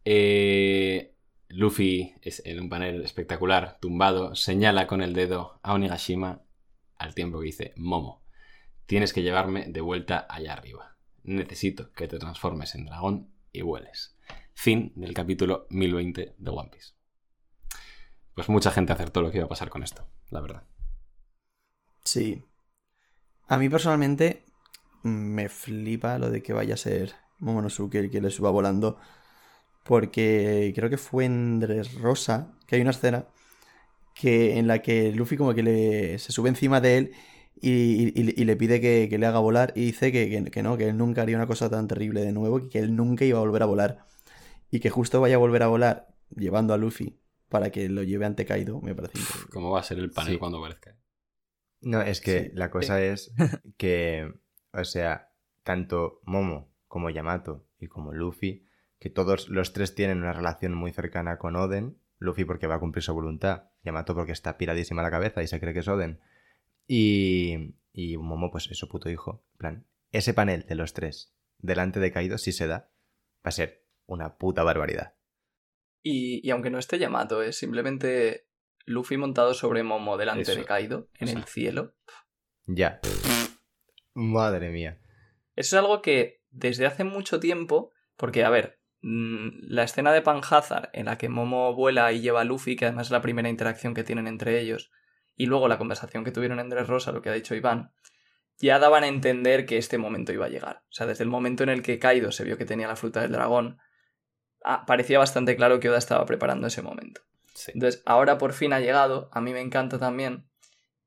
Eh, 0.05 1.14
Luffy 1.49 2.14
es 2.22 2.43
en 2.45 2.61
un 2.61 2.68
panel 2.68 3.03
espectacular, 3.03 3.78
tumbado, 3.80 4.34
señala 4.34 4.86
con 4.86 5.01
el 5.03 5.14
dedo 5.14 5.59
a 5.62 5.72
Onigashima 5.72 6.43
al 6.97 7.14
tiempo 7.14 7.41
que 7.41 7.47
dice, 7.47 7.72
Momo, 7.76 8.22
tienes 8.86 9.12
que 9.12 9.22
llevarme 9.22 9.66
de 9.66 9.80
vuelta 9.80 10.26
allá 10.28 10.53
arriba. 10.53 10.97
Necesito 11.22 11.93
que 11.93 12.09
te 12.09 12.18
transformes 12.18 12.74
en 12.74 12.84
dragón 12.84 13.30
y 13.53 13.62
vueles. 13.62 14.16
Fin 14.55 14.93
del 14.97 15.14
capítulo 15.14 15.66
1020 15.70 16.34
de 16.36 16.51
One 16.51 16.70
Piece. 16.70 16.95
Pues 18.34 18.49
mucha 18.49 18.70
gente 18.70 18.93
acertó 18.93 19.22
lo 19.22 19.30
que 19.30 19.39
iba 19.39 19.47
a 19.47 19.49
pasar 19.49 19.68
con 19.68 19.82
esto, 19.82 20.07
la 20.31 20.41
verdad. 20.41 20.62
Sí. 22.05 22.43
A 23.49 23.59
mí 23.59 23.68
personalmente 23.68 24.45
me 25.03 25.49
flipa 25.49 26.18
lo 26.18 26.31
de 26.31 26.43
que 26.43 26.53
vaya 26.53 26.74
a 26.74 26.76
ser 26.76 27.14
Momonosuke 27.39 27.97
el 27.97 28.11
que 28.11 28.20
le 28.20 28.31
suba 28.31 28.51
volando. 28.51 28.99
Porque 29.85 30.72
creo 30.76 30.91
que 30.91 30.99
fue 30.99 31.26
en 31.26 31.62
Rosa 32.01 32.53
que 32.66 32.76
hay 32.76 32.83
una 32.83 32.93
escena 32.93 33.26
que, 34.14 34.59
en 34.59 34.68
la 34.68 34.81
que 34.83 35.12
Luffy 35.12 35.37
como 35.37 35.55
que 35.55 35.62
le, 35.64 36.18
se 36.20 36.33
sube 36.33 36.49
encima 36.51 36.81
de 36.81 36.99
él 36.99 37.12
y, 37.61 38.12
y- 38.20 38.45
le 38.45 38.57
pide 38.57 38.81
que, 38.81 39.09
que 39.11 39.18
le 39.18 39.26
haga 39.26 39.41
volar 39.41 39.72
y 39.76 39.87
dice 39.87 40.12
que, 40.12 40.31
que- 40.31 40.51
que 40.51 40.62
no, 40.64 40.76
que 40.79 40.89
él 40.89 40.97
nunca 40.99 41.22
haría 41.22 41.37
una 41.37 41.47
cosa 41.49 41.70
tan 41.70 41.89
terrible 41.89 42.22
de 42.22 42.33
nuevo 42.33 42.68
que 42.68 42.81
él 42.81 42.97
nunca 42.97 43.24
iba 43.26 43.39
a 43.39 43.43
volver 43.43 43.62
a 43.62 43.66
volar. 43.66 44.07
Y 44.70 44.81
que 44.81 44.91
justo 44.91 45.20
vaya 45.20 45.37
a 45.37 45.39
volver 45.39 45.62
a 45.64 45.68
volar 45.68 46.09
llevando 46.37 46.74
a 46.74 46.79
Luffy 46.79 47.18
para 47.49 47.71
que 47.71 47.89
lo 47.89 48.03
lleve 48.03 48.27
ante 48.27 48.45
Kaido, 48.47 48.81
me 48.81 48.95
parece 48.95 49.19
increíble. 49.19 49.51
¿Cómo 49.53 49.71
va 49.71 49.81
a 49.81 49.85
ser 49.85 49.99
el 49.99 50.11
panel 50.11 50.35
Sí. 50.35 50.39
cuando 50.39 50.59
aparezca? 50.59 50.97
No, 51.81 52.03
es 52.03 52.21
que 52.21 52.45
Sí. 52.45 52.51
la 52.55 52.71
cosa 52.71 53.03
es 53.03 53.33
que, 53.77 54.33
o 54.73 54.85
sea, 54.85 55.31
tanto 55.63 56.21
Momo 56.25 56.73
como 56.87 57.11
Yamato 57.11 57.67
y 57.79 57.87
como 57.87 58.13
Luffy, 58.13 58.65
que 58.99 59.11
todos 59.11 59.49
los 59.49 59.73
tres 59.73 59.95
tienen 59.95 60.19
una 60.19 60.33
relación 60.33 60.75
muy 60.75 60.93
cercana 60.93 61.39
con 61.39 61.55
Oden. 61.57 61.99
Luffy 62.19 62.45
porque 62.45 62.67
va 62.67 62.75
a 62.77 62.81
cumplir 62.81 63.03
su 63.05 63.15
voluntad, 63.15 63.71
Yamato 63.85 64.15
porque 64.15 64.33
está 64.33 64.59
piradísima 64.59 65.03
la 65.03 65.11
cabeza 65.11 65.41
y 65.43 65.47
se 65.47 65.61
cree 65.61 65.73
que 65.73 65.81
es 65.81 65.89
Oden. 65.89 66.21
Y, 66.87 67.75
y 67.93 68.17
Momo, 68.17 68.51
pues 68.51 68.69
es 68.71 68.79
su 68.79 68.89
puto 68.89 69.09
hijo. 69.11 69.45
En 69.53 69.59
plan, 69.59 69.87
ese 70.11 70.35
panel 70.35 70.65
de 70.67 70.75
los 70.75 70.95
tres 70.95 71.35
delante 71.59 72.01
de 72.01 72.11
Kaido, 72.13 72.39
si 72.39 72.53
se 72.53 72.67
da, 72.67 72.91
va 73.39 73.49
a 73.49 73.51
ser 73.53 73.85
una 74.07 74.37
puta 74.37 74.63
barbaridad. 74.63 75.15
Y, 76.11 76.41
y 76.43 76.51
aunque 76.53 76.71
no 76.71 76.79
esté 76.79 76.99
Yamato, 76.99 77.43
es 77.43 77.59
simplemente 77.59 78.47
Luffy 78.87 79.19
montado 79.19 79.53
sobre 79.53 79.83
Momo 79.83 80.17
delante 80.17 80.53
Eso. 80.53 80.55
de 80.55 80.65
Kaido 80.65 81.09
en 81.19 81.29
el 81.29 81.45
cielo. 81.45 81.95
Ya. 82.65 83.01
Madre 84.15 84.71
mía. 84.71 85.03
Eso 85.55 85.77
es 85.77 85.81
algo 85.81 86.01
que 86.01 86.41
desde 86.49 86.87
hace 86.87 87.05
mucho 87.05 87.41
tiempo, 87.41 87.93
porque 88.17 88.43
a 88.43 88.49
ver, 88.49 88.81
mm, 89.03 89.49
la 89.69 89.83
escena 89.83 90.11
de 90.11 90.23
Panhazard 90.23 90.89
en 90.95 91.07
la 91.07 91.19
que 91.19 91.29
Momo 91.29 91.75
vuela 91.75 92.11
y 92.13 92.21
lleva 92.21 92.41
a 92.41 92.45
Luffy, 92.45 92.75
que 92.75 92.87
además 92.87 93.09
es 93.09 93.11
la 93.11 93.21
primera 93.21 93.51
interacción 93.51 93.93
que 93.93 94.05
tienen 94.05 94.27
entre 94.27 94.61
ellos, 94.61 94.91
y 95.37 95.45
luego 95.45 95.69
la 95.69 95.77
conversación 95.77 96.25
que 96.25 96.33
tuvieron 96.33 96.59
en 96.59 96.71
Dressrosa, 96.71 97.13
lo 97.13 97.21
que 97.21 97.29
ha 97.29 97.35
dicho 97.35 97.55
Iván, 97.55 97.93
ya 98.57 98.79
daban 98.79 99.05
a 99.05 99.09
entender 99.09 99.67
que 99.67 99.77
este 99.77 99.99
momento 99.99 100.33
iba 100.33 100.47
a 100.47 100.51
llegar. 100.51 100.85
O 100.85 100.93
sea, 100.93 101.07
desde 101.07 101.25
el 101.25 101.31
momento 101.31 101.65
en 101.65 101.69
el 101.69 101.83
que 101.83 101.99
Kaido 101.99 102.33
se 102.33 102.45
vio 102.45 102.57
que 102.57 102.65
tenía 102.65 102.89
la 102.89 102.97
fruta 102.97 103.21
del 103.21 103.33
dragón, 103.33 103.79
parecía 104.87 105.19
bastante 105.19 105.57
claro 105.57 105.81
que 105.81 105.89
Oda 105.89 105.99
estaba 105.99 106.25
preparando 106.27 106.67
ese 106.67 106.83
momento. 106.83 107.21
Sí. 107.55 107.73
Entonces, 107.75 108.03
ahora 108.07 108.39
por 108.39 108.53
fin 108.53 108.73
ha 108.73 108.81
llegado, 108.81 109.29
a 109.33 109.41
mí 109.41 109.53
me 109.53 109.61
encanta 109.61 109.99
también. 109.99 110.49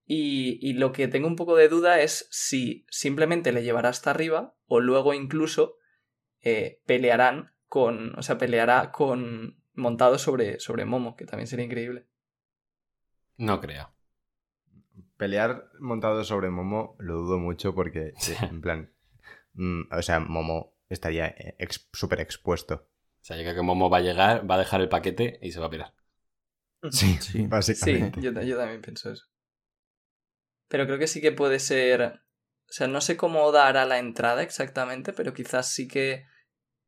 Y, 0.05 0.57
y 0.61 0.73
lo 0.73 0.91
que 0.91 1.07
tengo 1.07 1.27
un 1.27 1.35
poco 1.35 1.55
de 1.55 1.69
duda 1.69 2.01
es 2.01 2.27
si 2.31 2.85
simplemente 2.89 3.51
le 3.53 3.63
llevará 3.63 3.89
hasta 3.89 4.09
arriba 4.09 4.55
o 4.65 4.79
luego 4.81 5.13
incluso 5.13 5.77
eh, 6.41 6.81
pelearán 6.85 7.53
con, 7.67 8.17
o 8.19 8.21
sea, 8.23 8.37
peleará 8.37 8.91
con 8.91 9.63
montado 9.73 10.17
sobre, 10.17 10.59
sobre 10.59 10.83
Momo, 10.85 11.15
que 11.15 11.25
también 11.25 11.47
sería 11.47 11.65
increíble. 11.65 12.07
No 13.37 13.61
creo. 13.61 13.93
Pelear 15.17 15.69
montado 15.79 16.23
sobre 16.23 16.49
Momo 16.49 16.95
lo 16.99 17.15
dudo 17.15 17.37
mucho 17.39 17.73
porque, 17.73 18.13
en 18.41 18.61
plan, 18.61 18.93
mm, 19.53 19.83
o 19.91 20.01
sea, 20.01 20.19
Momo 20.19 20.75
estaría 20.89 21.27
eh, 21.27 21.55
ex- 21.59 21.89
súper 21.93 22.19
expuesto. 22.19 22.89
O 23.21 23.23
sea, 23.23 23.37
yo 23.37 23.43
creo 23.43 23.55
que 23.55 23.61
Momo 23.61 23.89
va 23.89 23.97
a 23.97 24.01
llegar, 24.01 24.49
va 24.49 24.55
a 24.55 24.59
dejar 24.59 24.81
el 24.81 24.89
paquete 24.89 25.39
y 25.41 25.51
se 25.51 25.59
va 25.59 25.67
a 25.67 25.69
pirar. 25.69 25.93
Sí, 26.91 27.17
Sí. 27.19 27.19
Sí, 27.19 27.43
básicamente. 27.47 28.21
yo, 28.21 28.33
ta- 28.33 28.43
yo 28.43 28.57
también 28.57 28.81
pienso 28.81 29.11
eso. 29.11 29.25
Pero 30.67 30.85
creo 30.85 30.97
que 30.99 31.07
sí 31.07 31.21
que 31.21 31.31
puede 31.31 31.59
ser. 31.59 32.01
O 32.69 32.73
sea, 32.73 32.87
no 32.87 33.01
sé 33.01 33.17
cómo 33.17 33.51
dará 33.51 33.85
la 33.85 33.99
entrada 33.99 34.41
exactamente, 34.41 35.13
pero 35.13 35.33
quizás 35.33 35.71
sí 35.73 35.87
que 35.87 36.25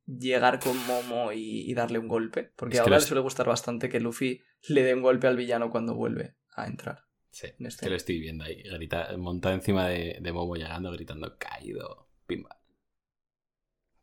llegar 0.06 0.60
con 0.60 0.78
Momo 0.88 1.32
y, 1.34 1.70
y 1.70 1.74
darle 1.74 2.00
un 2.00 2.08
golpe. 2.08 2.52
Porque 2.56 2.76
Es 2.76 2.80
que 2.80 2.82
ahora 2.82 2.96
los- 2.96 3.04
le 3.04 3.08
suele 3.10 3.22
gustar 3.22 3.48
bastante 3.48 3.90
que 3.90 4.00
Luffy 4.00 4.42
le 4.70 4.84
dé 4.84 4.94
un 4.94 5.02
golpe 5.02 5.28
al 5.28 5.38
villano 5.38 5.70
cuando 5.70 5.96
vuelve 5.96 6.36
a 6.56 6.66
entrar. 6.68 7.04
Sí, 7.32 7.48
En 7.60 7.66
es 7.68 7.74
este. 7.74 7.86
que 7.86 7.90
lo 7.90 7.96
estoy 7.96 8.20
viendo 8.20 8.44
ahí, 8.44 8.62
grita, 8.64 9.10
montado 9.18 9.56
encima 9.56 9.88
de, 9.88 10.18
de 10.22 10.32
Momo 10.32 10.56
llegando, 10.56 10.92
gritando, 10.92 11.36
caído, 11.38 12.10
pimba. 12.26 12.60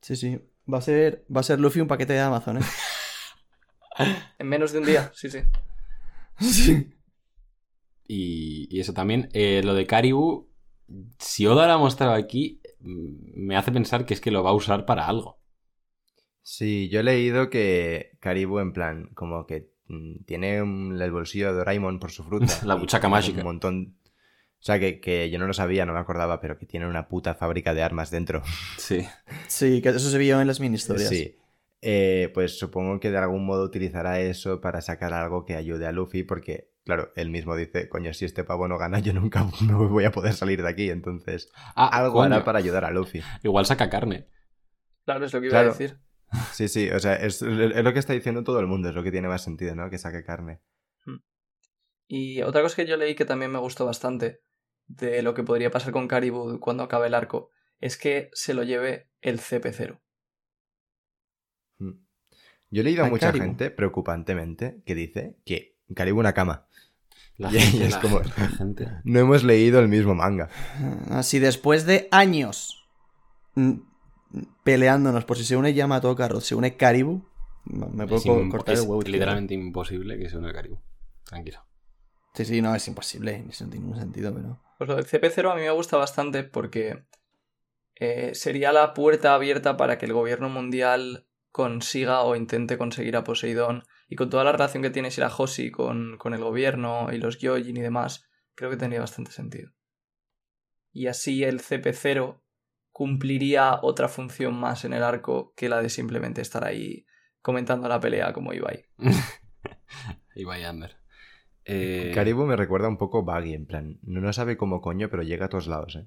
Sí, 0.03 0.17
sí. 0.17 0.39
Va 0.73 0.79
a 0.79 0.83
ser, 0.83 1.25
va 1.35 1.41
a 1.41 1.45
ser 1.45 1.61
Luffy 1.61 1.81
un 1.81 1.89
paquete 1.89 2.13
de 2.13 2.21
Amazon, 2.21 2.59
¿eh? 2.59 2.61
En 4.39 4.49
menos 4.49 4.73
de 4.73 4.79
un 4.79 4.87
día, 4.87 5.11
sí, 5.15 5.29
sí. 5.29 5.41
sí. 6.39 6.95
Y, 8.07 8.67
y 8.75 8.81
eso 8.81 8.93
también, 8.95 9.29
eh, 9.35 9.63
lo 9.63 9.75
de 9.75 9.87
Karibu, 9.87 10.49
si 11.19 11.47
Oda 11.47 11.67
lo 11.67 11.75
ha 11.75 11.79
mostrado 11.79 12.15
aquí, 12.15 12.61
mm, 12.81 13.47
me 13.47 13.57
hace 13.57 13.73
pensar 13.73 14.07
que 14.07 14.15
es 14.15 14.21
que 14.21 14.31
lo 14.31 14.43
va 14.43 14.51
a 14.51 14.55
usar 14.55 14.87
para 14.87 15.07
algo. 15.07 15.41
Sí, 16.43 16.89
yo 16.89 17.01
he 17.01 17.03
leído 17.03 17.51
que 17.51 18.17
Karibu, 18.21 18.59
en 18.59 18.73
plan, 18.73 19.11
como 19.15 19.47
que 19.47 19.71
mm, 19.87 20.25
tiene 20.25 20.57
el 20.59 21.13
bolsillo 21.13 21.49
de 21.49 21.59
Doraemon 21.59 22.01
por 22.01 22.11
su 22.11 22.25
fruta. 22.25 22.47
La 22.65 22.75
buchaca 22.75 23.09
mágica. 23.09 23.41
Un 23.41 23.47
montón. 23.47 23.97
O 24.61 24.63
sea, 24.63 24.79
que, 24.79 25.01
que 25.01 25.31
yo 25.31 25.39
no 25.39 25.47
lo 25.47 25.55
sabía, 25.55 25.87
no 25.87 25.95
me 25.95 25.99
acordaba, 26.01 26.39
pero 26.41 26.59
que 26.59 26.67
tiene 26.67 26.87
una 26.87 27.09
puta 27.09 27.35
fábrica 27.35 27.73
de 27.75 27.83
armas 27.83 28.11
dentro. 28.11 28.43
Sí. 28.79 29.07
Sí, 29.49 29.81
que 29.83 29.89
eso 29.89 29.99
se 30.11 30.19
vio 30.19 30.41
en 30.41 30.47
las 30.47 30.61
mini 30.61 30.77
historias. 30.77 31.09
Sí. 31.09 31.37
Eh, 31.83 32.31
pues 32.35 32.59
supongo 32.59 33.01
que 33.01 33.11
de 33.11 33.17
algún 33.19 33.47
modo 33.47 33.65
utilizará 33.65 34.21
eso 34.21 34.61
para 34.61 34.83
sacar 34.83 35.15
algo 35.15 35.47
que 35.47 35.55
ayude 35.57 35.87
a 35.87 35.93
Luffy, 35.93 36.25
porque, 36.25 36.71
claro, 36.85 37.11
él 37.17 37.31
mismo 37.31 37.57
dice, 37.57 37.89
coño, 37.89 38.13
si 38.13 38.27
este 38.27 38.45
pavo 38.45 38.69
no 38.69 38.77
gana, 38.77 38.99
yo 38.99 39.15
nunca 39.15 39.45
me 39.63 39.73
voy 39.73 40.05
a 40.05 40.13
poder 40.13 40.35
salir 40.35 40.61
de 40.63 40.69
aquí. 40.69 40.91
Entonces, 40.91 41.51
Ah, 41.75 41.89
algo 41.99 42.13
coño, 42.15 42.35
hará 42.35 42.45
para 42.45 42.59
ayudar 42.59 42.85
a 42.85 42.91
Luffy. 42.91 43.23
Igual 43.43 43.65
saca 43.65 43.89
carne. 43.89 44.27
Claro, 45.07 45.25
es 45.25 45.33
lo 45.33 45.41
que 45.41 45.47
iba 45.47 45.53
Claro. 45.53 45.69
a 45.71 45.73
decir. 45.73 45.99
Sí, 46.53 46.69
sí, 46.69 46.91
o 46.91 46.99
sea, 47.01 47.15
es, 47.17 47.41
es 47.43 47.83
lo 47.83 47.93
que 47.95 47.99
está 47.99 48.13
diciendo 48.13 48.45
todo 48.45 48.61
el 48.61 48.67
mundo, 48.67 48.91
es 48.91 48.95
lo 48.95 49.03
que 49.03 49.11
tiene 49.11 49.27
más 49.29 49.43
sentido, 49.43 49.75
¿no? 49.75 49.89
Que 49.91 49.97
saque 49.99 50.23
carne. 50.23 50.61
Y 52.07 52.43
otra 52.43 52.63
cosa 52.63 52.77
que 52.77 52.87
yo 52.87 52.97
leí 52.97 53.15
que 53.15 53.25
también 53.25 53.53
me 53.53 53.59
gustó 53.59 53.87
bastante 53.87 54.43
de 54.99 55.23
lo 55.23 55.35
que 55.35 55.43
podría 55.45 55.71
pasar 55.71 55.93
con 55.93 56.09
Caribou 56.09 56.59
cuando 56.59 56.83
acabe 56.83 57.07
el 57.07 57.15
arco 57.15 57.51
es 57.81 57.97
que 57.97 58.31
se 58.33 58.55
lo 58.55 58.63
lleve 58.65 59.09
el 59.21 59.39
CP0. 59.39 60.01
Mm. 61.79 61.91
Yo 62.71 62.81
he 62.81 62.85
leído 62.85 63.05
a, 63.05 63.07
A 63.07 63.11
mucha 63.11 63.27
Caribou. 63.29 63.47
gente, 63.49 63.71
preocupantemente, 63.71 64.83
que 64.85 64.95
dice 64.95 65.37
que 65.45 65.79
Caribou 65.95 66.21
una 66.21 66.35
cama. 66.35 66.67
La 67.37 67.51
Y- 67.55 67.59
gente, 67.59 67.87
es 67.87 67.93
la 67.93 68.01
como- 68.01 68.21
gente. 68.59 68.89
No 69.05 69.19
hemos 69.21 69.45
leído 69.45 69.81
el 69.81 69.89
mismo 69.89 70.15
manga. 70.15 70.49
Así 71.11 71.39
después 71.39 71.87
de 71.87 72.09
años 72.11 72.85
mm, 73.55 73.75
peleándonos 74.65 75.25
por 75.25 75.37
si 75.39 75.45
se 75.45 75.57
une 75.57 75.73
Yamato 75.75 76.11
o 76.11 76.17
Carrot, 76.17 76.43
se 76.43 76.55
une 76.55 76.77
Karibu, 76.77 77.25
me 77.65 78.07
puedo 78.07 78.17
Es 78.43 78.51
cortar 78.51 78.75
el 78.75 78.81
es 78.81 78.87
huevo. 78.87 79.03
tirar. 79.03 79.13
literalmente 79.13 79.55
imposible 79.55 80.19
que 80.19 80.29
se 80.29 80.37
una 80.37 80.53
Karibu. 80.53 80.79
Tranquilo. 81.25 81.65
Sí, 82.35 82.45
sí, 82.45 82.61
no, 82.63 82.75
es 82.75 82.87
imposible, 82.89 83.45
eso 83.49 83.65
no 83.65 83.71
tiene 83.71 83.87
ningún 83.87 84.01
sentido, 84.01 84.33
pero... 84.35 84.61
Pues 84.81 84.89
lo 84.89 84.97
del 84.97 85.05
CP0 85.05 85.53
a 85.53 85.57
mí 85.57 85.61
me 85.61 85.71
gusta 85.73 85.99
bastante 85.99 86.43
porque 86.43 87.05
eh, 87.97 88.31
sería 88.35 88.73
la 88.73 88.95
puerta 88.95 89.35
abierta 89.35 89.77
para 89.77 89.99
que 89.99 90.07
el 90.07 90.15
gobierno 90.15 90.49
mundial 90.49 91.27
consiga 91.51 92.23
o 92.23 92.35
intente 92.35 92.79
conseguir 92.79 93.15
a 93.17 93.23
Poseidón 93.23 93.83
y 94.09 94.17
con 94.17 94.31
toda 94.31 94.43
la 94.43 94.53
relación 94.53 94.83
que 94.83 94.89
tiene 94.89 95.11
Shirahoshi 95.11 95.71
con, 95.71 96.17
con 96.17 96.33
el 96.33 96.41
gobierno 96.41 97.09
y 97.13 97.19
los 97.19 97.37
Gyojin 97.37 97.77
y 97.77 97.83
demás, 97.83 98.25
creo 98.55 98.71
que 98.71 98.79
tendría 98.79 99.01
bastante 99.01 99.33
sentido. 99.33 99.71
Y 100.93 101.09
así 101.09 101.45
el 101.45 101.61
CP0 101.61 102.41
cumpliría 102.91 103.81
otra 103.83 104.09
función 104.09 104.55
más 104.55 104.87
en 104.87 104.95
el 104.95 105.03
arco 105.03 105.53
que 105.59 105.69
la 105.69 105.83
de 105.83 105.91
simplemente 105.91 106.41
estar 106.41 106.65
ahí 106.65 107.05
comentando 107.43 107.87
la 107.87 108.01
pelea 108.01 108.33
como 108.33 108.55
Ibai. 108.55 108.87
Ibai 110.35 110.65
Ander. 110.65 111.00
Eh, 111.73 112.13
Caribou 112.15 112.47
me 112.47 112.57
recuerda 112.57 112.89
un 112.89 112.97
poco 112.97 113.23
Baggy, 113.25 113.55
en 113.55 113.67
plan, 113.67 113.99
no, 114.03 114.33
sabe 114.33 114.57
cómo 114.57 114.81
coño, 114.81 115.09
pero 115.09 115.23
llega 115.23 115.47
a 115.47 115.49
todos 115.49 115.67
lados, 115.67 115.97
¿eh? 115.97 116.07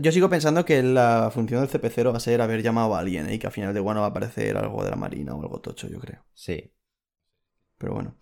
Yo 0.00 0.10
sigo 0.10 0.28
pensando 0.28 0.64
que 0.64 0.82
la 0.82 1.30
función 1.32 1.60
del 1.60 1.70
CP0 1.70 2.12
va 2.12 2.16
a 2.16 2.20
ser 2.20 2.40
haber 2.40 2.60
llamado 2.60 2.96
a 2.96 2.98
alguien 2.98 3.28
¿eh? 3.28 3.34
y 3.34 3.38
que 3.38 3.46
al 3.46 3.52
final 3.52 3.72
de 3.72 3.78
bueno 3.78 4.00
va 4.00 4.08
a 4.08 4.10
aparecer 4.10 4.56
algo 4.56 4.82
de 4.82 4.90
la 4.90 4.96
marina 4.96 5.32
o 5.32 5.40
algo 5.40 5.60
tocho, 5.60 5.86
yo 5.86 6.00
creo. 6.00 6.24
Sí. 6.34 6.72
Pero 7.78 7.94
bueno. 7.94 8.16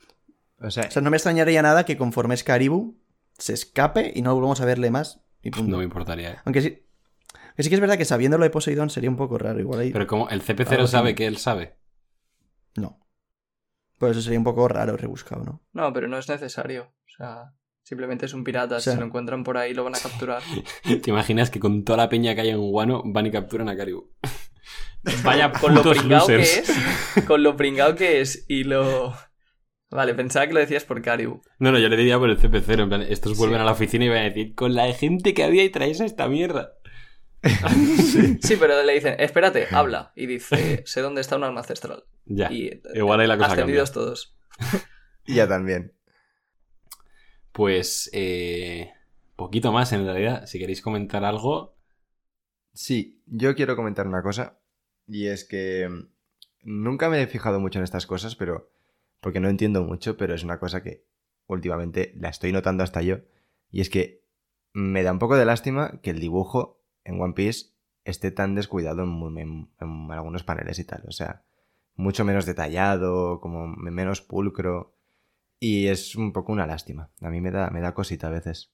O 0.60 0.70
sea, 0.70 0.84
O 0.88 0.90
sea, 0.90 1.00
no 1.00 1.10
me 1.10 1.16
extrañaría 1.16 1.62
nada 1.62 1.86
que 1.86 1.96
conforme 1.96 2.34
es 2.34 2.44
Karibu, 2.44 2.98
se 3.38 3.54
escape 3.54 4.12
y 4.14 4.20
no 4.20 4.34
volvamos 4.34 4.60
a 4.60 4.66
verle 4.66 4.90
más 4.90 5.22
y 5.42 5.50
punto. 5.50 5.70
No 5.70 5.78
me 5.78 5.84
importaría. 5.84 6.32
eh. 6.32 6.36
Aunque 6.44 6.60
sí, 6.60 6.82
que 7.56 7.62
sí 7.62 7.68
que 7.70 7.76
es 7.76 7.80
verdad 7.80 7.96
que 7.96 8.04
sabiéndolo 8.04 8.44
de 8.44 8.50
Poseidón 8.50 8.90
sería 8.90 9.08
un 9.08 9.16
poco 9.16 9.38
raro. 9.38 9.58
Igual 9.58 9.80
ahí... 9.80 9.90
Pero 9.90 10.06
como 10.06 10.28
el 10.28 10.42
CP0 10.42 10.70
Algo 10.72 10.86
sabe 10.86 11.14
que 11.14 11.26
él 11.26 11.38
sabe. 11.38 11.76
No. 12.76 13.00
Por 13.98 14.10
eso 14.10 14.20
sería 14.22 14.38
un 14.38 14.44
poco 14.44 14.68
raro, 14.68 14.96
rebuscado, 14.96 15.44
¿no? 15.44 15.62
No, 15.72 15.92
pero 15.92 16.08
no 16.08 16.18
es 16.18 16.28
necesario. 16.28 16.84
O 16.84 17.10
sea, 17.16 17.52
simplemente 17.82 18.26
es 18.26 18.34
un 18.34 18.44
pirata. 18.44 18.76
O 18.76 18.80
sea- 18.80 18.92
si 18.92 18.96
se 18.96 19.00
lo 19.00 19.06
encuentran 19.06 19.42
por 19.44 19.56
ahí 19.58 19.74
lo 19.74 19.84
van 19.84 19.94
a 19.96 19.98
capturar. 19.98 20.42
¿Te 21.02 21.10
imaginas 21.10 21.50
que 21.50 21.60
con 21.60 21.84
toda 21.84 21.98
la 21.98 22.08
peña 22.08 22.34
que 22.34 22.42
hay 22.42 22.50
en 22.50 22.58
Guano 22.60 23.02
van 23.04 23.26
y 23.26 23.30
capturan 23.30 23.68
a 23.68 23.76
Karibu? 23.76 24.10
Vaya 25.24 25.52
con 25.60 25.74
lo 25.74 25.82
pringao 25.82 26.26
que 26.26 26.36
es. 26.40 26.72
Con 27.26 27.42
lo 27.42 27.56
pringao 27.56 27.94
que 27.94 28.20
es 28.20 28.44
y 28.48 28.64
lo. 28.64 29.14
Vale, 29.90 30.14
pensaba 30.14 30.46
que 30.46 30.52
lo 30.52 30.60
decías 30.60 30.84
por 30.84 31.00
Caribu. 31.00 31.40
No, 31.58 31.72
no, 31.72 31.78
yo 31.78 31.88
le 31.88 31.96
diría 31.96 32.18
por 32.18 32.28
el 32.28 32.38
CP0. 32.38 32.82
En 32.82 32.88
plan, 32.90 33.02
estos 33.02 33.32
Sí. 33.32 33.38
vuelven 33.38 33.60
a 33.60 33.64
la 33.64 33.72
oficina 33.72 34.04
y 34.04 34.08
van 34.10 34.18
a 34.18 34.22
decir, 34.24 34.54
con 34.54 34.74
la 34.74 34.92
gente 34.92 35.32
que 35.32 35.44
había 35.44 35.64
y 35.64 35.70
traes 35.70 36.00
a 36.02 36.04
esta 36.04 36.28
mierda. 36.28 36.74
Sí, 38.42 38.56
pero 38.58 38.82
le 38.82 38.94
dicen, 38.94 39.14
espérate, 39.18 39.66
habla. 39.70 40.12
Y 40.16 40.26
dice, 40.26 40.82
sé 40.86 41.00
dónde 41.00 41.20
está 41.20 41.36
un 41.36 41.44
arma 41.44 41.60
ancestral. 41.60 42.04
Ya. 42.24 42.52
Y 42.52 42.82
igual 42.94 43.20
ahí 43.20 43.26
la 43.26 43.36
cosa 43.36 43.52
ascendidos 43.52 43.92
todos. 43.92 44.36
Y 45.24 45.34
ya 45.36 45.48
también. 45.48 45.94
Pues, 47.52 48.10
eh, 48.12 48.92
poquito 49.36 49.72
más 49.72 49.92
en 49.92 50.04
realidad. 50.04 50.46
Si 50.46 50.58
queréis 50.58 50.82
comentar 50.82 51.24
algo, 51.24 51.78
Sí, 52.78 53.24
yo 53.26 53.56
quiero 53.56 53.74
comentar 53.74 54.06
una 54.06 54.22
cosa. 54.22 54.60
Y 55.08 55.26
es 55.26 55.44
que 55.44 55.88
mm, 55.88 56.12
nunca 56.62 57.10
me 57.10 57.20
he 57.20 57.26
fijado 57.26 57.58
mucho 57.58 57.80
en 57.80 57.82
estas 57.82 58.06
cosas, 58.06 58.36
pero. 58.36 58.70
Porque 59.20 59.40
no 59.40 59.48
entiendo 59.48 59.82
mucho, 59.82 60.16
pero 60.16 60.32
es 60.32 60.44
una 60.44 60.60
cosa 60.60 60.80
que 60.84 61.04
últimamente 61.48 62.14
la 62.16 62.28
estoy 62.28 62.52
notando 62.52 62.84
hasta 62.84 63.02
yo. 63.02 63.16
Y 63.72 63.80
es 63.80 63.90
que 63.90 64.22
me 64.72 65.02
da 65.02 65.10
un 65.10 65.18
poco 65.18 65.36
de 65.36 65.44
lástima 65.44 66.00
que 66.02 66.10
el 66.10 66.20
dibujo 66.20 66.77
en 67.08 67.20
One 67.20 67.34
Piece 67.34 67.70
esté 68.04 68.30
tan 68.30 68.54
descuidado 68.54 69.02
en, 69.02 69.70
algunos 70.10 70.44
paneles 70.44 70.78
y 70.78 70.84
tal. 70.84 71.04
O 71.08 71.12
sea, 71.12 71.42
mucho 71.94 72.24
menos 72.24 72.46
detallado, 72.46 73.40
como 73.40 73.66
menos 73.66 74.20
pulcro. 74.20 74.94
Y 75.58 75.88
es 75.88 76.14
un 76.14 76.32
poco 76.32 76.52
una 76.52 76.66
lástima. 76.66 77.10
A 77.20 77.30
mí 77.30 77.40
me 77.40 77.50
da, 77.50 77.70
me 77.70 77.80
da 77.80 77.94
cosita 77.94 78.28
a 78.28 78.30
veces. 78.30 78.70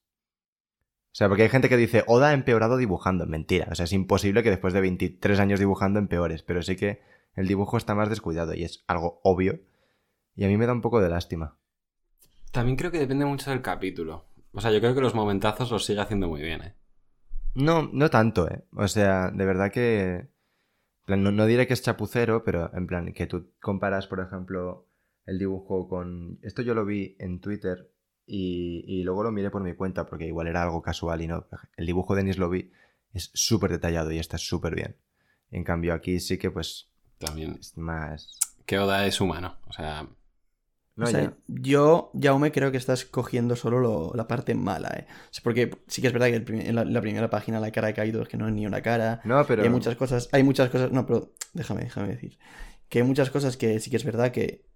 O 1.07 1.17
sea, 1.17 1.29
porque 1.29 1.45
hay 1.45 1.49
gente 1.49 1.69
que 1.69 1.77
dice, 1.77 2.05
Oda 2.07 2.29
ha 2.29 2.33
empeorado 2.33 2.77
dibujando. 2.77 3.27
Mentira. 3.27 3.69
O 3.71 3.75
sea, 3.75 3.85
es 3.85 3.93
imposible 3.93 4.43
que 4.43 4.51
después 4.51 4.75
de 4.75 4.81
23 4.81 5.39
años 5.39 5.61
dibujando 5.61 5.99
empeores. 5.99 6.43
Pero 6.43 6.63
sí 6.63 6.77
que 6.77 7.01
el 7.35 7.47
dibujo 7.47 7.77
está 7.77 7.95
más 7.95 8.11
descuidado 8.11 8.55
y 8.55 8.65
es 8.65 8.85
algo 8.89 9.21
obvio. 9.23 9.61
Y 10.35 10.45
a 10.45 10.49
mí 10.49 10.57
me 10.57 10.67
da 10.67 10.73
un 10.73 10.83
poco 10.83 11.01
de 11.01 11.09
lástima. 11.09 11.57
también 12.51 12.77
creo 12.77 12.91
que 12.91 12.99
depende 12.99 13.25
mucho 13.25 13.51
del 13.51 13.63
capítulo. 13.63 14.27
O 14.53 14.61
sea, 14.61 14.71
yo 14.71 14.81
creo 14.81 14.95
que 14.95 15.01
los 15.01 15.15
momentazos 15.15 15.71
los 15.71 15.85
sigue 15.85 16.01
haciendo 16.01 16.29
muy 16.29 16.43
bien, 16.43 16.63
¿eh? 16.63 16.75
No, 17.55 17.89
no 17.93 18.11
tanto, 18.11 18.49
¿eh? 18.49 18.65
O 18.75 18.89
sea, 18.89 19.31
de 19.31 19.45
verdad 19.45 19.71
que... 19.71 20.29
plan, 21.07 21.23
No, 21.23 21.31
no 21.31 21.47
diré 21.47 21.67
que 21.67 21.75
es 21.75 21.83
chapucero, 21.83 22.45
pero 22.45 22.71
en 22.75 22.87
plan, 22.87 23.13
que 23.13 23.27
tú 23.27 23.51
comparas, 23.61 24.07
por 24.07 24.21
ejemplo, 24.21 24.87
el 25.27 25.39
dibujo 25.39 25.89
con... 25.89 26.39
Esto 26.43 26.63
yo 26.63 26.75
lo 26.75 26.85
vi 26.85 27.17
en 27.19 27.41
Twitter 27.41 27.91
y, 28.27 28.85
y 28.87 29.05
luego 29.05 29.23
lo 29.23 29.33
miré 29.33 29.51
por 29.51 29.63
mi 29.63 29.75
cuenta 29.75 30.07
porque 30.07 30.27
igual 30.27 30.49
era 30.49 30.63
algo 30.63 30.83
casual 30.83 31.23
y 31.23 31.27
no. 31.29 31.47
El 31.77 31.87
dibujo 31.87 32.15
de 32.15 32.25
Nis 32.25 32.39
lo 32.39 32.49
vi, 32.49 32.73
es 33.13 33.31
súper 33.35 33.71
detallado 33.71 34.11
y 34.13 34.19
está 34.19 34.39
súper 34.39 34.75
bien. 34.75 34.97
En 35.51 35.63
cambio 35.63 35.95
aquí 35.95 36.19
sí 36.21 36.39
que 36.39 36.51
pues 36.51 36.89
También. 37.19 37.57
es 37.61 37.77
más... 37.77 38.39
Que 38.67 38.79
Oda 38.79 39.07
es 39.07 39.21
humano. 39.21 39.59
O 39.67 39.73
sea, 39.73 40.09
No, 40.97 41.05
o 41.05 41.07
sea, 41.07 41.21
ya. 41.23 41.37
yo, 41.49 42.13
Jaume, 42.21 42.53
creo 42.53 42.71
que 42.71 42.77
estás 42.79 43.05
cogiendo 43.05 43.57
solo 43.57 43.81
lo- 43.81 44.13
la 44.15 44.29
parte 44.29 44.55
mala, 44.55 44.89
¿eh? 44.97 45.07
O 45.31 45.35
sea, 45.35 45.43
porque 45.43 45.71
sí 45.89 46.01
que 46.01 46.07
es 46.09 46.13
verdad 46.13 46.29
que 46.29 46.37
el 46.37 46.45
prim- 46.45 46.61
en 46.61 46.75
la, 46.77 46.85
la 46.85 47.01
primera 47.01 47.29
página 47.31 47.59
la 47.61 47.73
cara 47.73 47.89
de 47.89 47.95
Kaido 47.95 48.23
es 48.23 48.29
que 48.29 48.37
no 48.37 48.47
es 48.47 48.55
ni 48.55 48.65
una 48.67 48.81
cara. 48.83 49.21
No, 49.25 49.45
pero... 49.47 49.63
Y 49.63 49.67
hay 49.67 49.71
muchas 49.71 49.97
cosas, 49.97 50.29
hay 50.33 50.45
muchas 50.45 50.71
cosas, 50.71 50.93
no, 50.93 51.05
pero 51.07 51.33
déjame, 51.53 51.83
déjame 51.83 52.09
decir. 52.09 52.39
Que 52.89 53.01
hay 53.01 53.05
muchas 53.05 53.31
cosas 53.31 53.57
que 53.57 53.81
sí 53.81 53.91
que 53.91 53.97
es 53.97 54.05
verdad 54.05 54.31
que, 54.31 54.67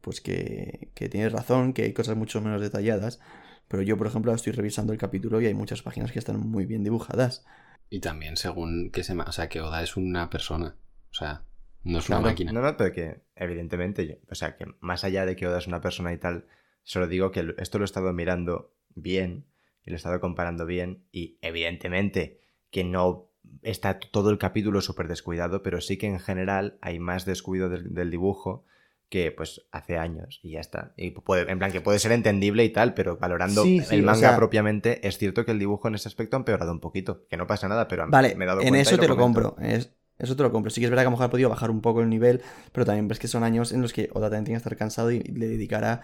pues 0.00 0.20
que, 0.20 0.90
que 0.94 1.08
tienes 1.08 1.32
razón, 1.32 1.72
que 1.72 1.82
hay 1.84 1.92
cosas 1.92 2.16
mucho 2.16 2.40
menos 2.40 2.60
detalladas. 2.60 3.20
Pero 3.68 3.82
yo, 3.82 3.96
por 3.98 4.06
ejemplo, 4.08 4.34
estoy 4.34 4.52
revisando 4.52 4.92
el 4.92 4.98
capítulo 4.98 5.40
y 5.40 5.46
hay 5.46 5.54
muchas 5.54 5.82
páginas 5.82 6.12
que 6.12 6.18
están 6.20 6.40
muy 6.40 6.66
bien 6.66 6.84
dibujadas. 6.84 7.44
y 7.88 8.00
también 8.00 8.36
según 8.36 8.90
que 8.92 9.02
se... 9.04 9.14
O 9.14 9.32
sea, 9.32 9.48
que 9.48 9.60
Oda 9.60 9.82
es 9.82 9.96
una 9.96 10.30
persona. 10.30 10.76
O 11.10 11.14
sea, 11.14 11.44
no 11.84 11.98
es 11.98 12.08
una 12.08 12.20
máquina. 12.20 12.52
No, 12.52 12.60
no, 12.62 12.76
pero 12.76 12.92
que 12.92 13.20
evidentemente, 13.36 14.06
yo- 14.06 14.14
o 14.30 14.34
sea, 14.34 14.56
que 14.56 14.66
más 14.80 15.04
allá 15.04 15.26
de 15.26 15.36
que 15.36 15.46
Oda 15.46 15.58
es 15.58 15.66
una 15.66 15.80
persona 15.80 16.12
y 16.12 16.18
tal, 16.18 16.46
solo 16.82 17.06
digo 17.06 17.30
que 17.30 17.54
esto 17.58 17.78
lo 17.78 17.84
he 17.84 17.86
estado 17.86 18.12
mirando 18.12 18.72
bien 18.94 19.44
y 19.84 19.90
lo 19.90 19.94
he 19.94 19.96
estado 19.96 20.20
comparando 20.20 20.66
bien 20.66 21.04
y 21.12 21.38
evidentemente 21.42 22.40
que 22.70 22.84
no 22.84 23.28
está 23.62 23.98
todo 23.98 24.30
el 24.30 24.38
capítulo 24.38 24.80
súper 24.80 25.08
descuidado, 25.08 25.62
pero 25.62 25.80
sí 25.80 25.96
que 25.96 26.06
en 26.06 26.20
general 26.20 26.78
hay 26.80 26.98
más 26.98 27.24
descuido 27.24 27.68
del, 27.68 27.94
del 27.94 28.10
dibujo 28.10 28.64
que 29.08 29.32
pues 29.32 29.66
hace 29.72 29.98
años 29.98 30.38
y 30.42 30.52
ya 30.52 30.60
está. 30.60 30.92
Y 30.96 31.10
puede, 31.10 31.50
en 31.50 31.58
plan 31.58 31.72
que 31.72 31.80
puede 31.80 31.98
ser 31.98 32.12
entendible 32.12 32.64
y 32.64 32.68
tal, 32.70 32.94
pero 32.94 33.16
valorando 33.16 33.64
Sí, 33.64 33.80
sí, 33.80 33.96
el 33.96 34.02
o 34.02 34.04
manga 34.04 34.20
sea- 34.20 34.36
propiamente, 34.36 35.06
es 35.06 35.18
cierto 35.18 35.44
que 35.44 35.50
el 35.50 35.58
dibujo 35.58 35.88
en 35.88 35.96
ese 35.96 36.06
aspecto 36.06 36.36
ha 36.36 36.38
empeorado 36.38 36.70
un 36.70 36.78
poquito, 36.78 37.26
que 37.28 37.36
no 37.36 37.48
pasa 37.48 37.66
nada, 37.68 37.88
pero 37.88 38.06
Vale, 38.08 38.36
me 38.36 38.44
he 38.44 38.46
dado 38.46 38.60
en 38.60 38.68
cuenta 38.68 38.90
eso 38.90 38.98
te 39.00 39.08
lo 39.08 39.16
compro. 39.16 39.56
es- 39.60 39.90
eso 40.20 40.36
te 40.36 40.42
lo 40.42 40.52
compro. 40.52 40.70
Sí 40.70 40.80
que 40.80 40.84
es 40.86 40.90
verdad 40.90 41.02
que 41.02 41.06
a 41.08 41.10
lo 41.10 41.16
mejor 41.16 41.26
ha 41.26 41.30
podido 41.30 41.48
bajar 41.48 41.70
un 41.70 41.80
poco 41.80 42.00
el 42.02 42.08
nivel, 42.08 42.40
pero 42.72 42.84
también 42.86 43.08
ves 43.08 43.18
que 43.18 43.28
son 43.28 43.42
años 43.44 43.72
en 43.72 43.82
los 43.82 43.92
que 43.92 44.08
Oda 44.12 44.26
también 44.28 44.44
tiene 44.44 44.56
que 44.56 44.62
estar 44.62 44.76
cansado 44.76 45.10
y 45.10 45.20
le 45.20 45.48
dedicará 45.48 46.02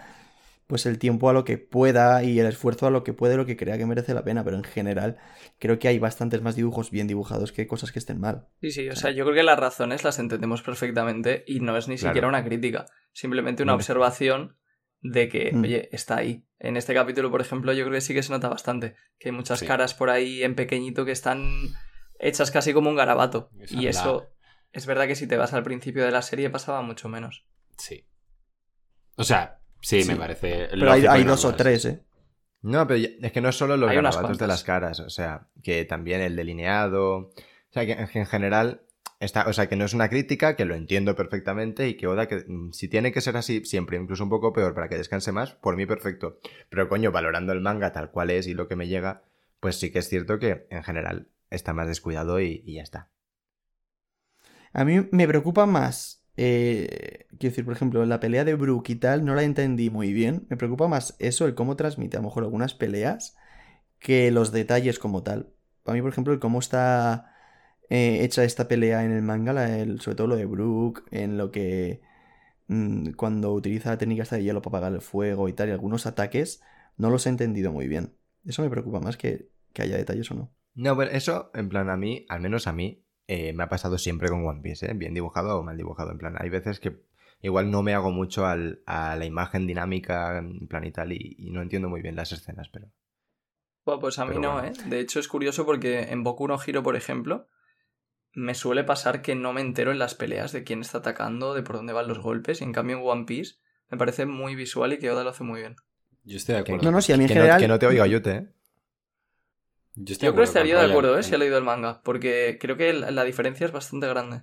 pues 0.66 0.84
el 0.84 0.98
tiempo 0.98 1.30
a 1.30 1.32
lo 1.32 1.44
que 1.44 1.58
pueda 1.58 2.24
y 2.24 2.40
el 2.40 2.46
esfuerzo 2.46 2.88
a 2.88 2.90
lo 2.90 3.04
que 3.04 3.12
puede, 3.12 3.36
lo 3.36 3.46
que 3.46 3.56
crea 3.56 3.78
que 3.78 3.86
merece 3.86 4.14
la 4.14 4.24
pena. 4.24 4.42
Pero 4.42 4.56
en 4.56 4.64
general 4.64 5.16
creo 5.60 5.78
que 5.78 5.86
hay 5.86 6.00
bastantes 6.00 6.42
más 6.42 6.56
dibujos 6.56 6.90
bien 6.90 7.06
dibujados 7.06 7.52
que 7.52 7.68
cosas 7.68 7.92
que 7.92 8.00
estén 8.00 8.18
mal. 8.18 8.48
Sí, 8.60 8.72
sí, 8.72 8.88
o 8.88 8.96
sea, 8.96 9.12
yo 9.12 9.24
creo 9.24 9.36
que 9.36 9.42
las 9.44 9.58
razones 9.60 10.02
las 10.02 10.18
entendemos 10.18 10.62
perfectamente 10.62 11.44
y 11.46 11.60
no 11.60 11.76
es 11.76 11.86
ni 11.86 11.96
Claro. 11.96 12.10
siquiera 12.12 12.28
una 12.28 12.44
crítica, 12.44 12.86
simplemente 13.12 13.62
una 13.62 13.72
Vale. 13.74 13.80
observación 13.82 14.56
de 15.02 15.28
que, 15.28 15.52
Mm. 15.52 15.62
oye, 15.62 15.88
está 15.92 16.16
ahí. 16.16 16.42
En 16.58 16.76
este 16.76 16.94
capítulo, 16.94 17.30
por 17.30 17.40
ejemplo, 17.42 17.72
yo 17.72 17.84
creo 17.84 17.94
que 17.94 18.00
sí 18.00 18.12
que 18.14 18.24
se 18.24 18.32
nota 18.32 18.48
bastante, 18.48 18.96
que 19.20 19.28
hay 19.28 19.32
muchas 19.36 19.60
Sí. 19.60 19.66
caras 19.66 19.94
por 19.94 20.10
ahí 20.10 20.42
en 20.42 20.56
pequeñito 20.56 21.04
que 21.04 21.12
están 21.12 21.48
hechas 22.18 22.50
casi 22.50 22.72
como 22.72 22.90
un 22.90 22.96
garabato. 22.96 23.50
Esa 23.60 23.74
y 23.74 23.82
la- 23.84 23.90
eso, 23.90 24.26
es 24.72 24.86
verdad 24.86 25.06
que 25.06 25.14
si 25.16 25.26
te 25.26 25.36
vas 25.36 25.52
al 25.54 25.62
principio 25.62 26.04
de 26.04 26.10
la 26.10 26.22
serie 26.22 26.50
pasaba 26.50 26.82
mucho 26.82 27.08
menos. 27.08 27.46
Sí. 27.78 28.06
O 29.16 29.24
sea, 29.24 29.60
sí, 29.80 30.02
Sí. 30.02 30.10
me 30.10 30.16
parece. 30.16 30.68
Pero 30.70 30.92
hay, 30.92 31.24
dos 31.24 31.44
o 31.44 31.54
tres, 31.54 31.84
¿eh? 31.86 32.02
No, 32.62 32.86
pero 32.86 33.06
es 33.22 33.32
que 33.32 33.40
no 33.40 33.48
es 33.50 33.56
solo 33.56 33.76
los 33.76 33.88
Hay 33.90 33.96
garabatos 33.96 34.38
de 34.38 34.46
las 34.46 34.64
caras, 34.64 35.00
o 35.00 35.10
sea, 35.10 35.48
que 35.62 35.84
también 35.84 36.20
el 36.20 36.36
delineado. 36.36 37.16
O 37.16 37.32
sea, 37.70 37.86
que 37.86 37.92
en 37.92 38.06
que 38.08 38.18
en 38.18 38.26
general. 38.26 38.82
Está, 39.18 39.48
o 39.48 39.52
sea, 39.54 39.66
que 39.66 39.76
no 39.76 39.86
es 39.86 39.94
una 39.94 40.10
crítica, 40.10 40.56
que 40.56 40.66
lo 40.66 40.74
entiendo 40.74 41.16
perfectamente 41.16 41.88
y 41.88 41.96
que 41.96 42.06
Oda, 42.06 42.28
que 42.28 42.44
mm, 42.46 42.72
si 42.72 42.86
tiene 42.86 43.12
que 43.12 43.22
ser 43.22 43.38
así 43.38 43.64
siempre, 43.64 43.96
incluso 43.96 44.22
un 44.22 44.28
poco 44.28 44.52
peor 44.52 44.74
para 44.74 44.90
que 44.90 44.96
descanse 44.98 45.32
más, 45.32 45.54
por 45.54 45.74
mí 45.74 45.86
perfecto. 45.86 46.38
Pero 46.68 46.86
coño, 46.90 47.12
valorando 47.12 47.54
el 47.54 47.62
manga 47.62 47.92
tal 47.94 48.10
cual 48.10 48.28
es 48.28 48.46
y 48.46 48.52
lo 48.52 48.68
que 48.68 48.76
me 48.76 48.88
llega, 48.88 49.22
pues 49.58 49.76
sí 49.80 49.90
que 49.90 50.00
es 50.00 50.08
cierto 50.10 50.38
que 50.38 50.66
en 50.68 50.82
general 50.82 51.28
está 51.50 51.72
más 51.72 51.88
descuidado 51.88 52.40
y, 52.40 52.62
ya 52.66 52.82
está. 52.82 53.10
A 54.72 54.84
mí 54.84 55.06
me 55.12 55.26
preocupa 55.28 55.66
más. 55.66 56.24
eh, 56.36 57.26
quiero 57.38 57.50
decir, 57.52 57.64
por 57.64 57.74
ejemplo, 57.74 58.04
la 58.04 58.20
pelea 58.20 58.44
de 58.44 58.54
Brook 58.54 58.84
y 58.90 58.96
tal, 58.96 59.24
no 59.24 59.34
la 59.34 59.42
entendí 59.42 59.90
muy 59.90 60.12
bien. 60.12 60.46
Me 60.50 60.56
preocupa 60.56 60.88
más 60.88 61.16
eso, 61.18 61.46
el 61.46 61.54
cómo 61.54 61.76
transmite 61.76 62.16
a 62.16 62.20
lo 62.20 62.24
mejor 62.28 62.44
algunas 62.44 62.74
peleas, 62.74 63.36
que 64.00 64.30
los 64.30 64.52
detalles 64.52 64.98
como 64.98 65.22
tal. 65.22 65.52
Para 65.84 65.96
mí, 65.96 66.02
por 66.02 66.10
ejemplo, 66.12 66.32
el 66.34 66.40
cómo 66.40 66.60
está 66.60 67.32
eh, 67.90 68.24
hecha 68.24 68.44
esta 68.44 68.68
pelea 68.68 69.04
en 69.04 69.12
el 69.12 69.22
manga, 69.22 69.52
la- 69.52 69.78
el- 69.78 70.00
sobre 70.00 70.16
todo 70.16 70.28
lo 70.28 70.36
de 70.36 70.46
Brook, 70.46 71.04
en 71.12 71.38
lo 71.38 71.50
que. 71.52 72.02
mm, 72.68 73.12
cuando 73.12 73.52
utiliza 73.54 73.90
la 73.90 73.98
técnica 73.98 74.22
esta 74.24 74.36
de 74.36 74.44
hielo 74.44 74.62
para 74.62 74.78
apagar 74.78 74.94
el 74.94 75.00
fuego 75.02 75.48
y 75.48 75.52
tal, 75.54 75.68
y 75.68 75.72
algunos 75.72 76.06
ataques, 76.06 76.62
no 76.96 77.10
los 77.10 77.26
he 77.26 77.30
entendido 77.30 77.72
muy 77.72 77.88
bien. 77.88 78.16
Eso 78.44 78.62
me 78.62 78.70
preocupa 78.70 79.00
más 79.00 79.16
que, 79.16 79.50
que 79.72 79.82
haya 79.82 79.96
detalles 79.96 80.30
o 80.30 80.34
no. 80.34 80.52
No, 80.76 80.94
bueno, 80.94 81.10
eso, 81.10 81.50
en 81.54 81.68
plan, 81.68 81.90
a 81.90 81.96
mí, 81.96 82.24
al 82.28 82.40
menos 82.40 82.66
a 82.66 82.72
mí, 82.72 83.02
eh, 83.26 83.52
me 83.52 83.64
ha 83.64 83.68
pasado 83.68 83.98
siempre 83.98 84.28
con 84.28 84.46
One 84.46 84.60
Piece, 84.62 84.88
¿eh? 84.88 84.94
Bien 84.94 85.14
dibujado 85.14 85.58
o 85.58 85.62
mal 85.64 85.76
dibujado. 85.76 86.12
En 86.12 86.18
plan, 86.18 86.36
hay 86.38 86.48
veces 86.50 86.78
que 86.78 87.00
igual 87.42 87.70
no 87.70 87.82
me 87.82 87.94
hago 87.94 88.10
mucho 88.12 88.46
al- 88.46 88.82
a 88.86 89.16
la 89.16 89.24
imagen 89.24 89.66
dinámica, 89.66 90.38
en 90.38 90.68
plan 90.68 90.84
y 90.84 90.92
tal, 90.92 91.12
y, 91.12 91.34
y 91.38 91.50
no 91.50 91.62
entiendo 91.62 91.88
muy 91.88 92.02
bien 92.02 92.14
las 92.14 92.30
escenas, 92.32 92.68
pero. 92.68 92.88
Bueno, 93.84 94.00
pues 94.00 94.18
a 94.18 94.24
mí 94.24 94.30
Pero 94.30 94.42
no, 94.42 94.52
bueno. 94.52 94.68
¿eh? 94.68 94.72
De 94.86 95.00
hecho 95.00 95.18
es 95.18 95.28
curioso 95.28 95.64
porque 95.64 96.10
en 96.12 96.22
Boku 96.24 96.46
no 96.46 96.58
Hero, 96.64 96.82
por 96.82 96.96
ejemplo, 96.96 97.48
me 98.34 98.54
suele 98.54 98.84
pasar 98.84 99.22
que 99.22 99.34
no 99.34 99.52
me 99.52 99.60
entero 99.62 99.92
en 99.92 99.98
las 99.98 100.14
peleas 100.14 100.52
de 100.52 100.64
quién 100.64 100.80
está 100.82 100.98
atacando, 100.98 101.54
de 101.54 101.62
por 101.62 101.76
dónde 101.76 101.92
van 101.94 102.08
los 102.08 102.18
golpes, 102.18 102.60
y 102.60 102.64
en 102.64 102.72
cambio 102.72 102.98
en 102.98 103.02
One 103.04 103.24
Piece 103.24 103.54
me 103.90 103.96
parece 103.96 104.26
muy 104.26 104.54
visual 104.56 104.92
y 104.92 104.98
que 104.98 105.10
Oda 105.10 105.24
lo 105.24 105.30
hace 105.30 105.44
muy 105.44 105.60
bien. 105.60 105.76
Yo 106.24 106.36
estoy 106.36 106.56
de 106.56 106.60
acuerdo. 106.62 106.84
No, 106.84 106.90
no, 106.90 107.00
sí, 107.00 107.12
a 107.12 107.16
mí 107.16 107.22
en 107.24 107.28
que, 107.28 107.34
general. 107.34 107.56
no, 107.58 107.60
que 107.62 107.68
no 107.68 107.78
te 107.78 107.86
oiga 107.86 108.06
Yute, 108.06 108.30
¿eh? 108.34 108.48
Yo, 109.96 110.12
estoy 110.12 110.26
Yo 110.28 110.32
creo 110.32 110.44
que 110.44 110.48
estaría 110.48 110.78
de 110.78 110.84
acuerdo, 110.90 111.18
¿eh? 111.18 111.22
Si 111.22 111.34
he 111.34 111.38
leído 111.38 111.58
el 111.58 111.64
manga, 111.64 112.00
porque 112.02 112.58
creo 112.60 112.76
que 112.76 112.92
la 112.92 113.24
diferencia 113.24 113.66
es 113.66 113.72
bastante 113.72 114.06
grande. 114.06 114.42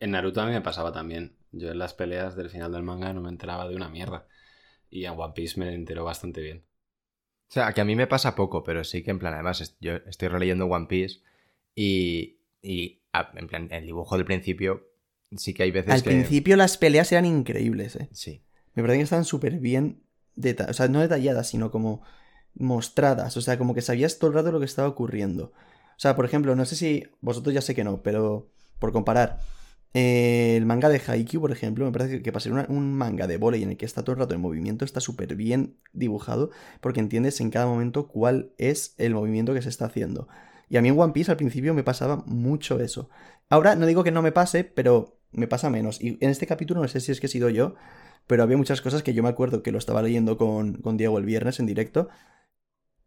En 0.00 0.10
Naruto 0.10 0.40
a 0.40 0.46
mí 0.46 0.52
me 0.52 0.60
pasaba 0.60 0.92
también. 0.92 1.36
Yo 1.52 1.70
en 1.70 1.78
las 1.78 1.94
peleas 1.94 2.34
del 2.34 2.50
final 2.50 2.72
del 2.72 2.82
manga 2.82 3.12
no 3.12 3.20
me 3.20 3.28
enteraba 3.28 3.68
de 3.68 3.76
una 3.76 3.88
mierda. 3.88 4.26
Y 4.90 5.04
en 5.04 5.12
One 5.18 5.32
Piece 5.34 5.58
me 5.60 5.72
enteró 5.74 6.04
bastante 6.04 6.40
bien. 6.40 6.64
O 7.48 7.52
sea, 7.52 7.72
que 7.72 7.80
a 7.80 7.84
mí 7.84 7.94
me 7.94 8.06
pasa 8.06 8.34
poco, 8.34 8.64
pero 8.64 8.82
sí 8.82 9.02
que 9.02 9.10
en 9.10 9.18
plan, 9.18 9.34
además, 9.34 9.60
est- 9.60 9.76
yo 9.80 9.96
estoy 10.06 10.28
releyendo 10.28 10.66
One 10.66 10.86
Piece 10.86 11.20
y, 11.74 12.38
y 12.62 13.02
en 13.34 13.46
plan, 13.46 13.68
el 13.70 13.86
dibujo 13.86 14.16
del 14.16 14.24
principio 14.24 14.88
sí 15.36 15.54
que 15.54 15.64
hay 15.64 15.70
veces 15.70 15.94
Al 15.94 16.02
que... 16.02 16.10
principio 16.10 16.56
las 16.56 16.78
peleas 16.78 17.12
eran 17.12 17.26
increíbles, 17.26 17.96
¿eh? 17.96 18.08
Sí. 18.12 18.42
Me 18.74 18.82
parece 18.82 18.98
que 18.98 19.04
estaban 19.04 19.24
súper 19.24 19.58
bien 19.58 20.02
deta- 20.34 20.68
o 20.70 20.72
sea, 20.72 20.88
no 20.88 21.00
detalladas, 21.00 21.48
sino 21.48 21.70
como 21.70 22.02
mostradas. 22.54 23.36
O 23.36 23.40
sea, 23.40 23.58
como 23.58 23.74
que 23.74 23.82
sabías 23.82 24.18
todo 24.18 24.28
el 24.30 24.34
rato 24.34 24.52
lo 24.52 24.58
que 24.58 24.66
estaba 24.66 24.88
ocurriendo. 24.88 25.52
O 25.96 26.00
sea, 26.02 26.16
por 26.16 26.24
ejemplo, 26.24 26.54
no 26.56 26.64
sé 26.64 26.76
si. 26.76 27.04
Vosotros 27.20 27.54
ya 27.54 27.60
sé 27.60 27.74
que 27.74 27.84
no, 27.84 28.02
pero 28.02 28.48
por 28.78 28.92
comparar. 28.92 29.40
Eh, 29.94 30.56
el 30.56 30.64
manga 30.64 30.88
de 30.88 31.02
Haikyuu, 31.06 31.40
por 31.40 31.52
ejemplo, 31.52 31.84
me 31.84 31.92
parece 31.92 32.22
que 32.22 32.32
para 32.32 32.40
ser 32.40 32.52
un 32.52 32.94
manga 32.94 33.26
de 33.26 33.36
volei 33.36 33.62
en 33.62 33.70
el 33.70 33.76
que 33.76 33.84
está 33.84 34.02
todo 34.02 34.14
el 34.14 34.20
rato 34.20 34.34
en 34.34 34.40
movimiento, 34.40 34.84
está 34.84 35.00
súper 35.00 35.36
bien 35.36 35.76
dibujado 35.92 36.50
porque 36.80 37.00
entiendes 37.00 37.40
en 37.42 37.50
cada 37.50 37.66
momento 37.66 38.08
cuál 38.08 38.52
es 38.56 38.94
el 38.96 39.12
movimiento 39.14 39.52
que 39.52 39.62
se 39.62 39.68
está 39.68 39.86
haciendo. 39.86 40.28
Y 40.70 40.78
a 40.78 40.82
mí 40.82 40.88
en 40.88 40.98
One 40.98 41.12
Piece 41.12 41.30
al 41.30 41.36
principio 41.36 41.74
me 41.74 41.84
pasaba 41.84 42.24
mucho 42.26 42.80
eso. 42.80 43.10
Ahora 43.50 43.76
no 43.76 43.84
digo 43.84 44.02
que 44.02 44.10
no 44.10 44.22
me 44.22 44.32
pase, 44.32 44.64
pero 44.64 45.20
me 45.30 45.46
pasa 45.46 45.68
menos. 45.68 46.00
Y 46.00 46.16
en 46.20 46.30
este 46.30 46.46
capítulo 46.46 46.80
no 46.80 46.88
sé 46.88 47.00
si 47.00 47.12
es 47.12 47.20
que 47.20 47.26
he 47.26 47.30
sido 47.30 47.50
yo, 47.50 47.74
pero 48.26 48.42
había 48.42 48.56
muchas 48.56 48.80
cosas 48.80 49.02
que 49.02 49.12
yo 49.12 49.22
me 49.22 49.28
acuerdo 49.28 49.62
que 49.62 49.72
lo 49.72 49.78
estaba 49.78 50.00
leyendo 50.00 50.38
con, 50.38 50.74
con 50.74 50.96
Diego 50.96 51.18
el 51.18 51.26
viernes 51.26 51.60
en 51.60 51.66
directo 51.66 52.08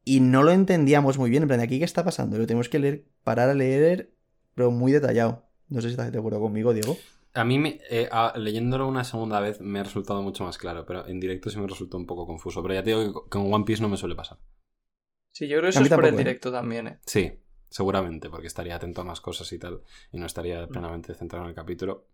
y 0.06 0.22
no 0.22 0.43
lo 0.43 0.51
entendíamos 0.51 1.18
muy 1.18 1.30
bien. 1.30 1.43
En 1.43 1.49
plan, 1.49 1.60
¿aquí 1.60 1.80
qué 1.80 1.86
está 1.86 2.03
pasando? 2.06 2.38
Lo 2.38 2.47
tenemos 2.47 2.70
que 2.70 2.80
leer, 2.80 3.06
parar 3.24 3.49
a 3.49 3.53
leer, 3.53 4.12
pero 4.53 4.72
muy 4.72 4.91
detallado. 4.91 5.43
No 5.68 5.82
sé 5.82 5.88
si 5.88 5.91
estás 5.93 6.12
de 6.12 6.20
acuerdo 6.20 6.39
conmigo, 6.39 6.74
Diego. 6.74 6.95
A 7.34 7.43
mí, 7.43 7.60
me- 7.60 7.82
eh, 7.89 8.08
a- 8.12 8.34
leyéndolo 8.38 8.88
una 8.88 9.03
segunda 9.03 9.39
vez, 9.41 9.60
me 9.60 9.80
ha 9.80 9.84
resultado 9.84 10.22
mucho 10.22 10.45
más 10.45 10.58
claro, 10.58 10.86
pero 10.86 11.06
en 11.08 11.20
directo 11.20 11.49
sí 11.49 11.60
me 11.60 11.68
resultó 11.68 11.97
un 11.97 12.06
poco 12.06 12.26
confuso. 12.26 12.62
Pero 12.62 12.76
ya 12.76 12.84
te 12.84 12.91
digo 12.91 13.24
que 13.26 13.30
con 13.30 13.53
One 13.53 13.66
Piece 13.66 13.82
no 13.82 13.89
me 13.89 13.97
suele 13.97 14.16
pasar. 14.16 14.38
Sí, 15.34 15.47
yo 15.49 15.58
creo 15.58 15.64
que 15.64 15.70
eso 15.72 15.84
es 15.84 15.89
por 15.89 16.06
el 16.06 16.12
tampoco, 16.12 16.20
¿eh? 16.22 16.24
directo 16.24 16.51
también, 16.51 16.88
¿eh? 16.88 16.99
Sí, 17.06 17.34
seguramente, 17.70 18.30
porque 18.30 18.47
estaría 18.47 18.76
atento 18.78 19.01
a 19.01 19.03
más 19.03 19.20
cosas 19.20 19.51
y 19.51 19.60
tal, 19.60 19.82
y 20.14 20.18
no 20.18 20.28
estaría 20.28 20.66
plenamente 20.68 21.14
centrado 21.14 21.43
en 21.43 21.49
el 21.49 21.56
capítulo. 21.56 22.08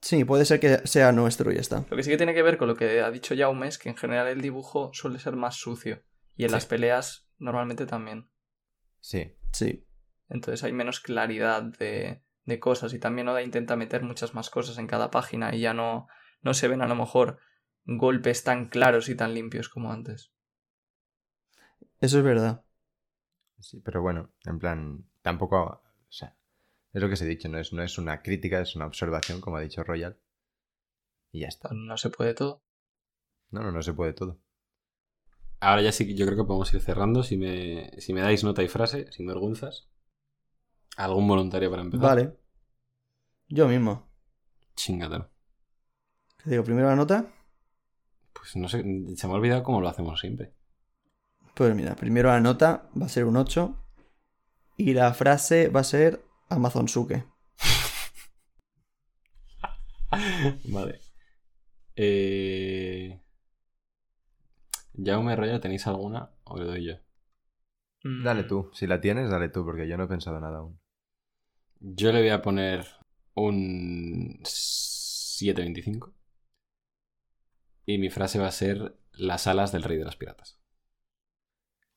Sí, 0.00 0.24
puede 0.24 0.46
ser 0.46 0.58
que 0.60 0.78
sea 0.86 1.12
nuestro 1.12 1.52
y 1.52 1.56
ya 1.56 1.60
está. 1.60 1.84
Lo 1.90 1.96
que 1.96 2.02
sí 2.02 2.08
que 2.08 2.16
tiene 2.16 2.32
que 2.32 2.42
ver 2.42 2.56
con 2.56 2.68
lo 2.68 2.74
que 2.76 3.02
ha 3.02 3.10
dicho 3.10 3.34
Jaume 3.36 3.68
es 3.68 3.76
que 3.76 3.90
en 3.90 3.96
general 3.96 4.28
el 4.28 4.40
dibujo 4.40 4.90
suele 4.94 5.18
ser 5.18 5.36
más 5.36 5.56
sucio. 5.56 6.02
Y 6.40 6.44
en 6.44 6.50
Sí. 6.50 6.54
las 6.54 6.66
peleas 6.66 7.28
normalmente 7.38 7.86
también. 7.86 8.30
Sí. 9.00 9.36
Sí. 9.52 9.86
Entonces 10.28 10.62
hay 10.64 10.72
menos 10.72 11.00
claridad 11.00 11.62
de, 11.62 12.22
de 12.44 12.60
cosas. 12.60 12.92
Y 12.94 12.98
también 12.98 13.28
Oda 13.28 13.42
intenta 13.42 13.76
meter 13.76 14.02
muchas 14.02 14.34
más 14.34 14.48
cosas 14.50 14.78
en 14.78 14.86
cada 14.86 15.10
página 15.10 15.54
y 15.54 15.60
ya 15.60 15.74
no, 15.74 16.06
no 16.42 16.54
se 16.54 16.68
ven 16.68 16.82
a 16.82 16.86
lo 16.88 16.94
mejor 16.94 17.38
golpes 17.84 18.44
tan 18.44 18.68
claros 18.68 19.08
y 19.08 19.14
tan 19.16 19.34
limpios 19.34 19.68
como 19.68 19.92
antes. 19.92 20.32
Eso 22.00 22.18
es 22.18 22.24
verdad. 22.24 22.64
Sí, 23.58 23.80
pero 23.84 24.00
bueno, 24.00 24.30
en 24.44 24.58
plan, 24.58 25.04
tampoco. 25.22 25.62
O 25.62 25.82
sea, 26.12 26.36
es 26.92 27.02
lo 27.02 27.08
que 27.08 27.14
os 27.14 27.22
he 27.22 27.26
dicho, 27.26 27.48
no 27.48 27.58
es, 27.58 27.72
no 27.72 27.82
es 27.82 27.98
una 27.98 28.22
crítica, 28.22 28.60
es 28.60 28.74
una 28.76 28.86
observación, 28.86 29.40
como 29.40 29.56
ha 29.58 29.60
dicho 29.60 29.82
Royal. 29.84 30.18
Y 31.32 31.40
ya 31.40 31.48
está. 31.48 31.68
No 31.72 31.96
se 31.96 32.08
puede 32.10 32.32
todo. 32.34 32.62
No, 33.50 33.62
no, 33.62 33.72
no 33.72 33.82
se 33.82 33.92
puede 33.92 34.12
todo. 34.14 34.40
Ahora 35.60 35.82
ya 35.82 35.92
sí 35.92 36.06
que 36.06 36.14
yo 36.14 36.24
creo 36.24 36.38
que 36.38 36.44
podemos 36.44 36.72
ir 36.72 36.80
cerrando. 36.80 37.22
Si 37.22 37.36
me, 37.36 37.90
si 38.00 38.14
me 38.14 38.22
dais 38.22 38.42
nota 38.42 38.62
y 38.62 38.68
frase, 38.68 39.12
sin 39.12 39.26
vergüenzas. 39.26 39.88
¿Algún 40.96 41.28
voluntario 41.28 41.70
para 41.70 41.82
empezar? 41.82 42.08
Vale. 42.08 42.36
Yo 43.48 43.68
mismo. 43.68 44.08
Chingatelo. 44.74 45.28
Te 46.42 46.50
digo, 46.50 46.64
primero 46.64 46.88
la 46.88 46.96
nota. 46.96 47.26
Pues 48.32 48.56
no 48.56 48.68
sé, 48.68 48.78
se 49.16 49.26
me 49.26 49.32
ha 49.32 49.36
olvidado 49.36 49.62
cómo 49.62 49.82
lo 49.82 49.88
hacemos 49.88 50.18
siempre. 50.20 50.54
Pues 51.54 51.74
mira, 51.74 51.94
primero 51.94 52.30
la 52.30 52.40
nota 52.40 52.88
va 53.00 53.06
a 53.06 53.10
ser 53.10 53.26
un 53.26 53.36
8. 53.36 53.76
Y 54.78 54.94
la 54.94 55.12
frase 55.12 55.68
va 55.68 55.80
a 55.80 55.84
ser 55.84 56.24
Amazonsuke. 56.48 57.26
vale. 60.64 61.00
Eh... 61.96 63.20
Jaume 64.94 65.36
Roya, 65.36 65.60
¿tenéis 65.60 65.86
alguna? 65.86 66.30
¿O 66.44 66.56
le 66.58 66.64
doy 66.64 66.84
yo? 66.86 66.94
Mm, 68.04 68.24
Dale 68.24 68.44
tú, 68.44 68.70
si 68.72 68.86
la 68.86 69.00
tienes, 69.00 69.30
dale 69.30 69.48
tú, 69.48 69.64
porque 69.64 69.88
yo 69.88 69.96
no 69.96 70.04
he 70.04 70.08
pensado 70.08 70.40
nada 70.40 70.58
aún. 70.58 70.80
Yo 71.80 72.12
le 72.12 72.20
voy 72.20 72.30
a 72.30 72.42
poner 72.42 72.86
un 73.34 74.40
725. 74.44 76.14
Y 77.86 77.98
mi 77.98 78.10
frase 78.10 78.38
va 78.38 78.46
a 78.46 78.52
ser 78.52 78.96
las 79.12 79.46
alas 79.46 79.72
del 79.72 79.82
rey 79.82 79.98
de 79.98 80.04
las 80.04 80.16
piratas. 80.16 80.60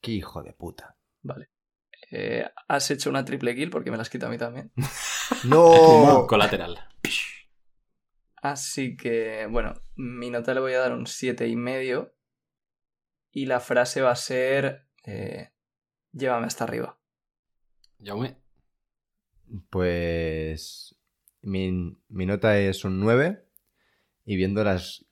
¡Qué 0.01 0.11
hijo 0.11 0.41
de 0.41 0.53
puta! 0.53 0.97
Vale. 1.21 1.49
Eh, 2.11 2.45
has 2.67 2.91
hecho 2.91 3.09
una 3.09 3.25
triple 3.25 3.55
kill 3.55 3.69
porque 3.69 3.91
me 3.91 3.97
la 3.97 4.01
has 4.03 4.09
quitado 4.09 4.29
a 4.29 4.31
mí 4.31 4.37
también. 4.37 4.71
¡No! 5.45 6.25
Colateral. 6.27 6.79
Así 8.41 8.97
que, 8.97 9.47
bueno, 9.49 9.73
mi 9.95 10.29
nota 10.29 10.53
le 10.53 10.59
voy 10.59 10.73
a 10.73 10.79
dar 10.79 10.93
un 10.93 11.07
siete 11.07 11.47
y 13.33 13.45
la 13.47 13.59
frase 13.59 13.99
va 14.01 14.11
a 14.11 14.15
ser. 14.15 14.87
eh, 15.05 15.49
llévame 16.13 16.47
hasta 16.47 16.63
arriba. 16.63 16.97
Jaume. 18.01 18.37
Pues 19.69 20.95
mi, 21.41 21.97
mi 22.07 22.25
nota 22.25 22.57
es 22.57 22.85
un 22.85 22.99
9 23.01 23.45
y 24.25 24.37
viendo 24.37 24.63
las 24.63 25.05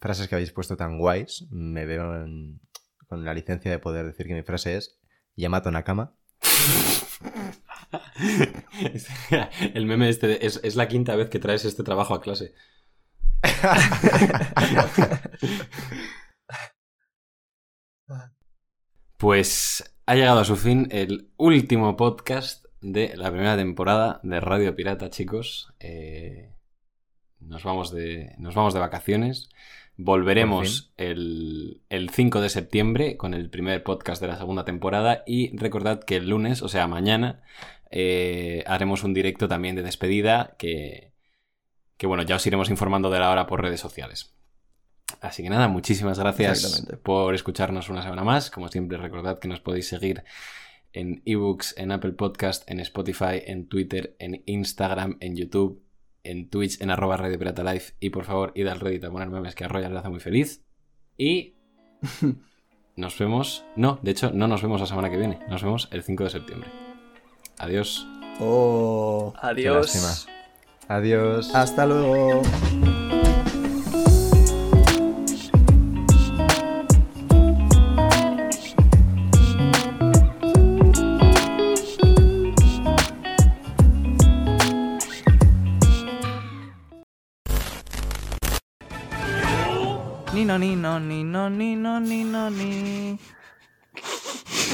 frases 0.00 0.28
que 0.28 0.34
habéis 0.34 0.52
puesto 0.52 0.76
tan 0.76 0.98
guays, 0.98 1.46
me 1.50 1.86
veo 1.86 2.22
en- 2.22 2.60
con 3.08 3.24
la 3.24 3.32
licencia 3.34 3.70
de 3.70 3.78
poder 3.78 4.04
decir 4.06 4.26
que 4.26 4.34
mi 4.34 4.42
frase 4.42 4.76
es 4.76 5.00
Yamato 5.36 5.70
Nakama. 5.70 6.14
El 9.74 9.86
meme 9.86 10.08
este 10.08 10.26
de- 10.28 10.38
es, 10.42 10.60
es 10.62 10.76
la 10.76 10.86
quinta 10.88 11.16
vez 11.16 11.28
que 11.30 11.38
traes 11.40 11.64
este 11.64 11.82
trabajo 11.82 12.14
a 12.14 12.20
clase. 12.20 12.54
Pues 19.20 19.98
ha 20.06 20.14
llegado 20.14 20.40
a 20.40 20.46
su 20.46 20.56
fin 20.56 20.88
el 20.90 21.28
último 21.36 21.94
podcast 21.94 22.64
de 22.80 23.14
la 23.18 23.30
primera 23.30 23.54
temporada 23.54 24.18
de 24.22 24.40
Radio 24.40 24.74
Pirata, 24.74 25.10
chicos. 25.10 25.74
Eh, 25.78 26.54
nos, 27.38 27.62
vamos 27.62 27.92
de, 27.92 28.34
nos 28.38 28.54
vamos 28.54 28.72
de 28.72 28.80
vacaciones. 28.80 29.50
Volveremos 29.98 30.94
el, 30.96 31.82
el 31.90 32.08
5 32.08 32.40
de 32.40 32.48
septiembre 32.48 33.18
con 33.18 33.34
el 33.34 33.50
primer 33.50 33.82
podcast 33.82 34.22
de 34.22 34.28
la 34.28 34.38
segunda 34.38 34.64
temporada 34.64 35.22
y 35.26 35.54
recordad 35.54 36.02
que 36.02 36.16
el 36.16 36.30
lunes, 36.30 36.62
o 36.62 36.70
sea, 36.70 36.86
mañana, 36.86 37.42
eh, 37.90 38.64
haremos 38.66 39.04
un 39.04 39.12
directo 39.12 39.48
también 39.48 39.76
de 39.76 39.82
despedida 39.82 40.56
que, 40.58 41.12
que, 41.98 42.06
bueno, 42.06 42.22
ya 42.22 42.36
os 42.36 42.46
iremos 42.46 42.70
informando 42.70 43.10
de 43.10 43.18
la 43.18 43.30
hora 43.30 43.46
por 43.46 43.60
redes 43.60 43.80
sociales. 43.80 44.34
Así 45.20 45.42
que 45.42 45.50
nada, 45.50 45.68
muchísimas 45.68 46.18
gracias 46.18 46.86
por 47.02 47.34
escucharnos 47.34 47.88
una 47.88 48.02
semana 48.02 48.24
más. 48.24 48.50
Como 48.50 48.68
siempre, 48.68 48.98
recordad 48.98 49.38
que 49.38 49.48
nos 49.48 49.60
podéis 49.60 49.88
seguir 49.88 50.24
en 50.92 51.22
ebooks, 51.24 51.74
en 51.78 51.92
Apple 51.92 52.12
Podcast, 52.12 52.68
en 52.70 52.80
Spotify, 52.80 53.42
en 53.46 53.68
Twitter, 53.68 54.16
en 54.18 54.42
Instagram, 54.46 55.16
en 55.20 55.36
YouTube, 55.36 55.82
en 56.24 56.48
Twitch, 56.48 56.80
en 56.80 56.90
arroba 56.90 57.16
Radio 57.16 57.38
Pirata 57.38 57.64
Live. 57.64 57.84
Y 58.00 58.10
por 58.10 58.24
favor, 58.24 58.52
id 58.54 58.66
al 58.66 58.80
Reddit 58.80 59.04
a 59.04 59.10
poner 59.10 59.28
memes 59.28 59.54
que 59.54 59.64
a 59.64 59.68
Royal 59.68 59.92
le 59.92 59.98
hace 59.98 60.08
muy 60.08 60.20
feliz. 60.20 60.62
Y 61.16 61.54
nos 62.96 63.18
vemos. 63.18 63.64
No, 63.76 63.98
de 64.02 64.10
hecho, 64.10 64.30
no 64.32 64.48
nos 64.48 64.62
vemos 64.62 64.80
la 64.80 64.86
semana 64.86 65.10
que 65.10 65.16
viene. 65.16 65.38
Nos 65.48 65.62
vemos 65.62 65.88
el 65.90 66.02
5 66.02 66.24
de 66.24 66.30
septiembre. 66.30 66.70
Adiós. 67.58 68.06
Oh. 68.40 69.34
Adiós. 69.40 70.26
Adiós. 70.88 71.54
Hasta 71.54 71.86
luego. 71.86 72.42
No 90.50 90.58
ni 90.58 90.74
no 90.74 90.98
ni 90.98 91.22
no 91.22 91.48
ni 91.48 91.76
no 91.76 92.00
ni 92.00 92.24
no 92.24 92.50
ni. 92.50 93.18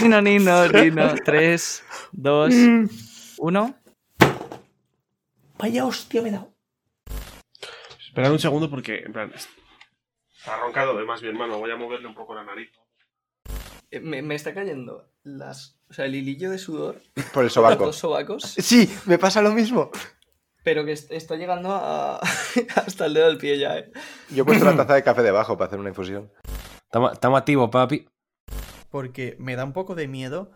Ni 0.00 0.08
no 0.08 0.22
ni 0.22 0.38
no 0.38 0.66
ni 0.68 0.90
no. 0.90 1.14
3, 1.22 1.84
2, 2.12 2.54
1. 3.36 3.74
Vaya 5.58 5.84
hostia 5.84 6.22
me 6.22 6.28
he 6.30 6.32
dado. 6.32 6.54
Esperad 8.00 8.32
un 8.32 8.38
segundo 8.38 8.70
porque, 8.70 9.00
en 9.04 9.12
plan, 9.12 9.30
está 9.34 10.56
roncado 10.60 10.96
de 10.96 11.04
más 11.04 11.20
bien, 11.20 11.36
mano. 11.36 11.58
Voy 11.58 11.70
a 11.70 11.76
moverle 11.76 12.06
un 12.08 12.14
poco 12.14 12.34
la 12.34 12.44
nariz. 12.44 12.70
Eh, 13.90 14.00
Me, 14.00 14.22
me 14.22 14.34
está 14.34 14.54
cayendo 14.54 15.10
las. 15.24 15.78
O 15.90 15.92
sea, 15.92 16.06
el 16.06 16.14
hilillo 16.14 16.50
de 16.50 16.56
sudor. 16.58 17.02
Por 17.14 17.22
el 17.22 17.30
Por 17.34 17.44
los 17.44 17.52
sobaco. 17.52 17.84
dos 17.84 17.96
sobacos. 17.96 18.42
Sí, 18.44 18.90
me 19.04 19.18
pasa 19.18 19.42
lo 19.42 19.52
mismo. 19.52 19.90
Pero 20.66 20.84
que 20.84 20.90
est- 20.90 21.12
está 21.12 21.36
llegando 21.36 21.70
a- 21.72 22.18
hasta 22.86 23.06
el 23.06 23.14
dedo 23.14 23.28
del 23.28 23.38
pie 23.38 23.56
ya, 23.56 23.78
eh. 23.78 23.92
Yo 24.30 24.42
he 24.42 24.44
puesto 24.44 24.64
la 24.64 24.74
taza 24.76 24.94
de 24.94 25.04
café 25.04 25.22
debajo 25.22 25.56
para 25.56 25.68
hacer 25.68 25.78
una 25.78 25.90
infusión. 25.90 26.28
Estamos 27.12 27.38
activos, 27.38 27.70
papi. 27.70 28.08
Porque 28.90 29.36
me 29.38 29.54
da 29.54 29.62
un 29.64 29.72
poco 29.72 29.94
de 29.94 30.08
miedo 30.08 30.50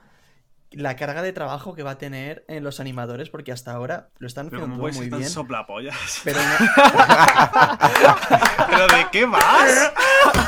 la 0.72 0.96
carga 0.96 1.22
de 1.22 1.32
trabajo 1.32 1.76
que 1.76 1.84
va 1.84 1.92
a 1.92 1.98
tener 1.98 2.44
en 2.48 2.64
los 2.64 2.80
animadores, 2.80 3.30
porque 3.30 3.52
hasta 3.52 3.70
ahora 3.70 4.08
lo 4.18 4.26
están 4.26 4.50
Pero 4.50 4.64
haciendo 4.64 4.82
muy 4.82 4.90
bien. 5.10 5.28
soplapollas. 5.28 6.22
Pero 6.24 6.40
no- 6.42 6.58
¿Pero 8.68 8.86
de 8.88 9.06
qué 9.12 9.26
vas? 9.26 9.92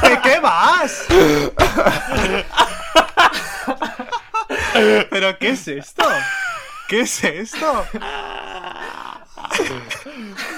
¿De 0.02 0.20
qué 0.22 0.40
vas? 0.40 1.06
¿Pero 5.10 5.38
qué 5.38 5.50
es 5.50 5.68
esto? 5.68 6.04
¿Qué 6.88 7.00
es 7.02 7.22
esto? 7.24 7.86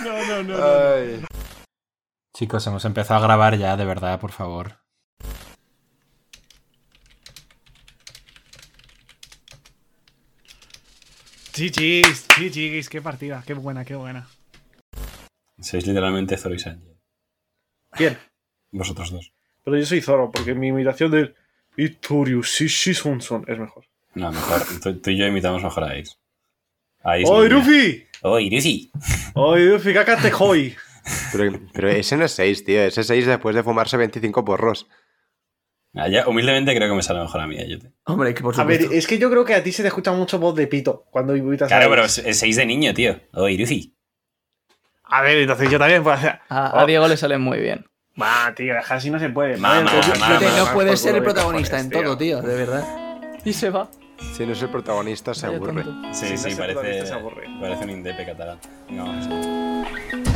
No, 0.05 0.27
no, 0.27 0.43
no. 0.43 1.27
Chicos, 2.37 2.67
hemos 2.67 2.85
empezado 2.85 3.21
a 3.21 3.23
grabar 3.23 3.57
ya, 3.57 3.77
de 3.77 3.85
verdad, 3.85 4.21
por 4.21 4.33
favor. 4.33 4.79
Chichis, 11.53 12.27
chichis, 12.37 12.89
qué 12.89 13.01
partida, 13.01 13.45
qué 13.47 13.55
buena, 13.55 13.85
qué 13.85 13.95
buena. 13.95 14.27
Sois 15.61 15.87
literalmente 15.87 16.37
Zoro 16.37 16.57
y 16.57 16.59
Sanji. 16.59 16.99
¿Quién? 17.93 18.19
Vosotros 18.73 19.13
dos. 19.13 19.33
Pero 19.63 19.79
yo 19.79 19.87
soy 19.87 20.01
Zoro, 20.01 20.33
porque 20.33 20.55
mi 20.55 20.69
imitación 20.69 21.13
del 21.13 21.37
Itorio 21.77 22.43
Shishi 22.43 22.93
Sun 22.93 23.21
Sun 23.21 23.45
es 23.47 23.59
mejor. 23.59 23.87
No, 24.15 24.33
mejor. 24.33 24.63
Tú, 24.83 25.01
tú 25.01 25.11
y 25.11 25.17
yo 25.17 25.27
imitamos 25.27 25.63
mejor 25.63 25.85
a 25.85 25.93
Ace. 25.93 26.17
A 27.05 27.13
Ace 27.15 27.25
¡Oy, 27.27 27.49
niña. 27.49 27.61
Ruffy! 27.61 28.07
¡Oy, 28.23 28.51
Lucy! 28.51 28.91
¡Oy, 29.35 29.71
Ruffy, 29.71 29.93
cácate, 29.93 30.33
hoy! 30.39 30.75
Pero, 31.33 31.61
pero 31.75 31.91
ese 31.91 32.17
no 32.17 32.25
es 32.25 32.33
6, 32.33 32.65
tío. 32.65 32.81
Ese 32.83 33.03
es 33.03 33.07
6 33.07 33.27
después 33.27 33.55
de 33.55 33.63
fumarse 33.63 33.97
25 33.99 34.45
porros. 34.45 34.89
Ah, 35.95 36.09
ya, 36.09 36.27
humildemente 36.27 36.75
creo 36.75 36.89
que 36.89 36.95
me 36.97 37.03
sale 37.03 37.21
mejor 37.21 37.41
a 37.41 37.47
mí, 37.47 37.57
Ayote. 37.59 37.93
Hombre, 38.07 38.33
que 38.35 38.43
por 38.43 38.59
A 38.59 38.65
ver, 38.65 38.89
es 38.91 39.07
que 39.07 39.19
yo 39.19 39.31
creo 39.31 39.45
que 39.45 39.55
a 39.55 39.63
ti 39.63 39.71
se 39.71 39.83
te 39.83 39.89
escucha 39.89 40.13
mucho 40.13 40.39
voz 40.39 40.57
de 40.57 40.67
pito 40.67 41.05
cuando 41.11 41.37
imitas 41.37 41.71
a 41.71 41.77
Claro, 41.77 41.91
pero 41.91 42.05
es 42.05 42.15
6 42.39 42.57
de 42.57 42.67
niño, 42.67 42.95
tío. 42.95 43.21
¡Oy, 43.35 43.57
Lucy! 43.59 43.95
A 45.05 45.23
ver, 45.23 45.37
entonces 45.39 45.71
yo 45.71 45.79
también 45.79 46.03
puedo 46.03 46.17
hacer... 46.17 46.41
A, 46.49 46.81
a 46.81 46.87
Diego 46.87 47.07
le 47.07 47.17
sale 47.17 47.39
muy 47.39 47.61
bien. 47.61 47.85
Va, 48.21 48.53
tío, 48.57 48.75
así 48.89 49.11
no 49.11 49.19
se 49.19 49.29
puede. 49.29 49.55
Entonces 49.55 50.07
yo- 50.07 50.15
yo 50.15 50.39
te- 50.39 50.45
mamá. 50.47 50.59
no 50.59 50.73
puedes 50.73 51.01
ser 51.01 51.15
el 51.17 51.23
protagonista 51.23 51.77
protagonista 51.77 51.81
en 51.81 51.91
todo, 51.91 52.17
tío, 52.17 52.41
de 52.41 52.57
verdad. 52.57 52.85
Y 53.45 53.53
se 53.53 53.71
va. 53.71 53.89
Si 54.19 54.47
no 54.47 54.53
es 54.53 54.63
el 54.63 54.69
protagonista, 54.71 55.35
se 55.35 55.47
aburre. 55.47 55.85
Sí, 56.13 56.37
Sí, 56.37 56.55
parece, 56.57 56.73
protagonista 56.75 57.07
se 57.07 57.15
aburre. 57.15 57.47
parece 57.61 57.85
un 57.85 57.91
indepe 57.91 58.25
catalán. 58.27 58.59
Vamos. 58.91 60.34